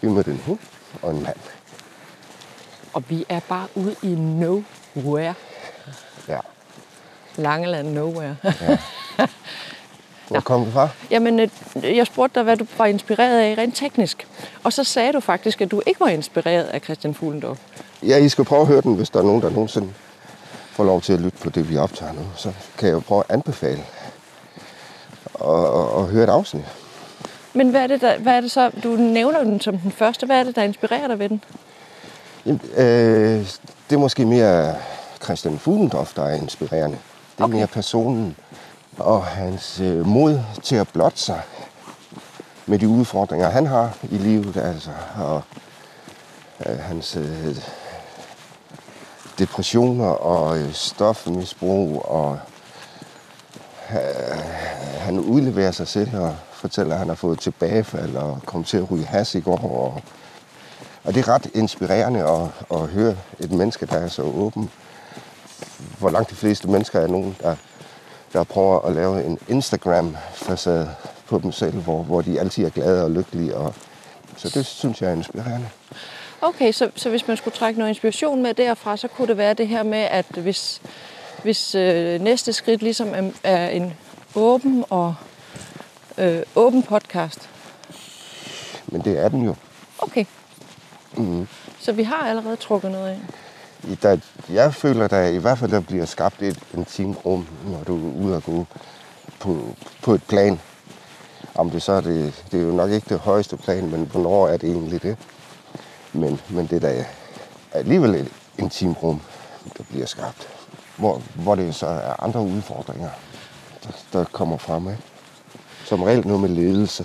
Vi 0.00 0.08
mødte 0.08 0.30
en 0.30 0.42
hund 0.46 0.58
og 1.02 1.10
en 1.10 1.22
mand. 1.22 1.36
Og 2.92 3.02
vi 3.08 3.24
er 3.28 3.40
bare 3.48 3.66
ude 3.74 3.96
i 4.02 4.14
nowhere. 4.14 5.34
Ja. 6.28 6.38
Langeland 7.36 7.88
nowhere. 7.88 8.36
Hvor 10.28 10.40
kom 10.40 10.64
du 10.64 10.70
fra? 10.70 10.88
Jamen, 11.10 11.40
øh, 11.40 11.48
jeg 11.82 12.06
spurgte 12.06 12.34
dig, 12.34 12.42
hvad 12.42 12.56
du 12.56 12.66
var 12.78 12.86
inspireret 12.86 13.40
af 13.40 13.54
rent 13.58 13.76
teknisk. 13.76 14.26
Og 14.64 14.72
så 14.72 14.84
sagde 14.84 15.12
du 15.12 15.20
faktisk, 15.20 15.60
at 15.60 15.70
du 15.70 15.82
ikke 15.86 16.00
var 16.00 16.08
inspireret 16.08 16.64
af 16.64 16.80
Christian 16.80 17.14
Fuglendorf. 17.14 17.58
Ja, 18.02 18.16
I 18.16 18.28
skal 18.28 18.44
prøve 18.44 18.60
at 18.60 18.66
høre 18.66 18.80
den, 18.80 18.94
hvis 18.94 19.10
der 19.10 19.18
er 19.18 19.22
nogen, 19.24 19.42
der 19.42 19.50
nogensinde 19.50 19.92
får 20.70 20.84
lov 20.84 21.00
til 21.00 21.12
at 21.12 21.20
lytte 21.20 21.38
på 21.38 21.50
det, 21.50 21.70
vi 21.70 21.76
optager 21.76 22.12
nu. 22.12 22.20
Så 22.36 22.52
kan 22.78 22.88
jeg 22.88 22.94
jo 22.94 23.00
prøve 23.00 23.22
at 23.28 23.34
anbefale 23.34 23.84
og, 25.34 25.72
og, 25.72 25.92
og 25.92 26.06
høre 26.06 26.24
et 26.24 26.30
afsnit. 26.30 26.64
Men 27.54 27.70
hvad 27.70 27.82
er, 27.82 27.86
det, 27.86 28.00
der, 28.00 28.18
hvad 28.18 28.36
er 28.36 28.40
det 28.40 28.50
så, 28.50 28.70
du 28.82 28.88
nævner 28.88 29.44
den 29.44 29.60
som 29.60 29.78
den 29.78 29.92
første. 29.92 30.26
Hvad 30.26 30.40
er 30.40 30.44
det, 30.44 30.56
der 30.56 30.62
inspirerer 30.62 31.08
dig 31.08 31.18
ved 31.18 31.28
den? 31.28 31.44
Jamen, 32.46 32.60
øh, 32.76 33.46
det 33.90 33.96
er 33.96 33.98
måske 33.98 34.26
mere 34.26 34.74
Christian 35.24 35.58
Fuglendorf, 35.58 36.14
der 36.14 36.24
er 36.24 36.34
inspirerende. 36.34 36.98
Det 37.36 37.40
er 37.40 37.44
okay. 37.44 37.54
mere 37.54 37.66
personen 37.66 38.36
og 38.98 39.24
hans 39.24 39.80
øh, 39.80 40.06
mod 40.06 40.40
til 40.62 40.76
at 40.76 40.88
blotte 40.88 41.18
sig 41.18 41.40
med 42.66 42.78
de 42.78 42.88
udfordringer, 42.88 43.50
han 43.50 43.66
har 43.66 43.96
i 44.10 44.16
livet. 44.16 44.56
Altså, 44.56 44.90
og 45.16 45.42
øh, 46.66 46.78
hans 46.78 47.16
øh, 47.16 47.56
depressioner 49.38 50.08
og 50.08 50.58
øh, 50.58 50.72
stofmisbrug. 50.72 52.04
Og 52.04 52.38
øh, 53.90 53.96
han 54.98 55.18
udleverer 55.18 55.70
sig 55.70 55.88
selv 55.88 56.18
og 56.18 56.36
fortæller, 56.60 56.92
at 56.92 56.98
han 56.98 57.08
har 57.08 57.14
fået 57.14 57.40
tilbagefald 57.40 58.16
og 58.16 58.40
kom 58.46 58.64
til 58.64 58.76
at 58.76 58.90
ryge 58.90 59.04
has 59.04 59.34
i 59.34 59.40
går. 59.40 59.58
Og, 59.58 60.02
og 61.04 61.14
det 61.14 61.28
er 61.28 61.34
ret 61.34 61.50
inspirerende 61.54 62.20
at, 62.20 62.78
at 62.80 62.88
høre 62.88 63.16
et 63.40 63.50
menneske, 63.50 63.86
der 63.86 63.96
er 63.96 64.08
så 64.08 64.22
åben. 64.22 64.70
Hvor 65.98 66.10
langt 66.10 66.30
de 66.30 66.34
fleste 66.34 66.68
mennesker 66.68 67.00
er 67.00 67.06
nogen, 67.06 67.36
der, 67.40 67.56
der 68.32 68.44
prøver 68.44 68.80
at 68.80 68.92
lave 68.92 69.24
en 69.24 69.38
Instagram-facade 69.48 70.88
på 71.26 71.38
dem 71.38 71.52
selv, 71.52 71.74
hvor, 71.74 72.02
hvor 72.02 72.20
de 72.22 72.40
altid 72.40 72.64
er 72.64 72.70
glade 72.70 73.04
og 73.04 73.10
lykkelige. 73.10 73.56
Og, 73.56 73.74
så 74.36 74.48
det 74.48 74.66
synes 74.66 75.02
jeg 75.02 75.10
er 75.10 75.14
inspirerende. 75.14 75.68
Okay, 76.42 76.72
så, 76.72 76.90
så 76.96 77.10
hvis 77.10 77.28
man 77.28 77.36
skulle 77.36 77.56
trække 77.56 77.78
noget 77.78 77.90
inspiration 77.90 78.42
med 78.42 78.54
derfra, 78.54 78.96
så 78.96 79.08
kunne 79.08 79.28
det 79.28 79.36
være 79.36 79.54
det 79.54 79.68
her 79.68 79.82
med, 79.82 79.98
at 79.98 80.26
hvis, 80.26 80.82
hvis 81.42 81.74
øh, 81.74 82.20
næste 82.20 82.52
skridt 82.52 82.82
ligesom 82.82 83.14
er, 83.14 83.30
er 83.44 83.68
en 83.68 83.94
åben 84.34 84.84
og 84.90 85.14
øh, 86.20 86.42
åben 86.56 86.82
podcast. 86.82 87.50
Men 88.86 89.00
det 89.00 89.18
er 89.18 89.28
den 89.28 89.44
jo. 89.44 89.54
Okay. 89.98 90.24
Mm. 91.16 91.48
Så 91.80 91.92
vi 91.92 92.02
har 92.02 92.16
allerede 92.16 92.56
trukket 92.56 92.90
noget 92.90 93.14
ind. 93.14 93.96
Der, 93.96 94.18
jeg 94.48 94.74
føler, 94.74 95.08
der 95.08 95.26
i 95.26 95.36
hvert 95.36 95.58
fald 95.58 95.70
der 95.70 95.80
bliver 95.80 96.04
skabt 96.04 96.42
et 96.42 96.58
intimt 96.74 97.18
rum, 97.24 97.46
når 97.64 97.84
du 97.84 98.08
er 98.08 98.24
ude 98.24 98.36
og 98.36 98.42
gå 98.42 98.66
på, 99.38 99.76
på 100.02 100.14
et 100.14 100.22
plan. 100.22 100.60
Om 101.54 101.70
det 101.70 101.82
så 101.82 101.92
er 101.92 102.00
det, 102.00 102.44
det 102.52 102.60
er 102.60 102.64
jo 102.64 102.72
nok 102.72 102.90
ikke 102.90 103.08
det 103.08 103.18
højeste 103.18 103.56
plan, 103.56 103.90
men 103.90 104.04
hvornår 104.04 104.48
er 104.48 104.56
det 104.56 104.70
egentlig 104.70 105.02
det? 105.02 105.16
Men, 106.12 106.40
men 106.48 106.66
det 106.66 106.82
der 106.82 106.88
er 106.88 107.04
alligevel 107.72 108.14
et 108.14 108.32
intimt 108.58 109.02
rum, 109.02 109.20
der 109.78 109.84
bliver 109.84 110.06
skabt. 110.06 110.48
Hvor, 110.96 111.22
hvor 111.34 111.54
det 111.54 111.74
så 111.74 111.86
er 111.86 112.22
andre 112.22 112.40
udfordringer, 112.40 113.08
der, 113.84 113.90
der 114.12 114.24
kommer 114.24 114.56
frem. 114.56 114.88
Ikke? 114.88 115.02
Som 115.90 116.02
regel 116.02 116.26
noget 116.26 116.40
med 116.40 116.48
ledelse. 116.48 117.04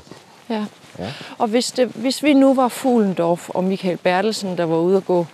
Ja. 0.49 0.65
Ja. 0.99 1.11
Og 1.37 1.47
hvis, 1.47 1.71
det, 1.71 1.87
hvis 1.87 2.23
vi 2.23 2.33
nu 2.33 2.53
var 2.53 2.67
Fuglendorf 2.67 3.49
og 3.49 3.63
Michael 3.63 3.97
Bertelsen, 3.97 4.57
der 4.57 4.65
var 4.65 4.77
ude 4.77 4.97
at 4.97 5.05
gå, 5.05 5.25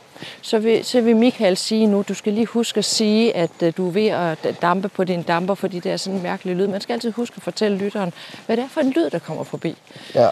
Så 0.41 0.59
vil, 0.59 0.85
så 0.85 1.01
vil 1.01 1.15
Michael 1.15 1.57
sige 1.57 1.87
nu, 1.87 2.03
du 2.07 2.13
skal 2.13 2.33
lige 2.33 2.45
huske 2.45 2.77
at 2.77 2.85
sige, 2.85 3.35
at 3.35 3.51
øh, 3.63 3.73
du 3.77 3.87
er 3.87 3.91
ved 3.91 4.07
at 4.07 4.61
dampe 4.61 4.89
på 4.89 5.03
din 5.03 5.23
damper, 5.23 5.55
fordi 5.55 5.79
det 5.79 5.91
er 5.91 5.97
sådan 5.97 6.17
en 6.17 6.23
mærkelig 6.23 6.55
lyd. 6.55 6.67
Man 6.67 6.81
skal 6.81 6.93
altid 6.93 7.11
huske 7.11 7.33
at 7.37 7.43
fortælle 7.43 7.77
lytteren, 7.77 8.13
hvad 8.45 8.57
det 8.57 8.63
er 8.63 8.67
for 8.69 8.81
en 8.81 8.89
lyd, 8.89 9.09
der 9.09 9.19
kommer 9.19 9.43
forbi. 9.43 9.75
Ja. 10.15 10.29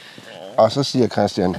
Og 0.57 0.71
så 0.71 0.83
siger 0.83 1.07
Christian, 1.07 1.55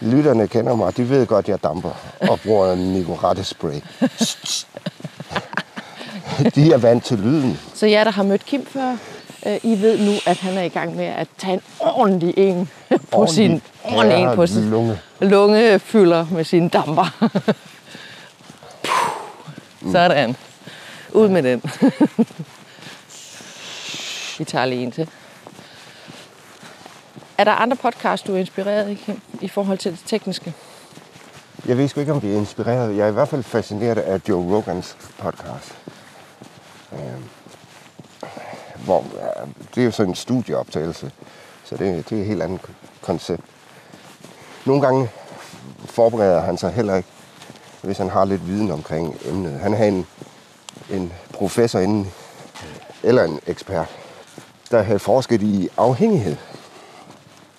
lytterne 0.00 0.48
kender 0.48 0.76
mig, 0.76 0.96
de 0.96 1.08
ved 1.08 1.26
godt, 1.26 1.44
at 1.44 1.48
jeg 1.48 1.62
damper 1.62 1.90
og 2.20 2.40
bruger 2.40 2.72
en 2.72 2.92
Nicorette 2.92 3.44
spray. 3.44 3.80
De 6.54 6.72
er 6.72 6.78
vant 6.78 7.04
til 7.04 7.18
lyden. 7.18 7.58
Så 7.74 7.86
jer, 7.86 8.04
der 8.04 8.10
har 8.10 8.22
mødt 8.22 8.46
Kim 8.46 8.66
før, 8.66 8.96
I 9.62 9.82
ved 9.82 9.98
nu, 9.98 10.12
at 10.26 10.36
han 10.36 10.58
er 10.58 10.62
i 10.62 10.68
gang 10.68 10.96
med 10.96 11.04
at 11.04 11.28
tage 11.38 11.54
en 11.54 11.60
ordentlig 11.80 12.34
en 12.36 12.68
på 13.12 13.26
sin, 13.26 13.62
ordentlig 13.84 14.18
en 14.22 14.36
på 14.36 14.46
sin 14.46 14.70
lunge. 14.70 14.98
lungefylder 15.20 16.26
med 16.30 16.44
sine 16.44 16.68
damper. 16.68 17.16
Puh. 19.82 19.92
Sådan. 19.92 20.36
Ud 21.12 21.28
med 21.28 21.42
den. 21.42 21.62
Vi 24.38 24.44
tager 24.44 24.64
lige 24.64 24.82
en 24.82 24.90
til. 24.90 25.08
Er 27.38 27.44
der 27.44 27.52
andre 27.52 27.76
podcasts, 27.76 28.26
du 28.26 28.34
er 28.34 28.38
inspireret 28.38 28.90
i, 28.90 29.12
i 29.40 29.48
forhold 29.48 29.78
til 29.78 29.92
det 29.92 30.00
tekniske? 30.06 30.54
Jeg 31.66 31.78
ved 31.78 31.88
sgu 31.88 32.00
ikke, 32.00 32.12
om 32.12 32.20
det 32.20 32.32
er 32.32 32.36
inspireret. 32.38 32.96
Jeg 32.96 33.04
er 33.04 33.08
i 33.08 33.12
hvert 33.12 33.28
fald 33.28 33.42
fascineret 33.42 33.98
af 33.98 34.20
Joe 34.28 34.56
Rogans 34.56 34.96
podcast. 35.18 35.74
Øhm, 36.92 37.24
hvor, 38.86 39.04
det 39.74 39.80
er 39.80 39.84
jo 39.84 39.90
sådan 39.90 40.10
en 40.10 40.14
studieoptagelse, 40.14 41.10
så 41.64 41.76
det, 41.76 42.10
det 42.10 42.18
er 42.18 42.20
et 42.20 42.26
helt 42.26 42.42
andet 42.42 42.60
koncept. 43.02 43.42
Nogle 44.66 44.82
gange 44.82 45.10
forbereder 45.84 46.40
han 46.40 46.58
sig 46.58 46.72
heller 46.72 46.96
ikke, 46.96 47.08
hvis 47.82 47.98
han 47.98 48.10
har 48.10 48.24
lidt 48.24 48.46
viden 48.46 48.70
omkring 48.70 49.16
emnet. 49.24 49.60
Han 49.60 49.72
har 49.72 49.84
en, 49.84 50.06
en 50.90 51.12
professor 51.32 51.78
inden, 51.78 52.12
eller 53.02 53.24
en 53.24 53.40
ekspert, 53.46 53.88
der 54.70 54.82
havde 54.82 54.98
forsket 54.98 55.42
i 55.42 55.68
afhængighed. 55.76 56.36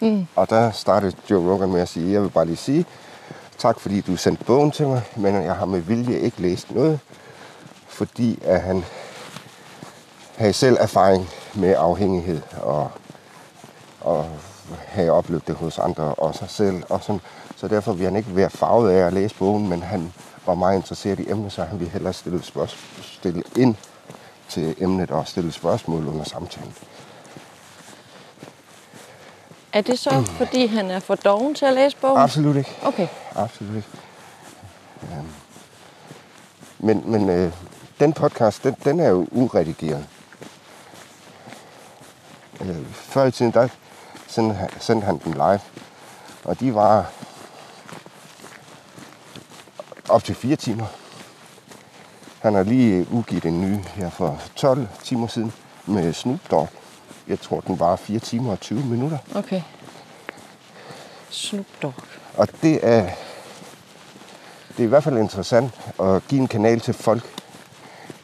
Mm. 0.01 0.27
Og 0.35 0.49
der 0.49 0.71
startede 0.71 1.13
Joe 1.29 1.53
Rogan 1.53 1.71
med 1.71 1.81
at 1.81 1.89
sige, 1.89 2.11
jeg 2.11 2.21
vil 2.21 2.29
bare 2.29 2.45
lige 2.45 2.57
sige, 2.57 2.85
tak 3.57 3.79
fordi 3.79 4.01
du 4.01 4.15
sendte 4.15 4.43
bogen 4.43 4.71
til 4.71 4.87
mig, 4.87 5.01
men 5.15 5.43
jeg 5.43 5.55
har 5.55 5.65
med 5.65 5.79
vilje 5.79 6.19
ikke 6.19 6.41
læst 6.41 6.71
noget, 6.71 6.99
fordi 7.87 8.39
at 8.43 8.61
han 8.61 8.83
havde 10.37 10.53
selv 10.53 10.77
erfaring 10.79 11.29
med 11.53 11.75
afhængighed 11.77 12.41
og, 12.61 12.91
og 14.01 14.29
have 14.85 15.11
oplevet 15.11 15.47
det 15.47 15.55
hos 15.55 15.79
andre 15.79 16.03
og 16.03 16.35
sig 16.35 16.49
selv. 16.49 16.83
Og 16.89 17.03
sådan. 17.03 17.21
Så 17.55 17.67
derfor 17.67 17.93
vil 17.93 18.05
han 18.05 18.15
ikke 18.15 18.35
være 18.35 18.49
farvet 18.49 18.91
af 18.91 19.07
at 19.07 19.13
læse 19.13 19.35
bogen, 19.35 19.69
men 19.69 19.83
han 19.83 20.13
var 20.45 20.55
meget 20.55 20.75
interesseret 20.75 21.19
i 21.19 21.29
emnet, 21.31 21.51
så 21.51 21.63
han 21.63 21.79
ville 21.79 21.91
hellere 21.93 22.13
stille, 22.13 22.43
spørgsmål, 22.43 23.03
stille 23.03 23.43
ind 23.55 23.75
til 24.49 24.75
emnet 24.77 25.11
og 25.11 25.27
stille 25.27 25.51
spørgsmål 25.51 26.07
under 26.07 26.23
samtalen. 26.23 26.73
Er 29.73 29.81
det 29.81 29.99
så, 29.99 30.23
fordi 30.37 30.65
han 30.67 30.91
er 30.91 30.99
for 30.99 31.15
doven 31.15 31.55
til 31.55 31.65
at 31.65 31.73
læse 31.73 31.97
bogen? 31.97 32.17
Absolut 32.17 32.55
ikke. 32.55 32.75
Okay. 32.83 33.07
Absolut 33.35 33.75
ikke. 33.75 33.87
Øhm, 35.03 35.27
Men, 36.79 37.11
men 37.11 37.29
øh, 37.29 37.51
den 37.99 38.13
podcast, 38.13 38.63
den, 38.63 38.75
den 38.83 38.99
er 38.99 39.09
jo 39.09 39.27
uredigeret. 39.31 40.05
Øh, 42.61 42.85
før 42.91 43.25
i 43.25 43.31
tiden, 43.31 43.51
der 43.51 43.67
sendte 44.27 44.55
han, 44.55 44.69
sendte 44.79 45.05
han 45.05 45.17
den 45.17 45.33
live. 45.33 45.59
Og 46.43 46.59
de 46.59 46.75
var 46.75 47.11
op 50.09 50.23
til 50.23 50.35
fire 50.35 50.55
timer. 50.55 50.85
Han 52.39 52.53
har 52.53 52.63
lige 52.63 53.07
udgivet 53.11 53.45
en 53.45 53.61
ny 53.61 53.77
her 53.85 54.09
for 54.09 54.41
12 54.55 54.87
timer 55.03 55.27
siden 55.27 55.53
med 55.85 56.13
Snoop 56.13 56.39
Dogg. 56.51 56.69
Jeg 57.27 57.39
tror, 57.39 57.59
den 57.59 57.79
var 57.79 57.95
4 57.95 58.19
timer 58.19 58.51
og 58.51 58.59
20 58.59 58.85
minutter. 58.85 59.17
Okay. 59.35 59.61
Snoop 61.29 61.65
Dogg. 61.81 61.93
Og 62.37 62.47
det 62.61 62.79
er, 62.87 63.01
det 64.69 64.79
er 64.79 64.83
i 64.83 64.85
hvert 64.85 65.03
fald 65.03 65.17
interessant 65.17 65.71
at 65.99 66.27
give 66.27 66.41
en 66.41 66.47
kanal 66.47 66.79
til 66.79 66.93
folk, 66.93 67.23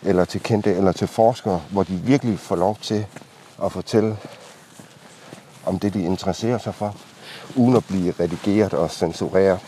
eller 0.01 0.25
til 0.25 0.43
kendte, 0.43 0.75
eller 0.75 0.91
til 0.91 1.07
forskere, 1.07 1.61
hvor 1.69 1.83
de 1.83 1.93
virkelig 1.93 2.39
får 2.39 2.55
lov 2.55 2.77
til 2.81 3.05
at 3.63 3.71
fortælle 3.71 4.17
om 5.65 5.79
det, 5.79 5.93
de 5.93 6.03
interesserer 6.03 6.57
sig 6.57 6.75
for, 6.75 6.95
uden 7.55 7.75
at 7.75 7.85
blive 7.85 8.13
redigeret 8.19 8.73
og 8.73 8.91
censureret 8.91 9.59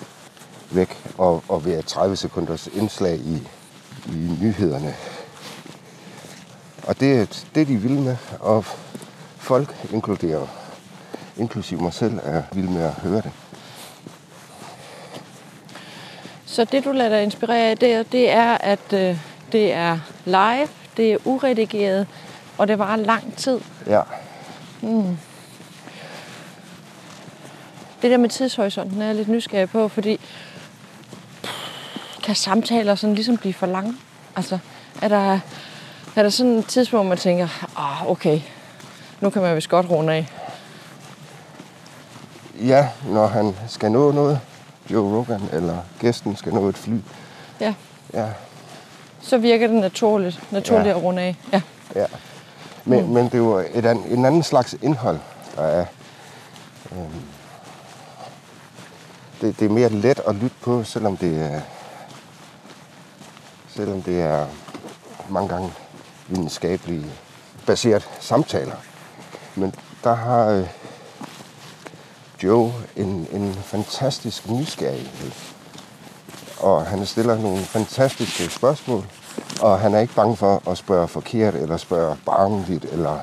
væk, 0.72 0.98
og, 1.18 1.44
og 1.50 1.66
være 1.66 1.82
30 1.82 2.16
sekunders 2.16 2.68
indslag 2.68 3.18
i, 3.18 3.48
i 4.08 4.32
nyhederne. 4.42 4.96
Og 6.88 7.00
det 7.00 7.20
er 7.20 7.44
det, 7.56 7.68
de 7.68 7.78
vil 7.78 8.00
med, 8.00 8.18
og 8.40 8.66
folk 9.38 9.76
inkluderer, 9.94 10.48
inklusive 11.38 11.82
mig 11.82 11.94
selv, 11.94 12.20
er 12.24 12.44
vild 12.52 12.68
med 12.68 12.84
at 12.84 12.94
høre 12.94 13.22
det. 13.22 13.32
Så 16.46 16.66
det, 16.66 16.84
du 16.86 16.92
lader 16.92 17.10
dig 17.10 17.24
inspirere 17.24 17.70
af 17.70 17.78
der, 17.78 18.04
det 18.04 18.32
er, 18.32 18.58
at 18.58 18.94
øh, 18.94 19.18
det 19.52 19.74
er 19.74 20.00
live, 20.26 20.68
det 20.98 21.14
er 21.14 21.18
uredigeret, 21.26 22.08
og 22.58 22.68
det 22.68 22.80
varer 22.80 22.96
lang 22.96 23.36
tid. 23.38 23.60
Ja, 23.88 24.02
Det 28.02 28.12
der 28.12 28.18
med 28.18 28.30
tidshorisonten 28.30 29.02
er 29.02 29.06
jeg 29.06 29.16
lidt 29.16 29.28
nysgerrig 29.28 29.70
på, 29.70 29.88
fordi 29.88 30.20
kan 32.24 32.36
samtaler 32.36 32.96
sådan 32.96 33.16
ligesom 33.16 33.38
blive 33.38 33.54
for 33.54 33.66
lange? 33.66 33.94
Altså, 34.36 34.58
er 35.02 35.08
der, 35.08 35.40
er 36.16 36.24
der 36.24 36.30
sådan 36.30 36.52
et 36.56 36.66
tidspunkt, 36.66 37.10
man 37.10 37.18
tænker, 37.18 37.48
ah, 37.78 38.08
okay, 38.08 38.40
nu 39.22 39.30
kan 39.30 39.42
man 39.42 39.56
vist 39.56 39.70
godt 39.70 39.90
runde 39.90 40.14
af. 40.14 40.28
ja, 42.66 42.90
når 43.08 43.28
han 43.28 43.56
skal 43.68 43.92
nå 43.92 44.12
noget, 44.12 44.40
Joe 44.90 45.18
Rogan 45.18 45.42
eller 45.54 45.78
gæsten 46.00 46.36
skal 46.36 46.54
nå 46.54 46.70
et 46.70 46.78
fly. 46.78 46.98
Ja, 47.60 47.74
Ja, 48.14 48.28
så 49.22 49.38
virker 49.38 49.68
det 49.68 49.76
naturligt, 49.76 50.52
naturligt 50.52 50.86
Ja. 50.88 50.98
at 50.98 51.04
runde 51.04 51.22
af. 51.22 51.36
Ja. 51.54 51.62
Ja. 51.96 52.06
Men, 52.86 53.06
mm. 53.06 53.12
men 53.12 53.26
det 53.26 53.34
er 53.34 53.38
jo 53.38 53.58
et 53.58 53.86
an, 53.86 53.98
en 53.98 54.26
anden 54.26 54.44
slags 54.44 54.76
indhold, 54.82 55.20
der 55.56 55.64
er. 55.64 55.86
Øhm, 56.92 57.22
det, 59.42 59.60
det 59.60 59.66
er 59.66 59.70
mere 59.70 59.90
let 59.90 60.22
at 60.28 60.36
lytte 60.36 60.56
på, 60.62 60.84
selvom 60.84 61.18
det 61.18 61.42
er, 61.42 61.62
selvom 63.70 64.02
det 64.02 64.22
er 64.22 64.48
mange 65.30 65.50
gange 65.50 65.74
videnskabelige 66.28 67.12
baseret 67.66 68.10
samtaler. 68.20 68.76
Men 69.56 69.76
der 70.04 70.14
har 70.14 70.46
øh, 70.46 70.68
Joe 72.44 72.74
en, 72.96 73.28
en 73.32 73.54
fantastisk 73.54 74.50
nysgerrighed. 74.50 75.32
Og 76.60 76.86
han 76.86 77.06
stiller 77.06 77.38
nogle 77.38 77.64
fantastiske 77.64 78.50
spørgsmål. 78.50 79.06
Og 79.62 79.80
han 79.80 79.94
er 79.94 80.00
ikke 80.00 80.14
bange 80.16 80.36
for 80.36 80.70
at 80.70 80.78
spørge 80.78 81.08
forkert, 81.08 81.56
eller 81.56 81.78
spørge 81.78 82.18
barnligt, 82.26 82.86
eller, 82.86 83.20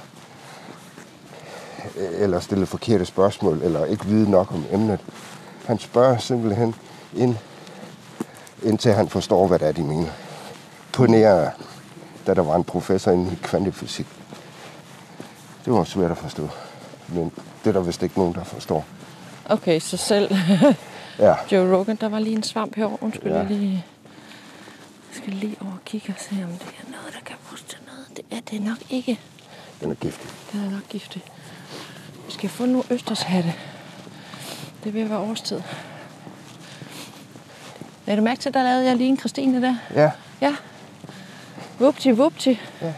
eller 1.97 2.41
stille 2.41 2.67
forkerte 2.67 3.05
spørgsmål, 3.05 3.61
eller 3.63 3.85
ikke 3.85 4.05
vide 4.05 4.31
nok 4.31 4.53
om 4.53 4.65
emnet. 4.73 5.01
Han 5.67 5.79
spørger 5.79 6.19
simpelthen 6.19 6.75
ind, 7.17 7.37
indtil 8.63 8.93
han 8.93 9.09
forstår, 9.09 9.47
hvad 9.47 9.59
det 9.59 9.69
er, 9.69 9.73
de 9.73 9.83
mener. 9.83 10.11
På 10.93 11.07
nær, 11.07 11.51
da 12.27 12.35
der 12.35 12.43
var 12.43 12.57
en 12.57 12.65
professor 12.65 13.11
inde 13.11 13.33
i 13.33 13.39
kvantefysik. 13.43 14.07
Det 15.65 15.73
var 15.73 15.85
svært 15.85 16.11
at 16.11 16.19
forstå. 16.19 16.49
Men 17.09 17.33
det 17.65 17.69
er 17.69 17.73
der 17.73 17.81
vist 17.81 18.03
ikke 18.03 18.19
nogen, 18.19 18.35
der 18.35 18.45
forstår. 18.45 18.85
Okay, 19.47 19.81
så 19.81 19.97
selv 19.97 20.35
Ja, 21.19 21.35
Joe 21.53 21.77
Rogan, 21.79 21.97
der 21.97 22.09
var 22.09 22.19
lige 22.19 22.37
en 22.37 22.43
svamp 22.43 22.77
herovre. 22.77 22.97
Undskyld, 23.01 23.33
Ja. 23.33 23.43
lige... 23.43 23.85
Jeg 25.13 25.23
skal 25.23 25.33
lige 25.33 25.57
over 25.61 25.73
og 25.73 25.85
kigge 25.85 26.15
og 26.19 26.21
se, 26.21 26.31
om 26.45 26.51
det 26.51 26.67
er 26.79 26.91
noget, 26.91 27.15
der 27.15 27.21
kan 27.25 27.37
bruges 27.47 27.63
til 27.63 27.79
noget. 27.87 28.07
Det 28.17 28.25
er 28.39 28.41
det 28.51 28.63
nok 28.63 28.79
ikke. 28.91 29.21
den 29.81 29.91
er 29.91 29.95
giftig. 29.95 30.31
Den 30.53 30.65
er 30.65 30.71
nok 30.71 30.89
giftig. 30.89 31.23
Vi 32.27 32.33
skal 32.33 32.49
få 32.51 32.67
nogle 32.67 32.85
østershatte. 32.91 33.55
Det 34.85 34.97
at 34.97 35.11
være 35.11 35.19
årstid. 35.19 35.61
Er 38.07 38.17
du 38.17 38.23
mærke 38.23 38.41
til, 38.41 38.55
der 38.55 38.63
lavede 38.63 38.85
jeg 38.87 38.97
lige 38.97 39.09
en 39.09 39.19
Christine 39.19 39.63
der? 39.63 39.77
Ja, 39.95 40.11
Ja. 40.41 40.57
Vupti, 41.79 42.11
vupti. 42.11 42.61
Ja. 42.83 42.93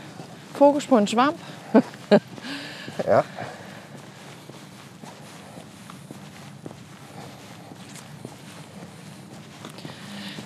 Fokus 0.51 0.87
på 0.87 0.99
en 0.99 1.07
svamp. 1.07 1.41
ja. 3.07 3.21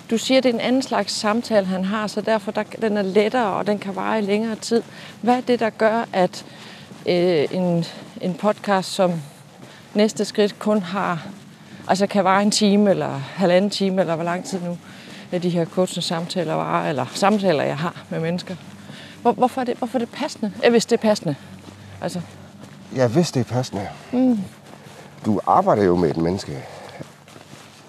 Du 0.09 0.17
siger, 0.17 0.41
det 0.41 0.49
er 0.49 0.53
en 0.53 0.59
anden 0.59 0.81
slags 0.81 1.13
samtale, 1.13 1.65
han 1.65 1.85
har, 1.85 2.07
så 2.07 2.21
derfor 2.21 2.51
der, 2.51 2.63
den 2.63 2.97
er 2.97 3.01
lettere, 3.01 3.53
og 3.53 3.67
den 3.67 3.79
kan 3.79 3.95
vare 3.95 4.19
i 4.19 4.21
længere 4.21 4.55
tid. 4.55 4.83
Hvad 5.21 5.37
er 5.37 5.41
det, 5.41 5.59
der 5.59 5.69
gør, 5.69 6.05
at 6.13 6.45
øh, 7.05 7.47
en, 7.51 7.85
en 8.21 8.33
podcast 8.33 8.91
som 8.91 9.21
næste 9.93 10.25
skridt 10.25 10.59
kun 10.59 10.81
har 10.81 11.27
altså 11.87 12.07
kan 12.07 12.23
vare 12.23 12.41
en 12.41 12.51
time 12.51 12.89
eller 12.89 13.17
halvanden 13.17 13.71
time, 13.71 14.01
eller 14.01 14.15
hvor 14.15 14.23
lang 14.23 14.45
tid 14.45 14.59
nu 14.61 14.77
at 15.31 15.43
de 15.43 15.49
her 15.49 15.65
coaching 15.65 16.03
samtaler 16.03 16.53
varer, 16.53 16.89
eller 16.89 17.05
samtaler, 17.13 17.63
jeg 17.63 17.77
har 17.77 18.03
med 18.09 18.19
mennesker. 18.19 18.55
Hvor, 19.21 19.31
hvorfor, 19.31 19.61
er 19.61 19.65
det, 19.65 19.77
hvorfor 19.77 19.97
er 19.97 19.99
det 19.99 20.09
passende? 20.09 20.51
Ja, 20.63 20.69
hvis 20.69 20.85
det 20.85 20.97
er 20.97 21.01
passende. 21.01 21.35
Altså, 22.01 22.21
Ja, 22.95 23.07
hvis 23.07 23.31
det 23.31 23.39
er 23.39 23.43
passende. 23.43 23.87
Mm. 24.11 24.39
Du 25.25 25.39
arbejder 25.47 25.83
jo 25.83 25.95
med 25.95 26.09
et 26.09 26.17
menneske 26.17 26.65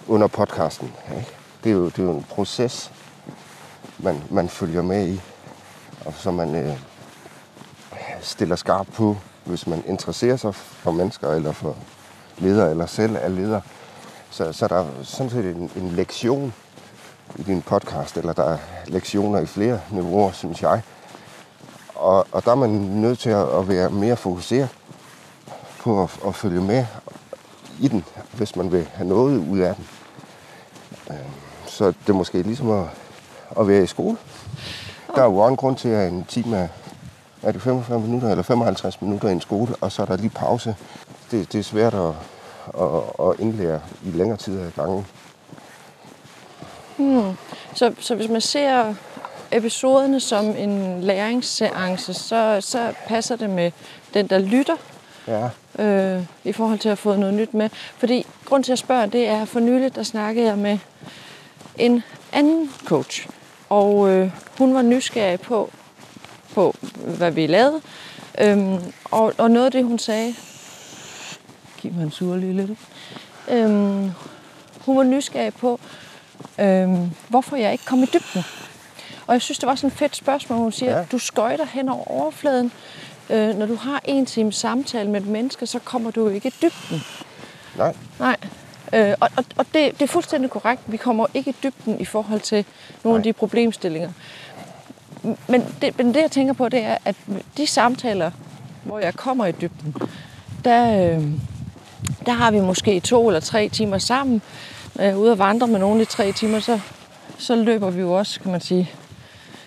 under 0.08 0.26
podcasten. 0.26 0.92
Ikke? 1.18 1.39
Det, 1.64 1.70
er 1.70 1.74
jo, 1.74 1.84
det 1.84 1.98
er 1.98 2.02
jo 2.02 2.10
en 2.10 2.26
proces, 2.30 2.92
man, 3.98 4.22
man 4.30 4.48
følger 4.48 4.82
med 4.82 5.08
i, 5.08 5.20
og 6.04 6.14
som 6.14 6.34
man 6.34 6.54
øh, 6.54 6.76
stiller 8.20 8.56
skarp 8.56 8.86
på, 8.94 9.16
hvis 9.44 9.66
man 9.66 9.82
interesserer 9.86 10.36
sig 10.36 10.54
for 10.54 10.90
mennesker, 10.90 11.28
eller 11.28 11.52
for 11.52 11.76
ledere, 12.38 12.70
eller 12.70 12.86
selv 12.86 13.16
er 13.20 13.28
leder. 13.28 13.60
Så, 14.30 14.52
så 14.52 14.64
er 14.64 14.68
der 14.68 14.86
sådan 15.02 15.30
set 15.30 15.44
en, 15.44 15.70
en 15.76 15.90
lektion 15.90 16.54
i 17.36 17.42
din 17.42 17.62
podcast, 17.62 18.16
eller 18.16 18.32
der 18.32 18.44
er 18.44 18.58
lektioner 18.86 19.40
i 19.40 19.46
flere 19.46 19.80
niveauer, 19.90 20.32
synes 20.32 20.62
jeg. 20.62 20.82
Og, 21.94 22.26
og 22.32 22.44
der 22.44 22.50
er 22.50 22.54
man 22.54 22.70
nødt 22.70 23.18
til 23.18 23.30
at, 23.30 23.48
at 23.58 23.68
være 23.68 23.90
mere 23.90 24.16
fokuseret 24.16 24.68
på 25.80 26.02
at, 26.02 26.10
at 26.26 26.34
følge 26.34 26.60
med 26.60 26.86
i 27.80 27.88
den, 27.88 28.04
hvis 28.32 28.56
man 28.56 28.72
vil 28.72 28.88
have 28.94 29.08
noget 29.08 29.48
ud 29.48 29.58
af 29.58 29.74
den. 29.74 29.88
Så 31.80 31.86
det 31.86 32.08
er 32.08 32.12
måske 32.12 32.42
ligesom 32.42 32.70
at, 32.70 32.86
at 33.60 33.68
være 33.68 33.82
i 33.82 33.86
skole. 33.86 34.16
Der 35.14 35.22
er 35.22 35.24
jo 35.24 35.36
også 35.36 35.50
en 35.50 35.56
grund 35.56 35.76
til, 35.76 35.88
at 35.88 36.12
en 36.12 36.24
time 36.28 36.56
er, 36.56 36.68
er 37.42 37.52
det 37.52 37.62
45 37.62 38.00
minutter 38.00 38.30
eller 38.30 38.42
55 38.42 39.02
minutter 39.02 39.28
i 39.28 39.32
en 39.32 39.40
skole, 39.40 39.74
og 39.80 39.92
så 39.92 40.02
er 40.02 40.06
der 40.06 40.16
lige 40.16 40.30
pause. 40.30 40.76
Det, 41.30 41.52
det 41.52 41.58
er 41.58 41.62
svært 41.62 41.94
at, 41.94 42.12
at, 42.80 43.28
at 43.28 43.40
indlære 43.40 43.80
i 44.04 44.10
længere 44.10 44.36
tid 44.36 44.58
af 44.58 44.74
gangen. 44.76 45.06
så, 47.74 47.94
så 47.98 48.14
hvis 48.14 48.28
man 48.28 48.40
ser 48.40 48.94
episoderne 49.52 50.20
som 50.20 50.46
en 50.46 51.00
læringsseance, 51.00 52.14
så, 52.14 52.56
så 52.60 52.92
passer 53.06 53.36
det 53.36 53.50
med 53.50 53.70
den, 54.14 54.26
der 54.26 54.38
lytter, 54.38 54.76
Ja, 55.26 55.48
øh, 55.84 56.22
i 56.44 56.52
forhold 56.52 56.78
til 56.78 56.88
at 56.88 56.98
få 56.98 57.16
noget 57.16 57.34
nyt 57.34 57.54
med. 57.54 57.68
Fordi 57.96 58.26
grund 58.44 58.64
til 58.64 58.72
at 58.72 58.78
spørge, 58.78 59.06
det 59.06 59.28
er, 59.28 59.44
for 59.44 59.60
nylig, 59.60 59.94
der 59.94 60.02
snakkede 60.02 60.46
jeg 60.46 60.58
med 60.58 60.78
en 61.80 62.02
anden 62.32 62.70
coach. 62.84 63.28
Og 63.68 64.08
øh, 64.10 64.30
hun 64.58 64.74
var 64.74 64.82
nysgerrig 64.82 65.40
på, 65.40 65.70
på, 66.54 66.74
hvad 67.04 67.30
vi 67.30 67.46
lavede. 67.46 67.80
Øhm, 68.40 68.78
og, 69.04 69.32
og 69.38 69.50
noget 69.50 69.66
af 69.66 69.72
det, 69.72 69.84
hun 69.84 69.98
sagde... 69.98 70.34
Giv 71.80 71.92
mig 71.92 72.02
en 72.04 72.10
surlig 72.10 72.54
lidt. 72.54 72.70
Øhm, 73.48 74.10
hun 74.84 74.96
var 74.96 75.02
nysgerrig 75.02 75.54
på, 75.54 75.80
øhm, 76.58 77.10
hvorfor 77.28 77.56
jeg 77.56 77.72
ikke 77.72 77.84
kom 77.84 78.02
i 78.02 78.06
dybden. 78.06 78.44
Og 79.26 79.32
jeg 79.34 79.42
synes, 79.42 79.58
det 79.58 79.66
var 79.66 79.74
sådan 79.74 79.88
et 79.90 79.98
fedt 79.98 80.16
spørgsmål. 80.16 80.58
Hun 80.58 80.72
siger, 80.72 80.98
Ja. 80.98 81.04
du 81.12 81.18
skøjter 81.18 81.66
hen 81.66 81.88
over 81.88 82.10
overfladen. 82.10 82.72
Øh, 83.30 83.58
når 83.58 83.66
du 83.66 83.74
har 83.74 84.00
en 84.04 84.26
time 84.26 84.52
samtale 84.52 85.10
med 85.10 85.20
et 85.20 85.26
menneske, 85.26 85.66
så 85.66 85.78
kommer 85.78 86.10
du 86.10 86.28
ikke 86.28 86.48
i 86.48 86.52
dybden. 86.62 87.02
nej, 87.76 87.94
Nej. 88.18 88.36
Øh, 88.92 89.14
og 89.20 89.28
og, 89.36 89.44
og 89.56 89.66
det, 89.74 89.92
det 89.92 90.02
er 90.02 90.06
fuldstændig 90.06 90.50
korrekt. 90.50 90.82
Vi 90.86 90.96
kommer 90.96 91.26
ikke 91.34 91.50
i 91.50 91.54
dybden 91.62 92.00
i 92.00 92.04
forhold 92.04 92.40
til 92.40 92.64
nogle 93.04 93.16
af 93.16 93.20
Nej. 93.20 93.24
de 93.24 93.32
problemstillinger. 93.32 94.10
Men 95.48 95.64
det, 95.82 95.98
men 95.98 96.14
det, 96.14 96.20
jeg 96.20 96.30
tænker 96.30 96.52
på, 96.52 96.68
det 96.68 96.82
er, 96.82 96.96
at 97.04 97.16
de 97.56 97.66
samtaler, 97.66 98.30
hvor 98.82 98.98
jeg 98.98 99.14
kommer 99.14 99.46
i 99.46 99.52
dybden, 99.52 99.94
der, 100.64 101.14
øh, 101.16 101.24
der 102.26 102.32
har 102.32 102.50
vi 102.50 102.60
måske 102.60 103.00
to 103.00 103.26
eller 103.28 103.40
tre 103.40 103.68
timer 103.68 103.98
sammen. 103.98 104.42
Når 104.94 105.04
jeg 105.04 105.12
er 105.12 105.16
ude 105.16 105.32
og 105.32 105.38
vandre 105.38 105.66
med 105.66 105.78
nogle 105.78 106.02
i 106.02 106.04
tre 106.04 106.32
timer, 106.32 106.60
så, 106.60 106.80
så 107.38 107.54
løber 107.54 107.90
vi 107.90 108.00
jo 108.00 108.12
også, 108.12 108.40
kan 108.40 108.52
man 108.52 108.60
sige, 108.60 108.90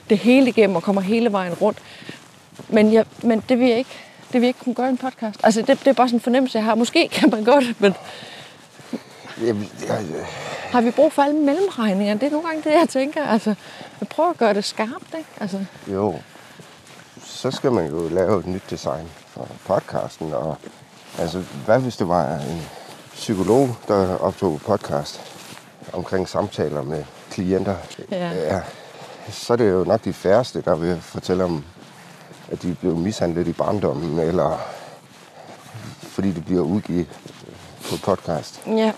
det 0.09 0.17
hele 0.17 0.49
igennem 0.49 0.75
og 0.75 0.83
kommer 0.83 1.01
hele 1.01 1.31
vejen 1.31 1.53
rundt. 1.53 1.77
Men, 2.69 2.93
jeg, 2.93 3.05
men 3.23 3.43
det 3.49 3.59
vil 3.59 3.67
jeg 3.67 3.77
ikke, 3.77 3.89
det 4.27 4.33
vil 4.33 4.41
jeg 4.41 4.47
ikke 4.47 4.59
kunne 4.59 4.75
gøre 4.75 4.87
i 4.87 4.89
en 4.89 4.97
podcast. 4.97 5.39
Altså, 5.43 5.61
det, 5.61 5.79
det 5.79 5.87
er 5.87 5.93
bare 5.93 6.07
sådan 6.07 6.17
en 6.17 6.21
fornemmelse, 6.21 6.57
jeg 6.57 6.65
har. 6.65 6.75
Måske 6.75 7.07
kan 7.07 7.29
man 7.29 7.43
godt, 7.43 7.81
men 7.81 7.93
jeg, 9.41 9.55
jeg, 9.87 10.25
har 10.71 10.81
vi 10.81 10.91
brug 10.91 11.13
for 11.13 11.21
alle 11.21 11.39
mellemregninger? 11.39 12.13
Det 12.13 12.23
er 12.23 12.31
nogle 12.31 12.47
gange 12.47 12.63
det, 12.63 12.71
jeg 12.79 12.89
tænker. 12.89 13.25
Altså, 13.25 13.55
jeg 13.99 14.07
prøver 14.07 14.29
at 14.29 14.37
gøre 14.37 14.53
det 14.53 14.63
skarpt, 14.63 15.13
ikke? 15.17 15.29
Altså, 15.39 15.65
jo, 15.87 16.15
så 17.23 17.51
skal 17.51 17.71
man 17.71 17.89
jo 17.89 18.07
lave 18.09 18.39
et 18.39 18.47
nyt 18.47 18.63
design 18.69 19.09
for 19.27 19.47
podcasten. 19.65 20.33
Og, 20.33 20.57
altså, 21.19 21.43
hvad 21.65 21.79
hvis 21.79 21.97
det 21.97 22.07
var 22.07 22.35
en 22.35 22.61
psykolog, 23.13 23.75
der 23.87 24.17
optog 24.17 24.61
podcast 24.65 25.21
omkring 25.93 26.29
samtaler 26.29 26.81
med 26.81 27.03
klienter? 27.31 27.75
Ja. 28.11 28.29
ja 28.29 28.61
så 29.29 29.53
er 29.53 29.57
det 29.57 29.71
jo 29.71 29.83
nok 29.83 30.05
de 30.05 30.13
færreste, 30.13 30.61
der 30.61 30.75
vil 30.75 31.01
fortælle 31.01 31.43
om, 31.43 31.63
at 32.51 32.61
de 32.61 32.75
blev 32.79 32.95
mishandlet 32.95 33.47
i 33.47 33.53
barndommen, 33.53 34.19
eller 34.19 34.59
fordi 36.01 36.31
det 36.31 36.45
bliver 36.45 36.61
udgivet 36.61 37.07
på 37.89 37.95
podcast. 38.03 38.61
ja. 38.67 38.91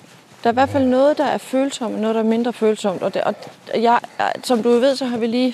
Der 0.46 0.50
er 0.50 0.54
i 0.54 0.60
hvert 0.62 0.70
fald 0.70 0.86
noget, 0.86 1.18
der 1.18 1.26
er 1.26 1.38
følsomt, 1.38 1.96
og 1.96 2.02
noget, 2.02 2.16
der 2.16 2.22
er 2.22 2.26
mindre 2.26 2.54
følsomt. 2.54 3.02
Og, 3.04 3.14
det, 3.14 3.22
og 3.24 3.34
jeg, 3.82 4.00
som 4.44 4.64
du 4.64 4.70
ved, 4.70 4.96
så 4.96 5.06
har 5.06 5.18
vi 5.18 5.28
lige 5.28 5.54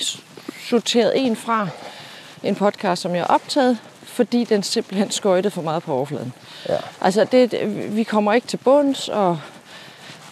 sorteret 0.70 1.14
en 1.16 1.36
fra 1.36 1.68
en 2.44 2.56
podcast, 2.56 3.02
som 3.02 3.16
jeg 3.16 3.24
har 3.24 3.34
optaget, 3.34 3.78
fordi 4.04 4.44
den 4.44 4.64
simpelthen 4.64 5.12
skøjtede 5.12 5.52
for 5.52 5.62
meget 5.62 5.84
på 5.84 5.94
overfladen. 5.94 6.34
Ja. 6.70 6.78
Altså, 7.02 7.24
det, 7.32 7.54
vi 7.96 8.04
kommer 8.04 8.34
ikke 8.34 8.48
til 8.48 8.58
bunds, 8.58 9.10
og 9.10 9.40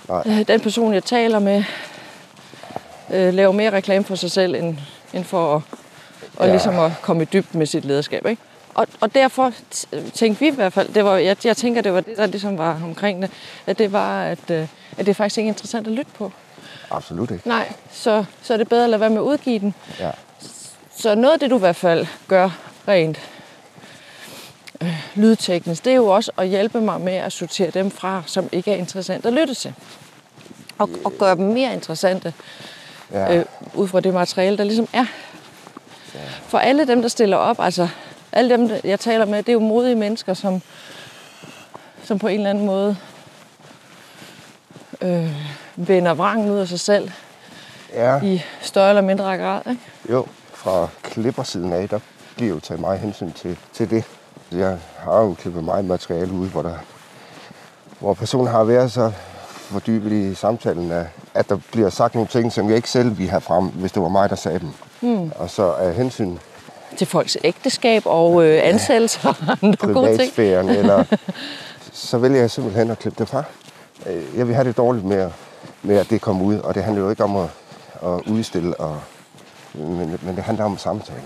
Nej. 0.09 0.23
øh, 0.25 0.47
den 0.47 0.59
person, 0.59 0.93
jeg 0.93 1.03
taler 1.03 1.39
med, 1.39 1.63
øh, 3.13 3.33
laver 3.33 3.51
mere 3.51 3.69
reklame 3.71 4.05
for 4.05 4.15
sig 4.15 4.31
selv, 4.31 4.55
end, 4.55 4.77
end 5.13 5.23
for 5.23 5.55
at, 5.55 5.61
og 6.35 6.45
Ja. 6.45 6.51
ligesom 6.51 6.79
at 6.79 6.91
komme 7.01 7.23
i 7.23 7.25
dybden 7.25 7.57
med 7.59 7.65
sit 7.65 7.85
lederskab. 7.85 8.25
Ikke? 8.25 8.41
Og, 8.75 8.87
og 8.99 9.15
derfor 9.15 9.53
tænkte 10.13 10.39
vi 10.39 10.47
i 10.47 10.55
hvert 10.55 10.73
fald, 10.73 10.93
det 10.93 11.05
var, 11.05 11.17
jeg, 11.17 11.45
jeg 11.45 11.57
tænker, 11.57 11.81
det 11.81 11.93
var 11.93 12.01
det, 12.01 12.17
der 12.17 12.25
ligesom 12.25 12.57
var 12.57 12.81
omkring 12.83 13.21
det, 13.21 13.31
at 13.67 13.77
det 13.79 13.91
var, 13.91 14.23
at, 14.23 14.49
øh, 14.51 14.67
at 14.97 15.05
det 15.05 15.09
er 15.09 15.13
faktisk 15.13 15.37
ikke 15.37 15.47
interessant 15.47 15.87
at 15.87 15.93
lytte 15.93 16.11
på. 16.17 16.31
Absolut 16.91 17.31
ikke. 17.31 17.47
Nej, 17.47 17.73
så, 17.91 18.25
så 18.41 18.53
er 18.53 18.57
det 18.57 18.69
bedre 18.69 18.83
at 18.83 18.89
lade 18.89 18.99
være 18.99 19.09
med 19.09 19.17
at 19.17 19.21
udgive 19.21 19.59
den. 19.59 19.73
Ja. 19.99 20.11
Så 20.95 21.15
noget 21.15 21.33
af 21.33 21.39
det, 21.39 21.49
du 21.49 21.55
i 21.55 21.59
hvert 21.59 21.75
fald 21.75 22.07
gør 22.27 22.49
rent 22.87 23.19
øh, 24.81 24.95
lydteknisk, 25.15 25.85
det 25.85 25.91
er 25.91 25.95
jo 25.95 26.07
også 26.07 26.31
at 26.37 26.47
hjælpe 26.47 26.81
mig 26.81 27.01
med 27.01 27.13
at 27.13 27.33
sortere 27.33 27.69
dem 27.69 27.91
fra, 27.91 28.23
som 28.25 28.49
ikke 28.51 28.71
er 28.71 28.75
interessant 28.75 29.25
at 29.25 29.33
lytte 29.33 29.53
til. 29.53 29.73
Og, 30.77 30.89
og 31.05 31.13
gøre 31.19 31.35
dem 31.35 31.45
mere 31.45 31.73
interessante 31.73 32.33
Ja. 33.13 33.35
øh, 33.35 33.45
ud 33.73 33.87
fra 33.87 33.99
det 33.99 34.13
materiale, 34.13 34.57
der 34.57 34.63
ligesom 34.63 34.87
er. 34.93 35.05
For 36.47 36.57
alle 36.57 36.87
dem, 36.87 37.01
der 37.01 37.09
stiller 37.09 37.37
op, 37.37 37.59
altså 37.59 37.87
alle 38.31 38.57
dem, 38.57 38.69
jeg 38.83 38.99
taler 38.99 39.25
med, 39.25 39.37
det 39.37 39.49
er 39.49 39.53
jo 39.53 39.59
modige 39.59 39.95
mennesker, 39.95 40.33
som, 40.33 40.61
som 42.03 42.19
på 42.19 42.27
en 42.27 42.37
eller 42.37 42.49
anden 42.49 42.65
måde 42.65 42.97
øh, 45.01 45.31
vender 45.75 46.13
vrangen 46.13 46.49
ud 46.49 46.57
af 46.57 46.67
sig 46.67 46.79
selv 46.79 47.11
ja. 47.93 48.21
i 48.21 48.41
større 48.61 48.89
eller 48.89 49.01
mindre 49.01 49.37
grad. 49.37 49.61
Ikke? 49.69 49.81
Jo, 50.11 50.25
fra 50.53 50.87
klippersiden 51.03 51.73
af, 51.73 51.89
der 51.89 51.99
bliver 52.35 52.53
jo 52.53 52.59
taget 52.59 52.81
meget 52.81 52.99
hensyn 52.99 53.31
til, 53.31 53.57
til 53.73 53.89
det. 53.89 54.03
Jeg 54.51 54.77
har 54.97 55.21
jo 55.21 55.33
klippet 55.33 55.63
meget 55.63 55.85
materiale 55.85 56.31
ude, 56.31 56.49
hvor, 56.49 56.61
der, 56.61 56.75
hvor 57.99 58.13
personen 58.13 58.47
har 58.47 58.63
været 58.63 58.91
så 58.91 59.11
fordybet 59.43 60.11
i 60.11 60.35
samtalen, 60.35 60.91
at, 60.91 61.05
at 61.33 61.49
der 61.49 61.57
bliver 61.71 61.89
sagt 61.89 62.15
nogle 62.15 62.27
ting, 62.27 62.51
som 62.51 62.67
jeg 62.67 62.75
ikke 62.75 62.89
selv 62.89 63.17
ville 63.17 63.29
have 63.29 63.41
frem, 63.41 63.65
hvis 63.65 63.91
det 63.91 64.01
var 64.01 64.09
mig, 64.09 64.29
der 64.29 64.35
sagde 64.35 64.59
dem. 64.59 64.71
Mm. 65.01 65.31
Og 65.35 65.49
så 65.49 65.71
af 65.71 65.93
hensyn 65.93 66.37
Til 66.99 67.07
folks 67.07 67.37
ægteskab 67.43 68.01
og 68.05 68.43
øh, 68.45 68.59
ansættelser 68.63 69.29
og 69.29 69.35
andre 69.61 69.93
gode 69.93 70.17
ting. 70.17 70.33
eller 70.69 71.03
så 72.09 72.17
vælger 72.17 72.39
jeg 72.39 72.51
simpelthen 72.51 72.91
at 72.91 72.99
klippe 72.99 73.19
det 73.19 73.27
fra. 73.29 73.43
Øh, 74.05 74.23
Jeg 74.37 74.47
vil 74.47 74.55
have 74.55 74.67
det 74.67 74.77
dårligt 74.77 75.05
med, 75.05 75.17
at- 75.17 75.31
med 75.83 75.97
at 75.97 76.09
det 76.09 76.21
kommer 76.21 76.45
ud, 76.45 76.55
og 76.57 76.75
det 76.75 76.83
handler 76.83 77.03
jo 77.03 77.09
ikke 77.09 77.23
om 77.23 77.35
at, 77.35 77.49
at 78.03 78.21
udstille, 78.31 78.79
og, 78.79 79.01
men, 79.73 80.19
men 80.21 80.35
det 80.35 80.43
handler 80.43 80.65
om 80.65 80.77
samtalen. 80.77 81.23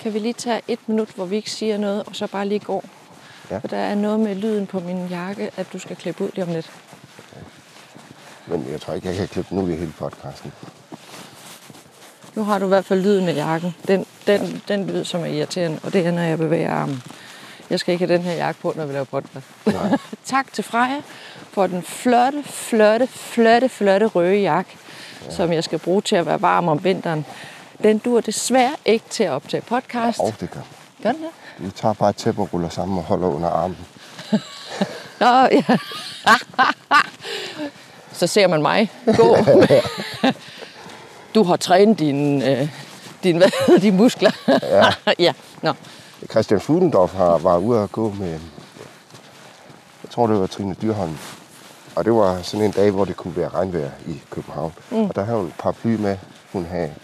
Kan 0.00 0.14
vi 0.14 0.18
lige 0.18 0.32
tage 0.32 0.60
et 0.68 0.78
minut, 0.86 1.08
hvor 1.08 1.24
vi 1.24 1.36
ikke 1.36 1.50
siger 1.50 1.78
noget, 1.78 2.02
og 2.06 2.16
så 2.16 2.26
bare 2.26 2.48
lige 2.48 2.58
går? 2.58 2.84
Ja. 3.50 3.58
For 3.58 3.68
der 3.68 3.76
er 3.76 3.94
noget 3.94 4.20
med 4.20 4.34
lyden 4.34 4.66
på 4.66 4.80
min 4.80 5.06
jakke, 5.06 5.50
at 5.56 5.66
du 5.72 5.78
skal 5.78 5.96
klippe 5.96 6.24
ud 6.24 6.30
lige 6.34 6.44
om 6.44 6.50
lidt. 6.52 6.70
Men 8.46 8.66
jeg 8.72 8.80
tror 8.80 8.94
ikke, 8.94 9.08
jeg 9.08 9.16
kan 9.16 9.28
klippe 9.28 9.54
ud 9.54 9.70
i 9.70 9.76
hele 9.76 9.92
podcasten. 9.98 10.52
Nu 12.34 12.44
har 12.44 12.58
du 12.58 12.64
i 12.64 12.68
hvert 12.68 12.84
fald 12.84 13.02
lyden 13.02 13.28
af 13.28 13.34
jakken. 13.34 13.74
Den, 13.88 14.06
den, 14.26 14.62
den 14.68 14.86
lyd, 14.86 15.04
som 15.04 15.20
er 15.20 15.26
irriterende, 15.26 15.78
og 15.82 15.92
det 15.92 16.06
er, 16.06 16.10
når 16.10 16.22
jeg 16.22 16.38
bevæger 16.38 16.72
armen. 16.72 17.02
Jeg 17.70 17.80
skal 17.80 17.92
ikke 17.92 18.06
have 18.06 18.18
den 18.18 18.24
her 18.24 18.32
jakke 18.34 18.60
på, 18.60 18.72
når 18.76 18.86
vi 18.86 18.92
laver 18.92 19.04
podcast. 19.04 19.46
tak 20.24 20.52
til 20.52 20.64
Freja 20.64 21.00
for 21.50 21.66
den 21.66 21.82
flotte, 21.82 22.42
flotte, 22.42 23.06
flotte, 23.06 23.68
flotte 23.68 24.06
røde 24.06 24.36
jakke, 24.36 24.76
ja. 25.24 25.30
som 25.30 25.52
jeg 25.52 25.64
skal 25.64 25.78
bruge 25.78 26.02
til 26.02 26.16
at 26.16 26.26
være 26.26 26.42
varm 26.42 26.68
om 26.68 26.84
vinteren. 26.84 27.26
Den 27.82 27.98
dur 27.98 28.20
desværre 28.20 28.74
ikke 28.84 29.04
til 29.10 29.24
at 29.24 29.30
optage 29.30 29.62
podcast. 29.62 30.20
Og 30.20 30.34
det 30.40 30.50
gør. 30.50 30.60
Gør 31.02 31.12
den 31.12 31.22
det? 31.22 31.30
Vi 31.58 31.70
tager 31.70 31.94
bare 31.94 32.10
et 32.10 32.16
tæppe 32.16 32.42
og 32.42 32.52
ruller 32.52 32.68
sammen 32.68 32.98
og 32.98 33.04
holder 33.04 33.28
under 33.28 33.48
armen. 33.48 33.78
Nå, 35.20 35.26
ja. 35.26 35.64
Så 38.12 38.26
ser 38.26 38.46
man 38.46 38.62
mig 38.62 38.90
gå. 39.16 39.36
Du 41.34 41.42
har 41.42 41.56
trænet 41.56 41.98
dine, 41.98 42.50
øh, 42.50 42.68
din, 43.22 43.36
hvad 43.36 43.80
de 43.84 43.92
muskler. 43.92 44.30
Ja. 44.62 44.86
ja. 45.26 45.32
Nå. 45.62 45.72
Christian 46.30 46.60
Fuglendorf 46.60 47.12
har, 47.12 47.38
var 47.38 47.58
ude 47.58 47.80
at 47.80 47.92
gå 47.92 48.14
med, 48.18 48.30
jeg 50.02 50.10
tror 50.10 50.26
det 50.26 50.40
var 50.40 50.46
Trine 50.46 50.74
Dyrholm. 50.82 51.18
Og 51.96 52.04
det 52.04 52.12
var 52.12 52.42
sådan 52.42 52.66
en 52.66 52.72
dag, 52.72 52.90
hvor 52.90 53.04
det 53.04 53.16
kunne 53.16 53.36
være 53.36 53.48
regnvejr 53.48 53.90
i 54.06 54.22
København. 54.30 54.72
Mm. 54.90 55.04
Og 55.04 55.14
der 55.14 55.24
havde 55.24 55.38
hun 55.38 55.46
et 55.46 55.54
par 55.58 55.72
fly 55.72 55.94
med. 55.96 56.16
Hun 56.52 56.64
havde 56.64 56.94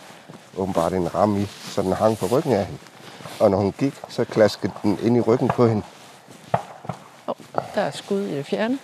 åbenbart 0.56 0.92
en 0.92 1.14
ramme 1.14 1.40
i, 1.42 1.46
så 1.46 1.82
den 1.82 1.92
hang 1.92 2.18
på 2.18 2.26
ryggen 2.26 2.52
af 2.52 2.64
hende. 2.64 2.80
Og 3.40 3.50
når 3.50 3.58
hun 3.58 3.74
gik, 3.78 3.94
så 4.08 4.24
klaskede 4.24 4.72
den 4.82 4.98
ind 5.02 5.16
i 5.16 5.20
ryggen 5.20 5.48
på 5.48 5.66
hende. 5.66 5.82
Oh, 7.26 7.34
der 7.74 7.80
er 7.80 7.90
skud 7.90 8.20
i 8.20 8.36
det 8.36 8.46
fjerne. 8.46 8.78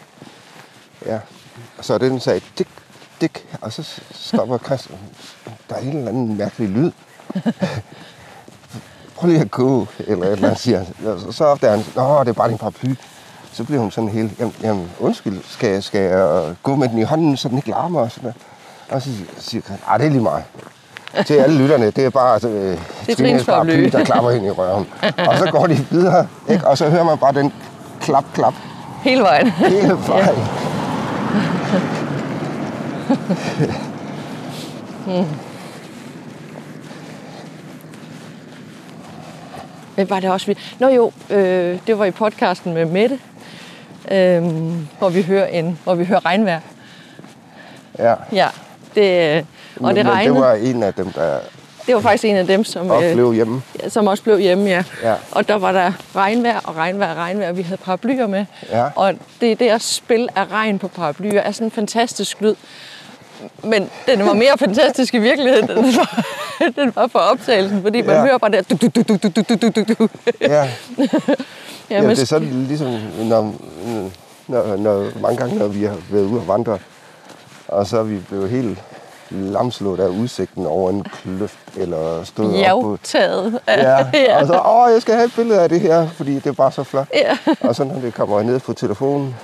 Ja. 1.07 1.21
Og 1.79 1.85
så 1.85 1.95
er 1.95 1.99
det, 1.99 2.11
den 2.11 2.21
sagde, 2.21 2.41
dik, 2.59 2.69
dik. 3.21 3.47
Og 3.61 3.73
så 3.73 4.01
stopper 4.11 4.59
Christian. 4.59 4.99
Der 5.69 5.75
er 5.75 5.81
en 5.81 5.97
eller 5.97 6.09
anden 6.09 6.37
mærkelig 6.37 6.69
lyd. 6.69 6.91
Prøv 9.17 9.29
lige 9.29 9.41
at 9.41 9.51
gå, 9.51 9.87
eller 9.99 10.27
et 10.27 10.33
eller 10.33 10.49
andet, 10.49 10.61
siger 10.61 10.79
han. 10.79 10.87
Og 11.27 11.35
så 11.35 11.45
opdager 11.45 11.77
han, 11.77 11.85
nå, 11.97 12.21
det 12.21 12.29
er 12.29 12.33
bare 12.33 12.49
din 12.49 12.59
paraply. 12.59 12.95
Så 13.53 13.65
bliver 13.65 13.81
hun 13.81 13.91
sådan 13.91 14.11
helt, 14.11 14.39
jamen, 14.39 14.55
jamen 14.63 14.91
undskyld, 15.01 15.41
skal 15.49 15.71
jeg, 15.71 15.83
skal 15.83 16.01
jeg 16.01 16.55
gå 16.63 16.75
med 16.75 16.89
den 16.89 16.99
i 16.99 17.03
hånden, 17.03 17.37
så 17.37 17.49
den 17.49 17.57
ikke 17.57 17.71
larmer? 17.71 18.01
Og, 18.01 18.11
sådan 18.11 18.23
noget. 18.23 18.37
og 18.91 19.03
så 19.03 19.11
siger 19.39 19.63
han, 19.67 19.79
nej, 19.87 19.99
det 19.99 20.07
er 20.07 20.11
lige 20.11 20.23
mig. 20.23 20.45
Til 21.27 21.35
alle 21.35 21.59
lytterne, 21.59 21.91
det 21.91 22.05
er 22.05 22.11
bare 22.11 22.33
altså, 22.33 22.49
øh, 22.49 22.79
Trines 23.17 23.45
paraply, 23.45 23.85
der 23.85 24.05
klapper 24.05 24.31
ind 24.31 24.47
i 24.47 24.51
røven. 24.51 24.87
Og 25.03 25.39
så 25.39 25.49
går 25.51 25.67
de 25.67 25.87
videre, 25.91 26.27
ikke? 26.49 26.67
og 26.67 26.79
så 26.79 26.91
hører 26.91 27.05
man 27.05 27.19
bare 27.19 27.33
den 27.33 27.53
klap, 28.01 28.25
klap. 28.35 28.55
Hele 29.03 29.23
vejen. 29.23 29.51
Hele 29.51 29.99
vejen. 30.09 30.39
Hmm. 35.07 35.25
Men 39.97 40.11
var 40.11 40.21
det 40.21 40.31
også 40.31 40.47
vi? 40.47 40.59
Nå 40.79 40.89
jo, 40.89 41.13
øh, 41.31 41.79
det 41.87 41.99
var 41.99 42.05
i 42.05 42.11
podcasten 42.11 42.75
med 42.75 42.85
Mette, 42.85 43.19
øh, 44.11 44.45
hvor 44.99 45.09
vi 45.09 45.23
hører 45.23 45.47
en, 45.47 45.79
hvor 45.85 45.95
vi 45.95 46.05
hører 46.05 46.25
regnvejr. 46.25 46.61
Ja. 47.99 48.15
Ja. 48.33 48.49
Det, 48.95 49.39
og 49.77 49.83
men, 49.83 49.97
det 49.97 50.07
regnede. 50.07 50.35
Men 50.35 50.43
det 50.43 50.49
var 50.49 50.55
en 50.55 50.83
af 50.83 50.95
dem, 50.95 51.13
der 51.13 51.39
det 51.87 51.95
var 51.95 52.01
faktisk 52.01 52.25
en 52.25 52.37
af 52.37 52.47
dem, 52.47 52.65
som, 52.65 52.91
også 52.91 53.13
blev 53.13 53.33
hjemme. 53.33 53.63
Øh, 53.85 53.91
som 53.91 54.07
også 54.07 54.23
blev 54.23 54.39
hjemme, 54.39 54.65
ja. 54.65 54.85
ja. 55.03 55.15
Og 55.31 55.49
der 55.49 55.55
var 55.55 55.73
der 55.73 55.93
regnvejr 56.17 56.61
og 56.65 56.77
regnvejr 56.77 57.11
og 57.11 57.17
regnvejr. 57.17 57.53
Vi 57.53 57.63
havde 57.63 57.77
paraplyer 57.77 58.27
med. 58.27 58.45
Ja. 58.71 58.85
Og 58.97 59.15
det 59.41 59.61
der 59.61 59.79
spil 59.79 60.29
af 60.37 60.47
regn 60.53 60.79
på 60.79 60.89
paraplyer 60.89 61.41
er 61.41 61.53
sådan 61.53 61.67
en 61.67 61.71
fantastisk 61.71 62.41
lyd. 62.41 62.55
Men 63.63 63.91
den 64.07 64.27
var 64.27 64.33
mere 64.33 64.59
fantastisk 64.59 65.15
i 65.15 65.19
virkeligheden, 65.19 65.69
den 65.69 65.97
var, 65.97 66.25
den 66.83 66.93
var 66.95 67.07
for 67.07 67.19
optagelsen, 67.19 67.83
fordi 67.83 68.03
man 68.03 68.17
ja. 68.17 68.23
hører 68.23 68.39
bare 68.39 68.51
der... 68.51 68.63
Du, 68.63 68.77
du, 68.77 68.89
du, 68.89 69.03
du, 69.03 69.29
du, 69.29 69.57
du, 69.57 69.71
du, 69.71 69.95
du. 69.95 70.09
Ja. 70.41 70.47
ja, 71.91 72.03
det 72.09 72.21
er 72.21 72.25
sådan 72.25 72.65
ligesom, 72.69 72.99
når, 73.19 73.55
når, 74.47 74.77
når, 74.77 75.21
mange 75.21 75.37
gange, 75.37 75.59
når 75.59 75.69
vi 75.69 75.85
har 75.85 75.97
været 76.11 76.25
ude 76.25 76.41
og 76.41 76.49
vandre, 76.49 76.79
og 77.69 77.87
så 77.87 77.99
er 77.99 78.03
vi 78.03 78.19
blevet 78.29 78.51
helt 78.51 78.79
lamslået 79.31 80.01
af 80.01 80.09
udsigten 80.09 80.67
over 80.67 80.91
en 80.91 81.03
kløft, 81.03 81.59
eller 81.77 82.25
stået 82.25 82.59
ja, 82.59 82.77
op 82.77 82.83
på... 82.83 82.99
taget. 83.03 83.61
Ja, 83.69 83.97
ja, 84.15 84.41
og 84.41 84.47
så, 84.47 84.63
åh, 84.67 84.93
jeg 84.93 85.03
skal 85.03 85.15
have 85.15 85.27
et 85.27 85.33
billede 85.37 85.61
af 85.61 85.69
det 85.69 85.81
her, 85.81 86.09
fordi 86.09 86.35
det 86.35 86.47
er 86.47 86.53
bare 86.53 86.73
så 86.73 86.83
flot. 86.83 87.09
Ja. 87.15 87.39
Og 87.61 87.75
så 87.75 87.85
når 87.85 87.95
det 87.95 88.15
kommer 88.15 88.43
ned 88.43 88.61
på 88.61 88.73
telefonen, 88.73 89.35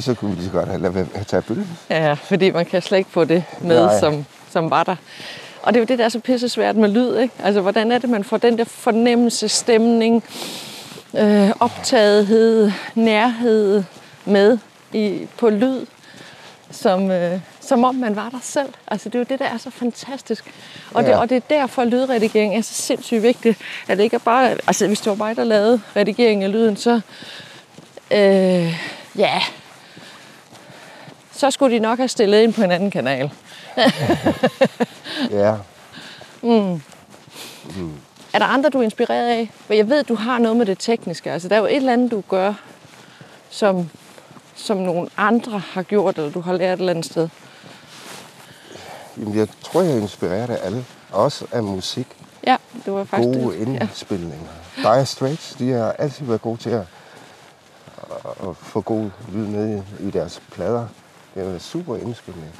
så 0.00 0.14
kunne 0.14 0.30
vi 0.30 0.36
lige 0.36 0.46
så 0.46 0.52
godt 0.52 0.68
have 0.68 0.82
lavet 0.82 1.08
at 1.14 1.26
tage 1.26 1.42
billede. 1.42 1.66
Ja, 1.90 2.12
fordi 2.12 2.50
man 2.50 2.64
kan 2.64 2.82
slet 2.82 2.98
ikke 2.98 3.10
få 3.10 3.24
det 3.24 3.44
med, 3.60 4.00
som, 4.00 4.24
som 4.50 4.70
var 4.70 4.84
der. 4.84 4.96
Og 5.62 5.74
det 5.74 5.80
er 5.80 5.82
jo 5.82 5.86
det, 5.86 5.98
der 5.98 6.04
er 6.04 6.08
så 6.08 6.18
pisse 6.18 6.48
svært 6.48 6.76
med 6.76 6.88
lyd, 6.88 7.18
ikke? 7.18 7.34
Altså, 7.44 7.60
hvordan 7.60 7.92
er 7.92 7.98
det, 7.98 8.10
man 8.10 8.24
får 8.24 8.36
den 8.36 8.58
der 8.58 8.64
fornemmelse, 8.64 9.48
stemning, 9.48 10.24
øh, 11.18 11.50
optagethed, 11.60 12.72
nærhed 12.94 13.84
med 14.24 14.58
i, 14.92 15.26
på 15.38 15.50
lyd, 15.50 15.86
som, 16.70 17.10
øh, 17.10 17.40
som 17.60 17.84
om 17.84 17.94
man 17.94 18.16
var 18.16 18.28
der 18.28 18.38
selv. 18.42 18.68
Altså, 18.88 19.08
det 19.08 19.14
er 19.14 19.18
jo 19.18 19.26
det, 19.28 19.38
der 19.38 19.44
er 19.44 19.58
så 19.58 19.70
fantastisk. 19.70 20.44
Og, 20.94 21.02
ja. 21.02 21.08
det, 21.08 21.18
og 21.18 21.28
det 21.28 21.36
er 21.36 21.40
derfor, 21.50 21.82
at 21.82 21.88
lydredigering 21.88 22.56
er 22.56 22.60
så 22.60 22.74
sindssygt 22.74 23.22
vigtigt. 23.22 23.58
At 23.88 23.98
det 23.98 24.04
ikke 24.04 24.16
er 24.16 24.20
bare... 24.24 24.50
Altså, 24.50 24.86
hvis 24.86 25.00
det 25.00 25.10
var 25.10 25.16
mig, 25.16 25.36
der 25.36 25.44
lavede 25.44 25.80
redigering 25.96 26.44
af 26.44 26.52
lyden, 26.52 26.76
så... 26.76 27.00
Øh, 28.10 28.80
ja, 29.18 29.42
så 31.42 31.50
skulle 31.50 31.76
de 31.76 31.80
nok 31.80 31.98
have 31.98 32.08
stillet 32.08 32.42
ind 32.42 32.54
på 32.54 32.62
en 32.62 32.70
anden 32.70 32.90
kanal. 32.90 33.30
ja. 35.30 35.54
Mm. 36.42 36.82
Mm. 37.76 37.92
Er 38.32 38.38
der 38.38 38.46
andre, 38.46 38.70
du 38.70 38.78
er 38.78 38.82
inspireret 38.82 39.28
af? 39.28 39.50
For 39.66 39.74
jeg 39.74 39.88
ved, 39.88 40.04
du 40.04 40.14
har 40.14 40.38
noget 40.38 40.56
med 40.56 40.66
det 40.66 40.78
tekniske. 40.78 41.30
Altså, 41.32 41.48
der 41.48 41.56
er 41.56 41.60
jo 41.60 41.66
et 41.66 41.76
eller 41.76 41.92
andet, 41.92 42.10
du 42.10 42.22
gør, 42.28 42.54
som, 43.50 43.90
som 44.54 44.76
nogle 44.76 45.08
andre 45.16 45.58
har 45.58 45.82
gjort, 45.82 46.16
eller 46.16 46.30
du 46.30 46.40
har 46.40 46.52
lært 46.52 46.78
et 46.78 46.80
eller 46.80 46.90
andet 46.90 47.04
sted. 47.04 47.28
Jamen, 49.18 49.36
jeg 49.36 49.48
tror, 49.62 49.82
jeg 49.82 49.92
er 49.92 50.00
inspireret 50.00 50.50
af 50.50 50.66
alle. 50.66 50.84
Også 51.12 51.46
af 51.52 51.62
musik. 51.62 52.06
Ja, 52.46 52.56
det 52.84 52.92
var 52.92 53.04
faktisk 53.04 53.38
Gode 53.38 53.58
det. 53.58 53.66
indspilninger. 53.66 54.48
Ja. 54.76 54.82
Dire 54.82 55.06
Straits, 55.06 55.54
de 55.58 55.70
har 55.70 55.92
altid 55.92 56.26
været 56.26 56.42
gode 56.42 56.56
til 56.56 56.70
at, 56.70 56.84
at 58.48 58.56
få 58.56 58.80
god 58.80 59.10
lyd 59.32 59.46
med 59.46 59.82
i 60.00 60.10
deres 60.10 60.42
plader. 60.52 60.86
Det 61.34 61.46
er 61.46 61.54
en 61.54 61.60
super 61.60 61.96
indspilning. 61.96 62.52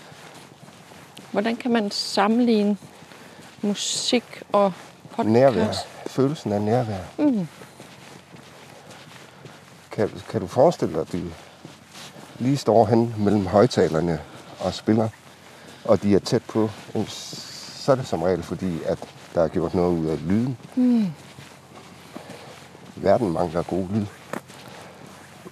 Hvordan 1.32 1.56
kan 1.56 1.70
man 1.72 1.90
sammenligne 1.90 2.76
musik 3.62 4.42
og 4.52 4.72
podcast? 5.10 5.28
Nærvær. 5.28 5.72
Følelsen 6.06 6.52
af 6.52 6.62
nærvær. 6.62 6.98
Mm. 7.18 7.48
Kan, 9.90 10.10
kan 10.30 10.40
du 10.40 10.46
forestille 10.46 10.94
dig, 10.94 11.00
at 11.00 11.12
du 11.12 11.18
lige 12.38 12.56
står 12.56 12.86
hen 12.86 13.14
mellem 13.18 13.46
højtalerne 13.46 14.20
og 14.60 14.74
spiller, 14.74 15.08
og 15.84 16.02
de 16.02 16.14
er 16.14 16.18
tæt 16.18 16.42
på, 16.42 16.70
så 17.06 17.92
er 17.92 17.96
det 17.96 18.06
som 18.06 18.22
regel 18.22 18.42
fordi, 18.42 18.82
at 18.82 18.98
der 19.34 19.42
er 19.42 19.48
gjort 19.48 19.74
noget 19.74 19.98
ud 19.98 20.06
af 20.06 20.28
lyden. 20.28 20.58
Mm. 20.74 21.06
Verden 22.96 23.32
mangler 23.32 23.62
god 23.62 23.88
lyd. 23.94 24.06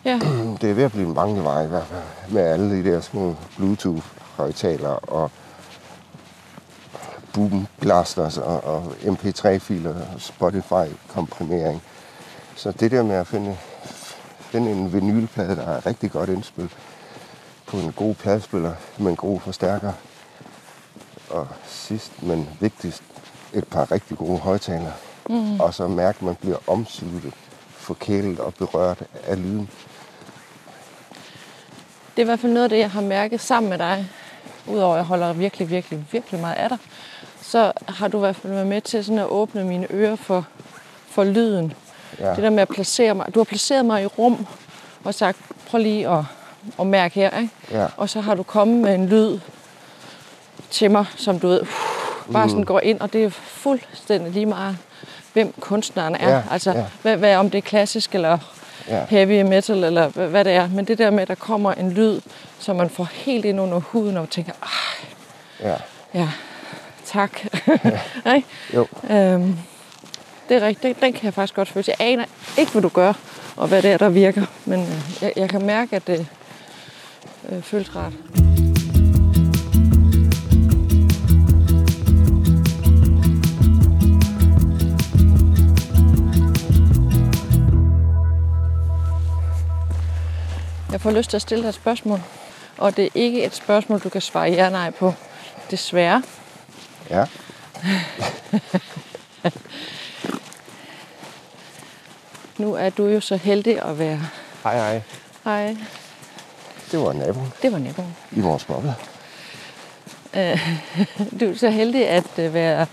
Ja. 0.05 0.19
Det 0.61 0.71
er 0.71 0.75
ved 0.75 0.85
at 0.85 0.93
blive 0.93 1.09
en 1.09 1.15
mangelvej 1.15 1.65
i 1.65 1.69
hvert 1.69 1.87
fald, 1.87 2.33
med 2.33 2.43
alle 2.43 2.71
de 2.71 2.91
der 2.91 3.01
små 3.01 3.37
Bluetooth-højtalere 3.57 4.99
og 4.99 5.31
boom 7.33 7.67
blasters 7.79 8.39
og, 8.39 8.65
og 8.65 8.95
MP3-filer 9.03 9.95
og 10.15 10.21
Spotify-komprimering. 10.21 11.83
Så 12.57 12.73
det 12.73 12.91
der 12.91 13.03
med 13.03 13.15
at 13.15 13.27
finde, 13.27 13.57
finde 14.41 14.71
en 14.71 14.93
vinylplade, 14.93 15.57
der 15.57 15.67
er 15.67 15.87
rigtig 15.87 16.11
godt 16.11 16.31
indspil 16.31 16.71
på 17.67 17.77
en 17.77 17.93
god 17.93 18.15
pladespiller 18.15 18.75
med 18.99 19.11
en 19.11 19.17
god 19.17 19.41
forstærker. 19.41 19.93
Og 21.31 21.49
sidst, 21.67 22.23
men 22.23 22.49
vigtigst, 22.61 23.03
et 23.53 23.65
par 23.65 23.93
rigtig 23.93 24.17
gode 24.17 24.39
højtalere. 24.39 24.93
Mm. 25.29 25.61
Og 25.61 25.75
så 25.75 25.89
mærke, 25.89 26.17
at 26.17 26.23
man 26.23 26.35
bliver 26.35 26.57
omsluttet, 26.67 27.35
forkælet 27.71 28.41
og 28.41 28.55
berørt 28.55 29.03
af 29.27 29.43
lyden. 29.43 29.71
Det 32.21 32.25
er 32.25 32.29
i 32.29 32.33
hvert 32.33 32.41
fald 32.41 32.53
noget 32.53 32.65
af 32.65 32.71
det, 32.71 32.79
jeg 32.79 32.91
har 32.91 33.01
mærket 33.01 33.41
sammen 33.41 33.71
med 33.71 33.79
dig. 33.79 34.07
Udover 34.67 34.95
at 34.95 34.97
jeg 34.97 35.05
holder 35.05 35.33
virkelig, 35.33 35.71
virkelig, 35.71 36.05
virkelig 36.11 36.41
meget 36.41 36.55
af 36.55 36.69
dig, 36.69 36.79
så 37.43 37.73
har 37.89 38.09
du 38.09 38.17
i 38.17 38.21
hvert 38.21 38.37
fald 38.37 38.53
været 38.53 38.67
med 38.67 38.81
til 38.81 39.05
sådan 39.05 39.19
at 39.19 39.27
åbne 39.27 39.65
mine 39.65 39.87
ører 39.91 40.17
for, 40.17 40.47
for 41.09 41.25
lyden. 41.25 41.73
Ja. 42.19 42.35
Det 42.35 42.43
der 42.43 42.51
med 42.51 42.63
at 42.63 42.69
placere 42.69 43.15
mig. 43.15 43.35
Du 43.35 43.41
har 43.41 43.45
placeret 43.45 43.85
mig 43.85 44.03
i 44.03 44.07
rum 44.07 44.47
og 45.05 45.15
sagt, 45.15 45.39
prøv 45.67 45.81
lige 45.81 46.09
at, 46.09 46.25
at 46.81 46.87
mærke 46.87 47.15
her. 47.15 47.39
Ikke? 47.39 47.51
Ja. 47.71 47.87
Og 47.97 48.09
så 48.09 48.21
har 48.21 48.35
du 48.35 48.43
kommet 48.43 48.77
med 48.77 48.95
en 48.95 49.09
lyd 49.09 49.39
til 50.71 50.91
mig, 50.91 51.05
som 51.17 51.41
du 51.41 51.49
ved, 51.49 51.63
bare 52.33 52.49
sådan 52.49 52.65
går 52.65 52.81
ind, 52.81 53.01
og 53.01 53.13
det 53.13 53.25
er 53.25 53.31
fuldstændig 53.31 54.33
lige 54.33 54.47
meget, 54.47 54.77
hvem 55.33 55.55
kunstneren 55.61 56.15
er. 56.15 56.31
Ja, 56.31 56.43
altså, 56.51 56.73
ja. 56.73 56.85
Hvad, 57.03 57.17
hvad, 57.17 57.37
om 57.37 57.51
det 57.51 57.59
er 57.59 57.63
klassisk 57.63 58.15
eller 58.15 58.39
ja. 58.89 59.05
heavy 59.09 59.43
metal, 59.43 59.85
eller 59.85 60.09
hvad, 60.09 60.45
det 60.45 60.53
er. 60.53 60.69
Men 60.69 60.85
det 60.85 60.99
der 60.99 61.11
med, 61.11 61.23
at 61.23 61.29
der 61.29 61.35
kommer 61.35 61.73
en 61.73 61.93
lyd, 61.93 62.21
som 62.59 62.77
man 62.77 62.91
får 62.91 63.09
helt 63.13 63.45
ind 63.45 63.61
under 63.61 63.81
huden, 63.81 64.17
og 64.17 64.31
tænker, 64.31 64.53
Ej, 64.63 65.69
ja. 65.69 65.77
ja, 66.15 66.29
tak. 67.05 67.41
Ja. 68.27 68.43
jo. 68.75 68.87
Øhm, 69.11 69.59
det 70.49 70.57
er 70.57 70.67
rigtigt. 70.67 70.83
Den, 70.83 71.05
den 71.05 71.13
kan 71.13 71.25
jeg 71.25 71.35
faktisk 71.35 71.55
godt 71.55 71.69
føle. 71.69 71.85
Jeg 71.89 71.97
aner 71.99 72.25
ikke, 72.59 72.73
hvad 72.73 72.83
du 72.83 72.89
gør, 72.89 73.13
og 73.57 73.69
hvad 73.69 73.83
det 73.83 73.91
er, 73.91 73.97
der 73.97 74.09
virker. 74.09 74.47
Men 74.65 74.81
øh, 74.81 75.23
jeg, 75.23 75.33
jeg 75.37 75.49
kan 75.49 75.67
mærke, 75.67 75.97
at 75.97 76.07
det 76.07 76.27
øh, 77.49 77.63
føles 77.63 77.97
rart. 77.97 78.13
Jeg 90.93 91.01
får 91.01 91.11
lyst 91.11 91.31
til 91.31 91.37
at 91.37 91.43
stille 91.43 91.63
dig 91.63 91.69
et 91.69 91.75
spørgsmål. 91.75 92.21
Og 92.79 92.97
det 92.97 93.05
er 93.05 93.09
ikke 93.15 93.45
et 93.45 93.55
spørgsmål, 93.55 94.01
du 94.01 94.09
kan 94.09 94.21
svare 94.21 94.51
ja 94.51 94.69
nej 94.71 94.91
på. 94.91 95.15
Desværre. 95.71 96.23
Ja. 97.11 97.25
Nu 102.59 102.75
er 102.75 102.91
du 102.91 103.07
jo 103.07 103.21
så 103.21 103.37
heldig 103.37 103.83
at 103.83 103.99
være... 103.99 104.21
Hej, 104.63 104.77
hej. 104.77 105.03
Hej, 105.45 105.77
Det 106.91 107.01
var 107.01 107.13
naboen 107.13 107.53
det 107.63 107.73
var 107.73 107.79
naboen. 107.79 108.17
i 108.33 108.41
vores 108.41 108.65
boble. 108.65 108.95
Du 111.41 111.51
er 111.51 111.55
så 111.57 111.71
heldig 111.71 112.09
at 112.09 112.39
øh, 112.39 112.55
være 112.55 112.87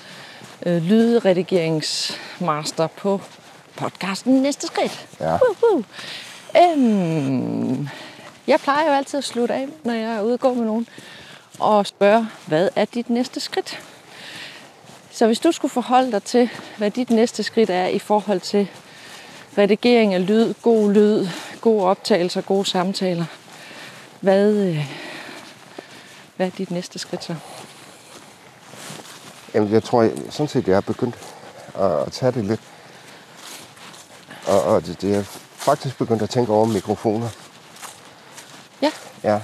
øh, 0.66 0.82
lydredigeringsmaster 0.82 2.88
på 2.88 3.22
podcasten 3.76 4.42
Næste 4.42 4.68
Skridt. 4.68 5.08
Ja. 5.20 5.38
Woohoo. 5.38 5.84
Øhm, 6.58 7.88
jeg 8.48 8.60
plejer 8.60 8.88
jo 8.88 8.94
altid 8.94 9.18
at 9.18 9.24
slutte 9.24 9.54
af, 9.54 9.68
når 9.84 9.94
jeg 9.94 10.16
er 10.16 10.22
ude 10.22 10.34
og 10.34 10.40
gå 10.40 10.54
med 10.54 10.66
nogen, 10.66 10.88
og 11.60 11.88
spørge, 11.88 12.28
hvad 12.46 12.70
er 12.76 12.86
dit 12.86 13.10
næste 13.10 13.40
skridt? 13.40 13.80
Så 15.12 15.26
hvis 15.26 15.40
du 15.40 15.52
skulle 15.52 15.72
forholde 15.72 16.12
dig 16.12 16.24
til, 16.24 16.50
hvad 16.78 16.92
dit 16.92 17.10
næste 17.10 17.44
skridt 17.44 17.70
er 17.70 17.88
i 17.88 18.00
forhold 18.00 18.40
til 18.40 18.68
redigering 19.58 20.14
af 20.14 20.28
lyd, 20.28 20.54
god 20.62 20.92
lyd, 20.92 21.28
gode 21.62 21.84
optagelser, 21.84 22.42
gode 22.42 22.66
samtaler, 22.66 23.26
hvad, 24.22 24.54
øh, 24.54 24.86
hvad 26.36 26.48
er 26.48 26.52
dit 26.52 26.72
næste 26.72 27.00
skridt 27.00 27.24
så? 27.24 27.36
Jamen, 29.54 29.72
jeg 29.72 29.84
tror, 29.84 30.02
jeg, 30.02 30.12
sådan 30.30 30.48
set, 30.48 30.68
jeg 30.68 30.78
er 30.78 30.82
begyndt 30.82 31.16
at, 31.76 31.92
at 31.92 32.12
tage 32.12 32.32
det 32.32 32.46
lidt. 32.46 32.62
Og, 34.48 34.62
og 34.64 34.86
det, 34.86 35.02
det 35.02 35.16
er 35.16 35.47
faktisk 35.68 35.98
begyndt 35.98 36.22
at 36.22 36.30
tænke 36.30 36.52
over 36.54 36.66
mikrofoner. 36.66 37.30
Ja, 38.82 38.92
Ja. 39.24 39.40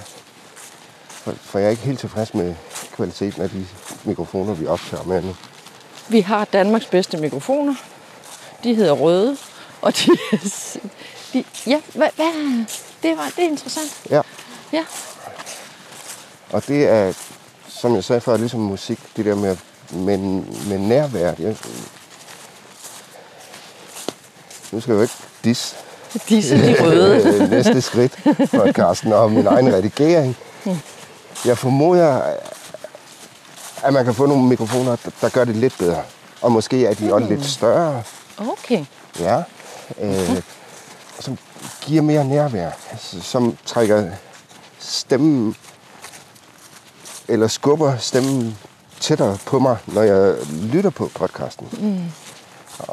For, 1.08 1.32
for 1.32 1.58
jeg 1.58 1.66
er 1.66 1.70
ikke 1.70 1.82
helt 1.82 2.00
tilfreds 2.00 2.34
med 2.34 2.54
kvaliteten 2.92 3.42
af 3.42 3.50
de 3.50 3.66
mikrofoner, 4.04 4.54
vi 4.54 4.66
optager 4.66 5.04
med 5.04 5.22
nu. 5.22 5.36
Vi 6.08 6.20
har 6.20 6.44
Danmarks 6.44 6.86
bedste 6.86 7.16
mikrofoner. 7.16 7.74
De 8.64 8.74
hedder 8.74 8.92
røde. 8.92 9.36
Og 9.82 9.92
de, 9.96 10.10
de 11.32 11.44
ja, 11.66 11.80
hvad, 11.94 12.08
hvad, 12.16 12.64
det, 13.02 13.16
var, 13.16 13.32
det 13.36 13.44
er 13.44 13.48
interessant. 13.48 14.02
Ja. 14.10 14.20
Ja, 14.72 14.84
Og 16.50 16.66
det 16.66 16.88
er, 16.88 17.12
som 17.68 17.94
jeg 17.94 18.04
sagde 18.04 18.20
før, 18.20 18.36
ligesom 18.36 18.60
musik, 18.60 18.98
det 19.16 19.24
der 19.24 19.34
med, 19.34 19.56
med, 19.90 20.18
med 20.68 20.78
nærvær. 20.78 21.34
Jeg, 21.38 21.56
nu 24.72 24.80
skal 24.80 24.92
jeg 24.92 24.96
jo 24.96 25.02
ikke 25.02 25.14
dis 25.44 25.76
disse 26.28 26.56
de 26.66 26.76
røde. 26.82 27.22
øh, 27.42 27.50
næste 27.50 27.80
skridt 27.80 28.12
podcasten 28.50 29.12
og 29.12 29.32
min 29.32 29.46
egen 29.46 29.72
redigering. 29.74 30.36
Jeg 31.44 31.58
formoder, 31.58 32.22
at 33.82 33.92
man 33.92 34.04
kan 34.04 34.14
få 34.14 34.26
nogle 34.26 34.44
mikrofoner, 34.44 34.96
der- 35.20 35.28
gør 35.28 35.44
det 35.44 35.56
lidt 35.56 35.78
bedre. 35.78 36.02
Og 36.42 36.52
måske 36.52 36.86
er 36.86 36.94
de 36.94 37.14
også 37.14 37.26
lidt 37.28 37.46
større. 37.46 38.02
Okay. 38.38 38.84
Ja. 39.20 39.42
Øh, 40.00 40.42
som 41.20 41.38
giver 41.80 42.02
mere 42.02 42.24
nærvær. 42.24 42.70
s- 43.00 43.16
Som 43.22 43.56
trækker 43.66 44.04
stemmen, 44.78 45.56
eller 47.28 47.48
skubber 47.48 47.96
stemmen 47.98 48.58
tættere 49.00 49.38
på 49.46 49.58
mig, 49.58 49.76
når 49.86 50.02
jeg 50.02 50.34
lytter 50.62 50.90
på 50.90 51.10
podcasten. 51.14 51.66
Mm. 51.72 51.98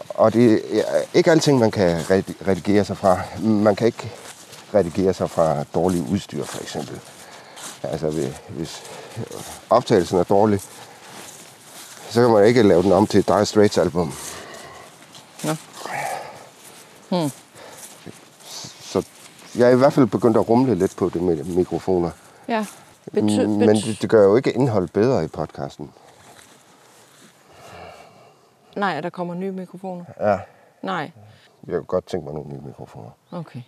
Og 0.10 0.34
det 0.34 0.62
er 0.80 0.84
ikke 1.14 1.32
alting, 1.32 1.60
man 1.60 1.72
kan 1.72 1.98
redi- 2.02 2.48
redigere 2.48 2.86
sig 2.86 2.98
fra. 2.98 3.20
Man 3.44 3.76
kan 3.76 3.88
ikke 3.88 4.12
redigere 4.74 5.14
sig 5.14 5.30
fra 5.30 5.64
dårlig 5.64 6.06
udstyr, 6.12 6.44
for 6.44 6.62
eksempel. 6.62 7.00
Altså, 7.84 8.10
hvis- 8.50 8.84
optagelsen 9.70 10.20
er 10.20 10.24
dårlig, 10.24 10.60
så 12.10 12.22
kan 12.22 12.30
man 12.30 12.46
ikke 12.46 12.64
lave 12.64 12.84
den 12.84 12.92
om 12.92 13.08
til 13.08 13.20
et 13.20 13.28
Dire 13.28 13.46
Straits 13.46 13.78
album. 13.78 14.14
Nå. 15.44 15.56
Så 18.82 19.04
jeg 19.56 19.68
er 19.68 19.72
i 19.72 19.76
hvert 19.76 19.94
fald 19.94 20.06
begyndt 20.08 20.38
at 20.38 20.50
rumle 20.50 20.76
lidt 20.76 20.96
på 20.96 21.10
det 21.14 21.22
med 21.22 21.44
mikrofoner. 21.44 22.10
Ja. 22.48 22.66
Bety, 23.14 23.22
Men 23.46 23.70
det, 23.76 23.98
det 24.02 24.10
gør 24.10 24.24
jo 24.24 24.36
ikke 24.36 24.52
indhold 24.52 24.88
bedre 24.94 25.24
i 25.26 25.28
podcasten. 25.28 25.90
Nej, 28.76 28.98
at 28.98 29.04
der 29.04 29.10
kommer 29.10 29.34
nye 29.34 29.52
mikrofoner. 29.52 30.06
Ja. 30.20 30.40
Nej. 30.82 31.12
Jeg 31.68 31.74
kunne 31.76 31.84
godt 31.84 32.06
tænke 32.06 32.26
mig 32.26 32.34
nogle 32.34 32.50
nye 32.50 32.62
mikrofoner. 32.66 33.10
Okay. 33.32 33.62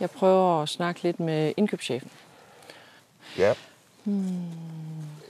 Jeg 0.00 0.10
prøver 0.10 0.62
at 0.62 0.68
snakke 0.68 1.02
lidt 1.02 1.20
med 1.20 1.52
indkøbschefen. 1.56 2.10
Ja. 3.38 3.52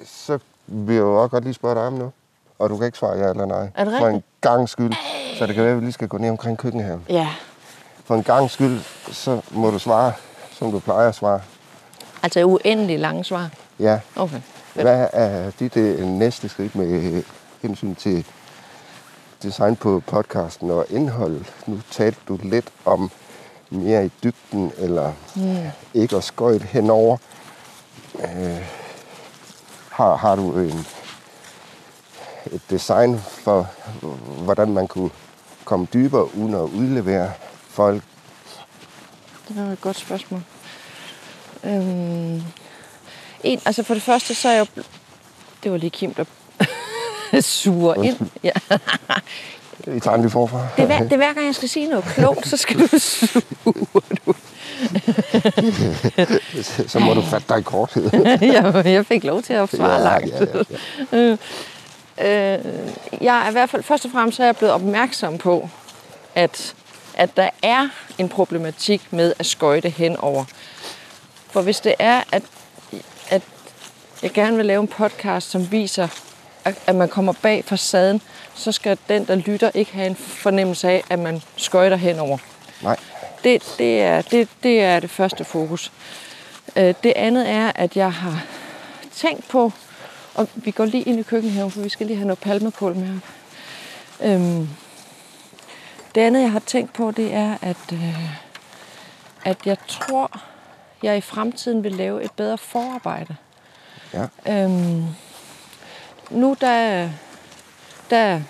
Så 0.05 0.39
vil 0.67 0.95
jeg 0.95 1.03
jo 1.03 1.23
også 1.23 1.31
godt 1.31 1.45
lige 1.45 1.55
spørge 1.55 1.75
dig 1.75 1.83
om 1.83 1.93
nu. 1.93 2.13
Og 2.59 2.71
du 2.71 2.77
kan 2.77 2.87
ikke 2.87 2.99
svare 2.99 3.19
ja 3.19 3.31
eller 3.31 3.47
nej. 3.47 3.69
Er 3.75 3.85
det 3.85 3.99
For 3.99 4.09
en 4.09 4.23
gang 4.41 4.69
skyld. 4.69 4.93
Så 5.39 5.47
det 5.47 5.55
kan 5.55 5.65
være, 5.65 5.73
at 5.73 5.79
vi 5.79 5.85
lige 5.85 5.93
skal 5.93 6.09
gå 6.09 6.19
ned 6.19 6.31
omkring 6.31 6.59
køkkenhaven. 6.59 7.07
Ja. 7.09 7.29
For 8.05 8.15
en 8.15 8.23
gang 8.23 8.51
skyld, 8.51 8.81
så 9.13 9.41
må 9.51 9.71
du 9.71 9.79
svare, 9.79 10.13
som 10.51 10.71
du 10.71 10.79
plejer 10.79 11.09
at 11.09 11.15
svare. 11.15 11.41
Altså 12.23 12.45
uendelig 12.45 12.99
lange 12.99 13.25
svar. 13.25 13.51
Ja. 13.79 14.01
Okay. 14.17 14.41
Hvad 14.75 15.09
er 15.13 15.51
dit 15.51 15.77
øh, 15.77 16.07
næste 16.07 16.49
skridt 16.49 16.75
med 16.75 17.23
hensyn 17.63 17.95
til 17.95 18.27
design 19.43 19.77
på 19.77 20.03
podcasten 20.07 20.71
og 20.71 20.87
indhold? 20.91 21.45
Nu 21.67 21.81
talte 21.91 22.21
du 22.29 22.39
lidt 22.43 22.73
om 22.85 23.11
mere 23.71 24.07
i 24.07 24.11
dybden, 24.23 24.73
eller 24.79 25.13
mm. 25.37 25.67
ikke 25.95 26.17
at 26.17 26.25
skøjt 26.25 26.63
henover. 26.63 27.17
Øh, 28.19 28.65
har, 29.91 30.17
har 30.17 30.37
du 30.37 30.59
en, 30.59 30.87
et 32.53 32.63
design 32.71 33.19
for, 33.19 33.69
hvordan 34.45 34.73
man 34.73 34.89
kunne 34.89 35.11
komme 35.65 35.87
dybere 35.93 36.35
uden 36.37 36.55
at 36.55 36.61
udlevere 36.61 37.33
folk? 37.69 38.03
Det 39.49 39.57
var 39.57 39.73
et 39.73 39.81
godt 39.81 39.97
spørgsmål. 39.97 40.43
Øhm, 41.65 42.43
en, 43.45 43.61
altså 43.65 43.83
for 43.83 43.95
det 43.95 44.03
første, 44.03 44.35
så 44.35 44.49
er 44.49 44.53
jeg 44.53 44.67
jo... 44.77 44.83
Det 45.63 45.73
var 45.73 45.79
lige 45.79 45.91
Kim, 45.91 46.15
der 46.15 46.25
suger 47.41 47.95
ind. 47.95 48.17
Ja. 48.43 48.51
Vi 49.87 50.01
tager 50.01 50.15
den 50.17 50.21
lige 50.21 50.31
forfra. 50.31 50.67
Det, 50.77 50.83
er 50.83 50.87
hver, 50.87 50.99
det 50.99 51.13
er 51.13 51.17
hver 51.17 51.33
gang, 51.33 51.47
jeg 51.47 51.55
skal 51.55 51.69
sige 51.69 51.89
noget 51.89 52.05
klogt, 52.05 52.49
så 52.49 52.57
skal 52.57 52.79
du 52.81 52.87
suge. 52.99 54.03
Du. 54.27 54.35
så 56.89 56.99
må 56.99 57.15
du 57.15 57.23
fatte 57.23 57.47
dig 57.49 57.59
i 57.59 57.63
korthed. 57.63 58.11
jeg, 58.41 58.83
jeg 58.85 59.07
fik 59.07 59.25
lov 59.25 59.43
til 59.43 59.53
at 59.53 59.69
svare 59.77 59.93
Ja, 59.93 59.99
langt. 60.03 60.31
ja, 60.31 60.47
ja, 61.13 61.19
ja. 61.19 61.37
Øh, 62.19 62.59
jeg 63.21 63.45
er 63.47 63.49
i 63.49 63.53
hvert 63.53 63.71
fald, 63.71 63.83
først 63.83 64.05
og 64.05 64.11
fremmest 64.11 64.37
så 64.37 64.43
er 64.43 64.47
jeg 64.47 64.57
blevet 64.57 64.75
opmærksom 64.75 65.39
på, 65.39 65.69
at, 66.35 66.75
at 67.15 67.37
der 67.37 67.51
er 67.63 67.89
en 68.19 68.29
problematik 68.29 69.03
med 69.11 69.33
at 69.39 69.47
skøjte 69.47 69.89
henover. 69.89 70.45
For 71.51 71.63
hvis 71.63 71.81
det 71.81 71.95
er, 71.99 72.23
at, 72.33 72.43
at 73.29 73.43
jeg 74.23 74.31
gerne 74.31 74.57
vil 74.57 74.67
lave 74.67 74.81
en 74.81 74.89
podcast, 74.89 75.51
som 75.51 75.73
viser, 75.73 76.09
at, 76.65 76.95
man 76.97 77.09
kommer 77.09 77.33
bag 77.43 77.65
facaden, 77.65 78.21
så 78.55 78.73
skal 78.73 78.99
den, 79.09 79.27
der 79.27 79.35
lytter, 79.35 79.71
ikke 79.75 79.93
have 79.93 80.07
en 80.07 80.17
fornemmelse 80.17 80.89
af, 80.89 81.05
at 81.11 81.19
man 81.19 81.43
skøjter 81.57 81.97
henover. 81.97 82.39
Nej. 82.83 82.97
Det, 83.45 83.75
det, 83.79 84.03
er, 84.03 84.23
det, 84.23 84.49
det 84.63 84.83
er 84.83 85.01
det 85.01 85.11
første 85.11 85.45
fokus. 85.45 85.93
Øh, 86.77 86.95
Det 87.03 87.13
andet 87.17 87.51
er, 87.51 87.73
at 87.75 87.97
jeg 87.97 88.13
har 88.13 88.45
tænkt 89.13 89.49
på, 89.49 89.73
og 90.35 90.49
vi 90.55 90.71
går 90.71 90.85
lige 90.85 91.03
ind 91.03 91.21
i 91.21 91.23
køkkenhaven, 91.23 91.71
for 91.71 91.81
vi 91.81 91.89
skal 91.89 92.07
lige 92.07 92.17
have 92.17 92.27
noget 92.27 92.39
palmekål 92.39 92.95
med. 92.97 93.19
Øhm, 94.21 94.69
det 96.15 96.21
andet, 96.21 96.43
jeg 96.43 96.53
har 96.53 96.63
tænkt 96.67 96.93
på, 96.93 97.11
det 97.11 97.35
er, 97.35 97.57
at, 97.63 97.93
øh, 97.93 98.37
at 99.45 99.57
jeg 99.67 99.77
tror, 99.89 100.41
jeg 101.03 101.17
i 101.17 101.21
fremtiden 101.21 101.85
vil 101.85 101.93
lave 101.93 102.25
et 102.25 102.33
bedre 102.33 102.59
forarbejde. 102.59 103.37
Ja. 104.15 104.27
Øhm, 104.49 105.05
nu 106.33 106.57
der, 106.61 107.11
der 108.11 108.41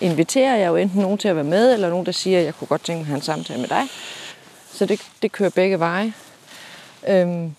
inviterer 0.00 0.56
jeg 0.56 0.68
jo 0.68 0.76
enten 0.76 1.00
nogen 1.00 1.18
til 1.18 1.28
at 1.28 1.36
være 1.36 1.44
med, 1.44 1.72
eller 1.72 1.88
nogen, 1.88 2.06
der 2.06 2.12
siger, 2.12 2.38
at 2.38 2.44
jeg 2.44 2.54
kunne 2.54 2.68
godt 2.68 2.84
tænke 2.84 2.98
mig 2.98 3.02
at 3.02 3.06
have 3.06 3.16
en 3.16 3.22
samtale 3.22 3.60
med 3.60 3.68
dig. 3.68 3.82
Så 4.72 4.86
det, 4.86 5.00
det 5.22 5.32
kører 5.32 5.50
begge 5.50 5.78
veje. 5.78 6.12
Øhm, 7.08 7.54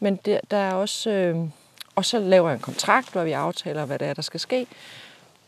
men 0.00 0.16
der, 0.16 0.40
der 0.50 0.56
er 0.56 0.72
også... 0.72 1.10
Øhm, 1.10 1.52
og 1.94 2.04
så 2.04 2.18
laver 2.18 2.48
jeg 2.48 2.54
en 2.54 2.60
kontrakt, 2.62 3.12
hvor 3.12 3.22
vi 3.24 3.32
aftaler, 3.32 3.84
hvad 3.84 3.98
det 3.98 4.08
er, 4.08 4.14
der 4.14 4.22
skal 4.22 4.40
ske. 4.40 4.66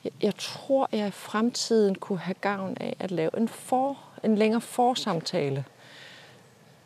Jeg, 0.05 0.13
jeg 0.23 0.37
tror, 0.39 0.89
jeg 0.93 1.09
i 1.09 1.11
fremtiden 1.11 1.95
kunne 1.95 2.19
have 2.19 2.35
gavn 2.41 2.77
af 2.81 2.97
at 2.99 3.11
lave 3.11 3.31
en, 3.37 3.49
for, 3.49 3.99
en 4.25 4.37
længere 4.39 4.61
forsamtale. 4.61 5.65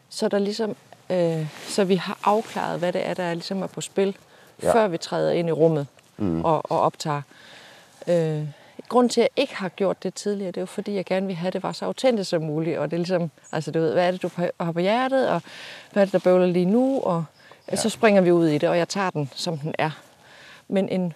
Så, 0.09 0.29
der 0.29 0.39
ligesom, 0.39 0.77
øh, 1.11 1.47
så 1.69 1.85
vi 1.85 1.95
har 1.95 2.19
afklaret, 2.25 2.79
hvad 2.79 2.93
det 2.93 3.07
er, 3.07 3.15
der 3.15 3.35
ligesom 3.35 3.63
er 3.63 3.67
på 3.67 3.81
spil, 3.81 4.17
Ja. 4.63 4.67
ja. 4.67 4.75
før 4.75 4.89
vi 4.89 4.99
træder 4.99 5.33
ind 5.33 5.49
i 5.49 5.53
rummet 5.53 5.87
mm. 6.17 6.45
og, 6.45 6.71
og 6.71 6.81
optager. 6.81 7.23
Øh, 8.09 8.49
grund 8.89 9.11
til, 9.11 9.21
at 9.21 9.29
jeg 9.37 9.43
ikke 9.43 9.57
har 9.57 9.69
gjort 9.69 10.03
det 10.03 10.15
tidligere, 10.15 10.51
det 10.51 10.57
er 10.57 10.63
jo 10.63 10.67
fordi, 10.67 10.95
jeg 10.95 11.05
gerne 11.05 11.27
vil 11.27 11.37
have, 11.37 11.47
at 11.47 11.53
det 11.53 11.63
var 11.63 11.73
så 11.73 11.85
autentisk 11.85 12.31
som 12.31 12.43
muligt. 12.43 12.79
Og 12.79 12.91
det 12.91 12.97
er 12.97 12.99
ligesom, 12.99 13.31
altså 13.53 13.71
du 13.71 13.79
ved, 13.79 13.93
hvad 13.93 14.07
er 14.07 14.11
det, 14.11 14.23
du 14.23 14.31
har 14.61 14.73
på 14.73 14.81
hjertet, 14.81 15.29
og 15.29 15.43
hvad 15.93 16.03
er 16.03 16.07
det, 16.07 16.13
der 16.13 16.19
bøvler 16.19 16.47
lige 16.47 16.65
nu, 16.65 17.01
og 17.01 17.25
ja. 17.71 17.77
så 17.77 17.89
springer 17.89 18.21
vi 18.21 18.33
ud 18.33 18.49
i 18.49 18.59
det, 18.59 18.69
og 18.69 18.79
jeg 18.79 18.89
tager 18.89 19.11
den, 19.11 19.31
som 19.35 19.59
den 19.59 19.75
er. 19.79 19.91
Men 20.69 20.89
en 20.89 21.13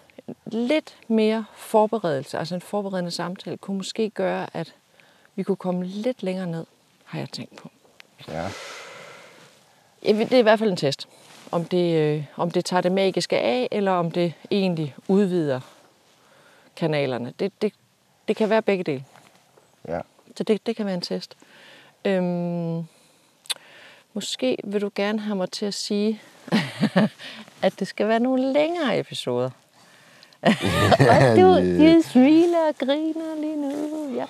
lidt 0.46 0.96
mere 1.08 1.44
forberedelse, 1.56 2.38
altså 2.38 2.54
en 2.54 2.60
forberedende 2.60 3.10
samtale, 3.10 3.56
kunne 3.56 3.76
måske 3.76 4.10
gøre, 4.10 4.46
at 4.54 4.74
vi 5.34 5.42
kunne 5.42 5.56
komme 5.56 5.84
lidt 5.84 6.22
længere 6.22 6.46
ned, 6.46 6.66
har 7.04 7.18
jeg 7.18 7.28
tænkt 7.32 7.56
på. 7.56 7.70
Ja. 8.28 8.48
Det 10.02 10.32
er 10.32 10.38
i 10.38 10.42
hvert 10.42 10.58
fald 10.58 10.70
en 10.70 10.76
test. 10.76 11.08
Om 11.50 11.64
det, 11.64 11.94
øh, 11.94 12.24
om 12.36 12.50
det 12.50 12.64
tager 12.64 12.80
det 12.80 12.92
magiske 12.92 13.38
af, 13.38 13.68
eller 13.70 13.92
om 13.92 14.10
det 14.10 14.32
egentlig 14.50 14.94
udvider 15.08 15.60
kanalerne. 16.76 17.32
Det, 17.38 17.52
det, 17.62 17.72
det 18.28 18.36
kan 18.36 18.50
være 18.50 18.62
begge 18.62 18.84
dele. 18.84 19.04
Ja. 19.88 20.00
Så 20.36 20.44
det, 20.44 20.66
det 20.66 20.76
kan 20.76 20.86
være 20.86 20.94
en 20.94 21.00
test. 21.00 21.36
Øhm, 22.04 22.84
måske 24.14 24.56
vil 24.64 24.80
du 24.80 24.90
gerne 24.94 25.20
have 25.20 25.36
mig 25.36 25.50
til 25.50 25.66
at 25.66 25.74
sige, 25.74 26.22
at 27.62 27.78
det 27.78 27.88
skal 27.88 28.08
være 28.08 28.20
nogle 28.20 28.52
længere 28.52 28.98
episoder. 28.98 29.50
og 30.42 31.36
du, 31.36 31.54
du 31.78 32.02
smiler 32.02 32.68
og 32.68 32.74
griner 32.78 33.40
lige 33.40 33.56
nu. 33.56 34.14
Ja. 34.14 34.26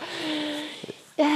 Ja. 1.19 1.29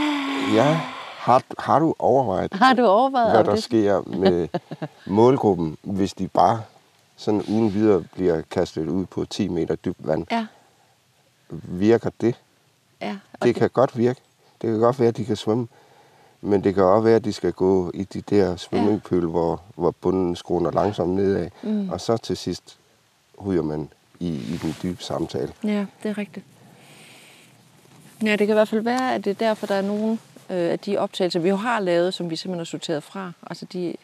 ja. 0.54 0.80
Har, 1.22 1.42
har 1.58 1.78
du 1.78 1.94
overvejet, 1.98 2.52
Har 2.54 2.74
du 2.74 2.86
overvejet 2.86 3.30
hvad 3.30 3.44
der 3.44 3.54
det? 3.54 3.62
sker 3.62 4.02
med 4.18 4.48
målgruppen, 5.06 5.76
hvis 5.82 6.12
de 6.14 6.28
bare 6.28 6.62
sådan 7.16 7.42
uden 7.42 7.74
videre 7.74 8.04
bliver 8.14 8.42
kastet 8.50 8.88
ud 8.88 9.06
på 9.06 9.24
10 9.24 9.48
meter 9.48 9.74
dybt 9.74 10.06
vand? 10.06 10.26
Ja, 10.30 10.46
Virker 11.50 12.10
det? 12.20 12.34
ja. 13.00 13.16
Og 13.32 13.46
Det 13.46 13.54
kan 13.54 13.70
godt 13.70 13.98
virke. 13.98 14.20
Det 14.62 14.70
kan 14.70 14.78
godt 14.80 14.98
være, 15.00 15.08
at 15.08 15.16
de 15.16 15.24
kan 15.24 15.36
svømme. 15.36 15.68
Men 16.40 16.64
det 16.64 16.74
kan 16.74 16.82
også 16.84 17.02
være, 17.04 17.16
at 17.16 17.24
de 17.24 17.32
skal 17.32 17.52
gå 17.52 17.90
i 17.94 18.04
de 18.04 18.20
der 18.20 18.56
svømmingpøl, 18.56 19.24
hvor, 19.26 19.60
hvor 19.74 19.90
bunden 19.90 20.36
skruer 20.36 20.70
langsomt 20.70 21.10
nedad. 21.14 21.50
Mm. 21.62 21.90
Og 21.90 22.00
så 22.00 22.16
til 22.16 22.36
sidst 22.36 22.76
ryger 23.46 23.62
man 23.62 23.88
i, 24.20 24.28
i 24.28 24.58
den 24.62 24.74
dybe 24.82 25.02
samtale. 25.02 25.52
Ja, 25.64 25.86
det 26.02 26.08
er 26.10 26.18
rigtigt. 26.18 26.46
Ja, 28.22 28.30
det 28.30 28.38
kan 28.38 28.48
i 28.48 28.52
hvert 28.52 28.68
fald 28.68 28.80
være, 28.80 29.14
at 29.14 29.24
det 29.24 29.30
er 29.30 29.34
derfor, 29.34 29.66
der 29.66 29.74
er 29.74 29.82
nogle 29.82 30.18
øh, 30.52 30.72
af 30.72 30.78
de 30.78 30.98
optagelser, 30.98 31.40
vi 31.40 31.48
jo 31.48 31.56
har 31.56 31.80
lavet, 31.80 32.14
som 32.14 32.30
vi 32.30 32.36
simpelthen 32.36 32.60
har 32.60 32.64
sorteret 32.64 33.02
fra. 33.02 33.32
Altså 33.46 33.64
de, 33.64 33.96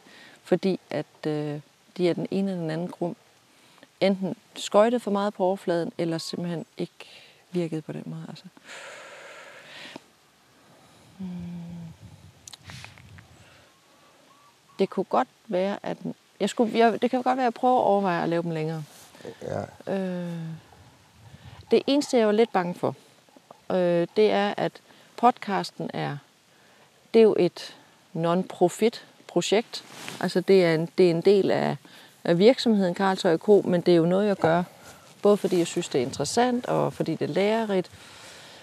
fordi 0.43 0.81
at 0.91 1.27
øh, 1.27 1.61
de 1.97 2.09
er 2.09 2.15
den 2.15 2.27
ene 2.31 2.51
eller 2.51 2.63
den 2.63 2.71
anden 2.71 2.89
grund 2.89 3.17
enten 4.01 4.37
skøjtet 4.57 5.03
for 5.03 5.11
meget 5.11 5.35
på 5.35 5.45
overfladen, 5.45 5.93
eller 5.99 6.19
simpelthen 6.19 6.67
ikke 6.79 7.09
virkede 7.51 7.83
på 7.83 7.93
den 7.93 8.03
måde. 8.07 8.25
Altså. 8.29 8.45
Hmm. 11.19 11.29
Det 14.79 14.91
kunne 14.91 15.05
godt 15.05 15.29
være, 15.47 15.79
at 15.83 15.99
jeg 16.41 16.49
skulle, 16.49 16.79
jeg, 16.79 17.03
det 17.03 17.11
kan 17.11 17.23
godt 17.23 17.37
være, 17.37 17.45
at 17.45 17.53
jeg 17.53 17.55
prøver 17.55 17.81
at 17.81 17.85
overveje 17.85 18.23
at 18.23 18.29
lave 18.29 18.43
dem 18.43 18.51
længere. 18.51 18.85
Ja. 19.43 19.95
Øh, 19.95 20.39
det 21.71 21.83
eneste, 21.87 22.17
jeg 22.17 22.27
var 22.27 22.33
lidt 22.33 22.53
bange 22.53 22.75
for, 22.75 22.95
øh, 23.71 24.07
det 24.17 24.31
er, 24.31 24.55
at 24.57 24.73
podcasten 25.17 25.91
er, 25.95 26.17
det 27.15 27.21
er 27.21 27.25
jo 27.25 27.37
et 27.39 27.77
non-profit 28.15 29.05
projekt. 29.27 29.85
Altså 30.21 30.41
det 30.41 30.65
er 30.65 30.75
en, 30.75 30.89
det 30.99 31.07
er 31.07 31.11
en 31.11 31.21
del 31.21 31.51
af, 31.51 31.77
af 32.25 32.39
virksomheden 32.39 32.95
Karlsøj 32.95 33.37
Kro, 33.37 33.63
men 33.67 33.81
det 33.81 33.93
er 33.93 33.97
jo 33.97 34.07
noget, 34.07 34.27
jeg 34.27 34.37
gør, 34.37 34.63
både 35.23 35.37
fordi 35.37 35.59
jeg 35.59 35.67
synes, 35.67 35.89
det 35.89 35.99
er 35.99 36.07
interessant, 36.07 36.67
og 36.67 36.93
fordi 36.93 37.15
det 37.15 37.31
er 37.31 37.35
lærerigt, 37.35 37.91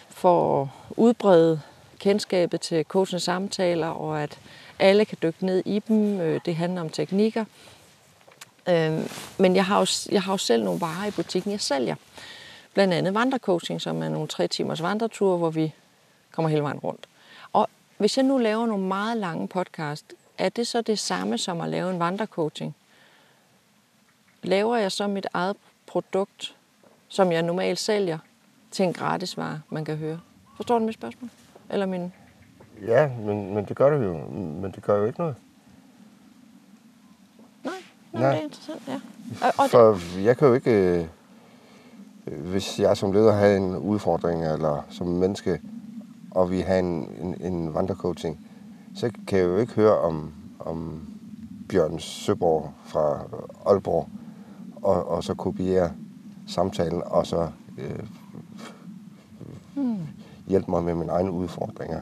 for 0.09 0.61
at 0.61 0.67
udbrede 0.97 1.61
kendskabet 1.99 2.61
til 2.61 2.83
coachens 2.83 3.23
samtaler, 3.23 3.87
og 3.87 4.23
at 4.23 4.39
alle 4.79 5.05
kan 5.05 5.17
dykke 5.23 5.45
ned 5.45 5.63
i 5.65 5.79
dem. 5.79 6.19
Øh, 6.19 6.41
det 6.45 6.55
handler 6.55 6.81
om 6.81 6.89
teknikker. 6.89 7.45
Øh, 8.69 8.99
men 9.37 9.55
jeg 9.55 9.65
har, 9.65 9.79
jo, 9.79 9.85
jeg 10.11 10.21
har 10.21 10.33
jo 10.33 10.37
selv 10.37 10.63
nogle 10.63 10.81
varer 10.81 11.07
i 11.07 11.11
butikken, 11.11 11.51
jeg 11.51 11.61
sælger. 11.61 11.95
Blandt 12.73 12.93
andet 12.93 13.13
vandrecoaching, 13.13 13.81
som 13.81 14.03
er 14.03 14.09
nogle 14.09 14.27
tre 14.27 14.47
timers 14.47 14.81
vandreture, 14.81 15.37
hvor 15.37 15.49
vi 15.49 15.73
kommer 16.31 16.49
hele 16.49 16.63
vejen 16.63 16.79
rundt. 16.79 17.07
Hvis 17.97 18.17
jeg 18.17 18.25
nu 18.25 18.37
laver 18.37 18.65
nogle 18.65 18.87
meget 18.87 19.17
lange 19.17 19.47
podcast, 19.47 20.13
er 20.37 20.49
det 20.49 20.67
så 20.67 20.81
det 20.81 20.99
samme 20.99 21.37
som 21.37 21.61
at 21.61 21.69
lave 21.69 21.93
en 21.93 21.99
vandrecoaching? 21.99 22.75
Laver 24.43 24.77
jeg 24.77 24.91
så 24.91 25.07
mit 25.07 25.27
eget 25.33 25.57
produkt, 25.87 26.55
som 27.07 27.31
jeg 27.31 27.41
normalt 27.41 27.79
sælger, 27.79 28.17
til 28.71 28.85
en 28.85 28.93
gratisvare, 28.93 29.61
man 29.69 29.85
kan 29.85 29.97
høre? 29.97 30.19
Forstår 30.55 30.79
du 30.79 30.85
mit 30.85 30.93
spørgsmål? 30.93 31.29
Eller 31.69 31.85
min... 31.85 32.13
Ja, 32.87 33.07
men, 33.07 33.53
men 33.53 33.65
det 33.65 33.77
gør 33.77 33.97
det 33.97 34.05
jo. 34.05 34.13
Men 34.31 34.71
det 34.71 34.83
gør 34.83 34.97
jo 34.97 35.05
ikke 35.05 35.19
noget. 35.19 35.35
Nej, 37.63 37.73
nej, 38.13 38.21
Nej. 38.21 38.31
det 38.31 38.39
er 38.39 38.43
interessant, 38.43 38.81
ja. 38.87 39.01
Og, 39.41 39.53
og 39.57 39.63
det, 39.63 39.71
For 39.71 40.19
jeg 40.19 40.37
kan 40.37 40.47
jo 40.47 40.53
ikke, 40.53 40.71
øh, 42.25 42.49
hvis 42.51 42.79
jeg 42.79 42.97
som 42.97 43.11
leder 43.11 43.33
har 43.33 43.47
en 43.47 43.77
udfordring, 43.77 44.45
eller 44.45 44.85
som 44.89 45.07
menneske, 45.07 45.61
og 46.35 46.51
vi 46.51 46.59
har 46.59 46.75
en, 46.75 47.09
en, 47.21 47.35
en 47.41 47.73
vandrecoaching, 47.73 48.47
så 48.95 49.11
kan 49.27 49.39
jeg 49.39 49.45
jo 49.45 49.57
ikke 49.57 49.73
høre 49.73 49.97
om, 49.97 50.33
om 50.59 51.07
Bjørn 51.69 51.99
Søborg 51.99 52.73
fra 52.83 53.19
Aalborg, 53.65 54.09
og, 54.75 55.07
og 55.07 55.23
så 55.23 55.33
kopiere 55.33 55.91
samtalen, 56.47 57.01
og 57.05 57.27
så 57.27 57.49
øh, 57.77 58.03
hjælpe 60.47 60.71
mig 60.71 60.83
med 60.83 60.95
mine 60.95 61.11
egne 61.11 61.31
udfordringer. 61.31 62.01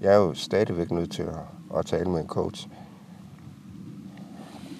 Jeg 0.00 0.12
er 0.12 0.16
jo 0.16 0.34
stadigvæk 0.34 0.90
nødt 0.90 1.10
til 1.10 1.22
at, 1.22 1.78
at 1.78 1.86
tale 1.86 2.10
med 2.10 2.20
en 2.20 2.26
coach. 2.26 2.68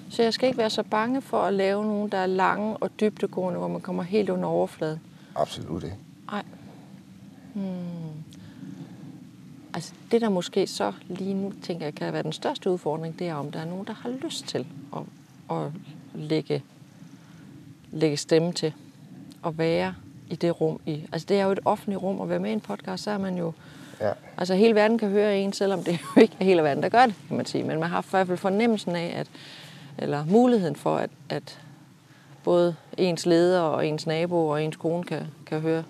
Så 0.09 0.23
jeg 0.23 0.33
skal 0.33 0.47
ikke 0.47 0.57
være 0.57 0.69
så 0.69 0.83
bange 0.83 1.21
for 1.21 1.37
at 1.37 1.53
lave 1.53 1.85
nogle, 1.85 2.09
der 2.09 2.17
er 2.17 2.25
lange 2.25 2.77
og 2.77 2.89
dybdegående, 2.99 3.59
hvor 3.59 3.67
man 3.67 3.81
kommer 3.81 4.03
helt 4.03 4.29
under 4.29 4.49
overfladen. 4.49 4.99
Absolut 5.35 5.83
ikke. 5.83 5.97
Nej. 6.31 6.43
Hmm. 7.53 8.12
Altså 9.73 9.93
det, 10.11 10.21
der 10.21 10.29
måske 10.29 10.67
så 10.67 10.93
lige 11.07 11.33
nu, 11.33 11.53
tænker 11.63 11.85
jeg, 11.85 11.95
kan 11.95 12.13
være 12.13 12.23
den 12.23 12.33
største 12.33 12.69
udfordring, 12.71 13.19
det 13.19 13.27
er, 13.27 13.33
om 13.35 13.51
der 13.51 13.59
er 13.59 13.65
nogen, 13.65 13.87
der 13.87 13.93
har 13.93 14.09
lyst 14.09 14.47
til 14.47 14.67
at, 14.95 15.01
at 15.57 15.71
lægge, 16.15 16.63
lægge 17.91 18.17
stemme 18.17 18.51
til 18.53 18.73
at 19.45 19.57
være 19.57 19.95
i 20.29 20.35
det 20.35 20.61
rum. 20.61 20.79
I, 20.85 21.05
altså 21.11 21.25
det 21.29 21.39
er 21.39 21.45
jo 21.45 21.51
et 21.51 21.59
offentligt 21.65 22.01
rum 22.01 22.21
at 22.21 22.29
være 22.29 22.39
med 22.39 22.49
i 22.49 22.53
en 22.53 22.61
podcast, 22.61 23.03
så 23.03 23.11
er 23.11 23.17
man 23.17 23.37
jo... 23.37 23.53
Ja. 24.01 24.11
Altså 24.37 24.55
hele 24.55 24.75
verden 24.75 24.97
kan 24.97 25.09
høre 25.09 25.39
en, 25.39 25.53
selvom 25.53 25.83
det 25.83 25.99
jo 26.15 26.21
ikke 26.21 26.35
er 26.39 26.43
hele 26.45 26.63
verden, 26.63 26.83
der 26.83 26.89
gør 26.89 27.05
det, 27.05 27.15
kan 27.27 27.37
man 27.37 27.45
sige. 27.45 27.63
Men 27.63 27.79
man 27.79 27.89
har 27.89 28.01
i 28.01 28.05
hvert 28.11 28.27
fald 28.27 28.37
fornemmelsen 28.37 28.95
af, 28.95 29.13
at, 29.15 29.27
eller 29.97 30.25
muligheden 30.25 30.75
for, 30.75 30.95
at, 30.97 31.09
at 31.29 31.59
både 32.43 32.75
ens 32.97 33.25
leder 33.25 33.59
og 33.59 33.87
ens 33.87 34.07
nabo 34.07 34.47
og 34.47 34.63
ens 34.63 34.75
kone 34.75 35.03
kan, 35.03 35.21
kan 35.45 35.59
høre, 35.61 35.83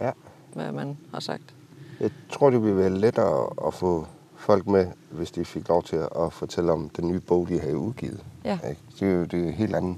Ja. 0.00 0.10
hvad 0.54 0.72
man 0.72 0.96
har 1.12 1.20
sagt. 1.20 1.54
Jeg 2.00 2.10
tror, 2.32 2.50
det 2.50 2.62
ville 2.62 2.76
være 2.76 2.90
lettere 2.90 3.66
at 3.66 3.74
få 3.74 4.06
folk 4.36 4.66
med, 4.66 4.86
hvis 5.10 5.30
de 5.30 5.44
fik 5.44 5.68
lov 5.68 5.82
til 5.82 5.96
at 5.96 6.32
fortælle 6.32 6.72
om 6.72 6.88
den 6.88 7.08
nye 7.08 7.20
bog, 7.20 7.48
de 7.48 7.60
har 7.60 7.72
udgivet. 7.72 8.24
Ja. 8.44 8.58
Ikke? 8.68 8.80
Det 9.00 9.08
er 9.08 9.12
jo 9.12 9.24
det 9.24 9.44
er 9.44 9.48
et 9.48 9.54
helt 9.54 9.76
andet 9.76 9.96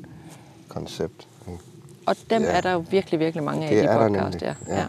koncept. 0.69 1.29
ikke? 1.49 1.59
Og 2.07 2.17
dem 2.31 2.43
Ja. 2.43 2.49
er 2.57 2.61
der 2.61 2.73
jo 2.73 2.85
virkelig, 2.91 3.21
virkelig 3.21 3.45
mange 3.45 3.65
af 3.67 3.71
Det 3.75 3.83
i 3.83 3.87
er 3.87 3.99
der 3.99 4.09
de 4.09 4.15
podcast. 4.19 4.41
nemlig, 4.41 4.57
Ja. 4.69 4.77
ja. 4.81 4.87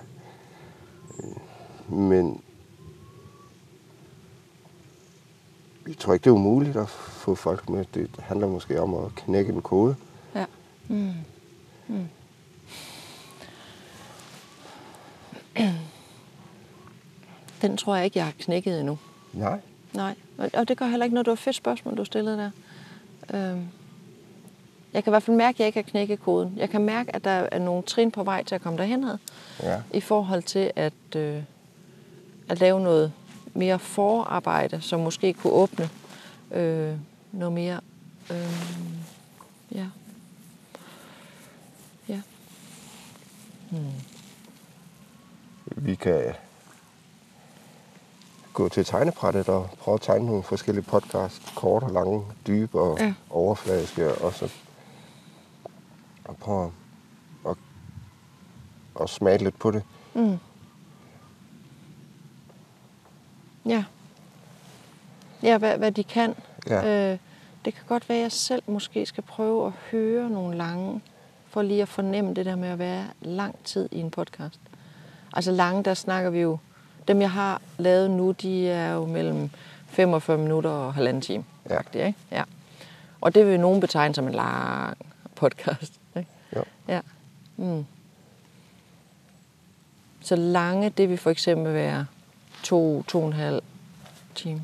Men 1.95 2.41
jeg 5.87 5.97
tror 5.97 6.13
ikke, 6.13 6.23
det 6.23 6.29
er 6.29 6.33
umuligt 6.35 6.77
at 6.77 6.89
få 6.89 7.35
folk 7.35 7.69
med. 7.69 7.85
Det 7.93 8.09
handler 8.19 8.47
måske 8.47 8.81
om 8.81 8.93
at 8.93 9.15
knække 9.15 9.53
en 9.53 9.61
kode. 9.61 9.95
Ja. 10.35 10.45
Mm. 10.87 11.11
Mm. 11.87 12.07
Den 17.63 17.77
tror 17.77 17.95
jeg 17.95 18.05
ikke, 18.05 18.17
jeg 18.19 18.25
har 18.25 18.33
knækket 18.39 18.79
endnu. 18.79 18.97
Nej. 19.33 19.59
Nej, 19.93 20.15
og- 20.53 20.67
det 20.67 20.77
gør 20.77 20.85
heller 20.85 21.03
ikke 21.03 21.13
noget. 21.13 21.25
Det 21.25 21.31
var 21.31 21.35
et 21.35 21.39
fedt 21.39 21.55
spørgsmål, 21.55 21.97
du 21.97 22.05
stillede 22.05 22.37
der. 22.37 22.51
Øhm. 23.51 23.67
Jeg 24.93 25.03
kan 25.03 25.11
i 25.11 25.13
hvert 25.13 25.23
fald 25.23 25.37
mærke, 25.37 25.55
at 25.55 25.59
jeg 25.59 25.67
ikke 25.67 25.77
har 25.79 25.89
knækket 25.89 26.19
koden. 26.19 26.53
Jeg 26.57 26.69
kan 26.69 26.81
mærke, 26.83 27.15
at 27.15 27.23
der 27.23 27.29
er 27.51 27.59
nogle 27.59 27.83
trin 27.83 28.11
på 28.11 28.23
vej 28.23 28.43
til 28.43 28.55
at 28.55 28.61
komme 28.61 28.77
derhen 28.79 29.03
ad, 29.03 29.17
Ja. 29.63 29.81
i 29.93 29.99
forhold 30.01 30.43
til 30.43 30.71
at, 30.75 30.93
øh, 31.15 31.43
at 32.49 32.59
lave 32.59 32.79
noget 32.81 33.11
mere 33.53 33.79
forarbejde, 33.79 34.81
som 34.81 34.99
måske 34.99 35.33
kunne 35.33 35.53
åbne 35.53 35.89
øh, 36.51 36.95
noget 37.31 37.53
mere. 37.53 37.79
Øh, 38.31 38.53
ja. 39.75 39.85
Ja. 42.09 42.21
Vi 45.65 45.95
kan 45.95 46.33
gå 48.53 48.69
til 48.69 48.85
tegnebrættet 48.85 49.49
og 49.49 49.69
prøve 49.79 49.95
at 49.95 50.01
tegne 50.01 50.25
nogle 50.25 50.43
forskellige 50.43 50.85
podcast, 50.85 51.55
Kort 51.55 51.83
og 51.83 51.91
lange, 51.91 52.23
dybe 52.47 52.79
og 52.79 52.99
ja. 52.99 53.13
overfladiske. 53.29 54.15
Og 54.15 54.33
så 54.33 54.51
og 56.25 56.37
prøve 56.37 56.71
at, 57.49 57.57
at 59.01 59.09
smage 59.09 59.37
lidt 59.37 59.59
på 59.59 59.71
det. 59.71 59.83
Mm. 60.13 60.39
Ja. 63.65 63.83
Ja, 65.43 65.57
hvad, 65.57 65.77
hvad 65.77 65.91
de 65.91 66.03
kan. 66.03 66.35
Ja. 66.67 67.11
Øh, 67.11 67.19
det 67.65 67.73
kan 67.73 67.83
godt 67.87 68.09
være, 68.09 68.17
at 68.17 68.23
jeg 68.23 68.31
selv 68.31 68.63
måske 68.67 69.05
skal 69.05 69.23
prøve 69.23 69.65
at 69.65 69.71
høre 69.91 70.29
nogle 70.29 70.57
lange, 70.57 71.01
for 71.47 71.61
lige 71.61 71.81
at 71.81 71.87
fornemme 71.87 72.33
det 72.33 72.45
der 72.45 72.55
med 72.55 72.69
at 72.69 72.79
være 72.79 73.05
lang 73.21 73.55
tid 73.63 73.89
i 73.91 73.99
en 73.99 74.11
podcast. 74.11 74.59
Altså 75.33 75.51
lange, 75.51 75.83
der 75.83 75.93
snakker 75.93 76.29
vi 76.29 76.39
jo 76.39 76.57
dem, 77.07 77.21
jeg 77.21 77.31
har 77.31 77.61
lavet 77.77 78.11
nu, 78.11 78.31
de 78.31 78.67
er 78.67 78.93
jo 78.93 79.05
mellem 79.05 79.49
45 79.87 80.37
minutter 80.37 80.69
og 80.69 80.93
halvanden 80.93 81.21
time. 81.21 81.43
Ja. 81.69 81.77
Faktisk, 81.77 81.95
ikke? 81.95 82.15
ja. 82.31 82.43
Og 83.21 83.35
det 83.35 83.47
vil 83.47 83.59
nogen 83.59 83.81
betegne 83.81 84.15
som 84.15 84.27
en 84.27 84.33
lang 84.33 84.97
podcast. 85.35 85.99
Ikke? 86.17 86.29
Jo. 86.55 86.63
Ja. 86.87 87.01
Mm. 87.57 87.85
Så 90.21 90.35
lange, 90.35 90.89
det 90.89 91.09
vil 91.09 91.17
for 91.17 91.29
eksempel 91.29 91.73
være 91.73 92.05
to, 92.63 93.03
to 93.03 93.19
og 93.21 93.27
en 93.27 93.33
halv 93.33 93.61
time. 94.35 94.61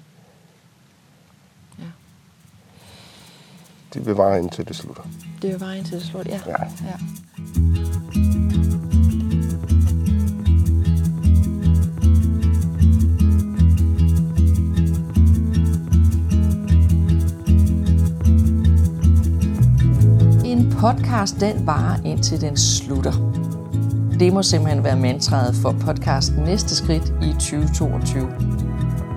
Ja. 1.80 1.84
Det 3.94 4.06
vil 4.06 4.16
vare 4.16 4.40
indtil 4.40 4.68
det 4.68 4.76
slutter. 4.76 5.04
Det 5.42 5.48
er 5.48 5.52
jo 5.52 5.60
vejen 5.60 5.84
til 5.84 5.94
det 6.00 6.06
slut, 6.06 6.28
ja. 6.28 6.42
Ja. 6.48 6.64
ja. 6.86 7.89
Podcast, 20.80 21.40
den 21.40 21.68
varer 21.68 21.98
indtil 22.06 22.42
den 22.42 22.58
slutter. 22.58 23.12
Det 24.20 24.34
må 24.34 24.44
simpelthen 24.44 24.84
være 24.84 24.96
mantraet 24.96 25.56
for 25.56 25.72
podcasten 25.72 26.44
Næste 26.44 26.76
Skridt 26.76 27.14
i 27.22 27.32
2022. 27.34 28.30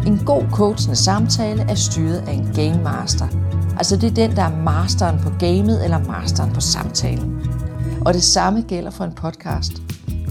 En 0.06 0.18
god 0.26 0.42
coachende 0.52 0.96
samtale 0.96 1.62
er 1.62 1.74
styret 1.74 2.24
af 2.28 2.32
en 2.32 2.48
game 2.54 2.84
master. 2.84 3.28
Altså 3.76 3.96
det 3.96 4.10
er 4.10 4.14
den, 4.14 4.36
der 4.36 4.42
er 4.42 4.62
masteren 4.62 5.18
på 5.22 5.30
gamet 5.38 5.84
eller 5.84 5.98
masteren 5.98 6.52
på 6.52 6.60
samtalen. 6.60 7.46
Og 8.06 8.14
det 8.14 8.22
samme 8.22 8.60
gælder 8.68 8.90
for 8.90 9.04
en 9.04 9.12
podcast. 9.12 9.72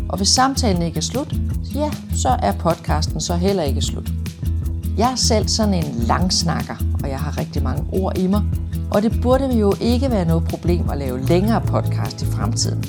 Og 0.10 0.18
hvis 0.18 0.30
samtalen 0.30 0.82
ikke 0.82 0.98
er 0.98 1.02
slut, 1.02 1.34
ja, 1.76 1.91
så 2.16 2.30
er 2.30 2.52
podcasten 2.52 3.22
så 3.22 3.36
heller 3.36 3.64
ikke 3.64 3.82
slut. 3.82 4.12
Jeg 4.98 5.12
er 5.12 5.16
selv 5.16 5.48
sådan 5.48 5.74
en 5.74 5.94
langsnakker, 6.08 6.76
og 7.03 7.10
jeg 7.10 7.20
har 7.20 7.38
rigtig 7.38 7.64
mange 7.64 7.86
ord 7.91 8.18
i 8.18 8.28
mig. 8.28 8.41
Og 8.91 9.01
det 9.01 9.22
burde 9.22 9.57
jo 9.57 9.73
ikke 9.81 10.11
være 10.11 10.26
noget 10.26 10.43
problem 10.43 10.89
at 10.89 10.97
lave 10.97 11.22
længere 11.22 11.61
podcast 11.61 12.22
i 12.22 12.26
fremtiden. 12.26 12.84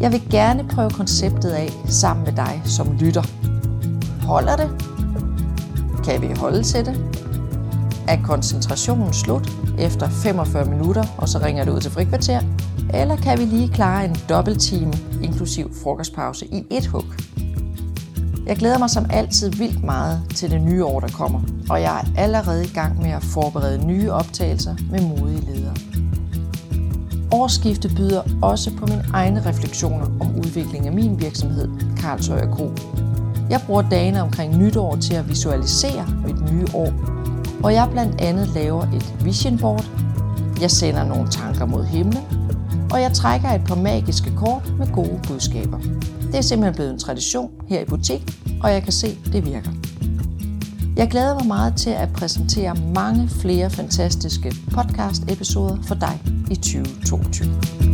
Jeg 0.00 0.12
vil 0.12 0.22
gerne 0.30 0.68
prøve 0.68 0.90
konceptet 0.90 1.50
af 1.50 1.70
sammen 1.88 2.24
med 2.24 2.32
dig 2.32 2.62
som 2.64 2.96
lytter. 3.00 3.22
Holder 4.26 4.56
det? 4.56 4.70
Kan 6.04 6.22
vi 6.22 6.34
holde 6.36 6.62
til 6.62 6.86
det? 6.86 7.12
Er 8.08 8.22
koncentrationen 8.24 9.12
slut 9.12 9.50
efter 9.78 10.08
45 10.08 10.64
minutter, 10.64 11.04
og 11.18 11.28
så 11.28 11.38
ringer 11.38 11.64
det 11.64 11.72
ud 11.72 11.80
til 11.80 11.90
frikvarter? 11.90 12.40
Eller 12.94 13.16
kan 13.16 13.38
vi 13.38 13.44
lige 13.44 13.68
klare 13.68 14.04
en 14.04 14.16
dobbelt 14.28 14.60
time 14.60 14.92
inklusiv 15.22 15.74
frokostpause 15.82 16.46
i 16.46 16.66
et 16.70 16.86
hug? 16.86 17.04
Jeg 18.46 18.56
glæder 18.56 18.78
mig 18.78 18.90
som 18.90 19.06
altid 19.10 19.50
vildt 19.50 19.84
meget 19.84 20.22
til 20.34 20.50
det 20.50 20.62
nye 20.62 20.84
år, 20.84 21.00
der 21.00 21.08
kommer, 21.08 21.40
og 21.70 21.80
jeg 21.80 22.00
er 22.00 22.20
allerede 22.20 22.64
i 22.64 22.68
gang 22.68 23.02
med 23.02 23.10
at 23.10 23.22
forberede 23.22 23.86
nye 23.86 24.12
optagelser 24.12 24.74
med 24.90 25.00
modige 25.00 25.40
ledere. 25.40 25.74
Årsskiftet 27.32 27.94
byder 27.96 28.22
også 28.42 28.70
på 28.78 28.86
mine 28.86 29.04
egne 29.12 29.46
refleksioner 29.46 30.06
om 30.20 30.34
udvikling 30.36 30.86
af 30.86 30.92
min 30.92 31.20
virksomhed, 31.20 31.68
Karlsøj 31.96 32.46
Kro. 32.46 32.70
Jeg 33.50 33.60
bruger 33.66 33.82
dagene 33.82 34.22
omkring 34.22 34.58
nytår 34.58 34.96
til 34.96 35.14
at 35.14 35.28
visualisere 35.28 36.06
mit 36.26 36.52
nye 36.52 36.66
år, 36.74 36.92
og 37.62 37.74
jeg 37.74 37.88
blandt 37.92 38.20
andet 38.20 38.48
laver 38.48 38.82
et 38.82 39.14
vision 39.24 39.58
board, 39.58 39.84
jeg 40.60 40.70
sender 40.70 41.04
nogle 41.04 41.28
tanker 41.28 41.64
mod 41.64 41.84
himlen, 41.84 42.41
og 42.92 43.00
jeg 43.00 43.12
trækker 43.12 43.48
et 43.48 43.64
par 43.64 43.74
magiske 43.74 44.32
kort 44.36 44.72
med 44.78 44.92
gode 44.92 45.20
budskaber. 45.28 45.78
Det 46.22 46.34
er 46.34 46.40
simpelthen 46.40 46.74
blevet 46.74 46.90
en 46.90 46.98
tradition 46.98 47.50
her 47.68 47.80
i 47.80 47.84
butikken, 47.84 48.34
og 48.62 48.72
jeg 48.72 48.82
kan 48.82 48.92
se, 48.92 49.18
det 49.32 49.46
virker. 49.46 49.70
Jeg 50.96 51.10
glæder 51.10 51.34
mig 51.34 51.46
meget 51.46 51.76
til 51.76 51.90
at 51.90 52.08
præsentere 52.12 52.76
mange 52.94 53.28
flere 53.28 53.70
fantastiske 53.70 54.54
podcast-episoder 54.70 55.76
for 55.82 55.94
dig 55.94 56.20
i 56.50 56.54
2022. 56.54 57.91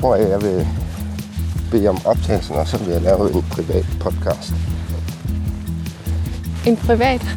tror 0.00 0.16
jeg, 0.16 0.30
jeg 0.30 0.42
vil 0.42 0.68
bede 1.70 1.88
om 1.88 1.98
optagelsen, 2.04 2.56
og 2.56 2.68
så 2.68 2.78
vil 2.78 2.88
jeg 2.88 3.02
lave 3.02 3.34
en 3.34 3.42
privat 3.42 3.86
podcast. 4.00 4.52
En 6.66 6.76
privat. 6.76 7.36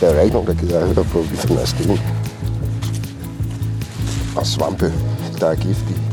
Der 0.00 0.08
er 0.08 0.14
jo 0.14 0.20
ikke 0.20 0.32
nogen, 0.34 0.48
der 0.48 0.54
gider 0.54 0.80
at 0.80 0.94
høre 0.94 1.04
på, 1.04 1.20
vi 1.20 1.36
finder 1.36 1.64
sten. 1.64 1.98
Og 4.36 4.46
svampe, 4.46 4.92
der 5.40 5.46
er 5.46 5.54
giftige. 5.54 6.03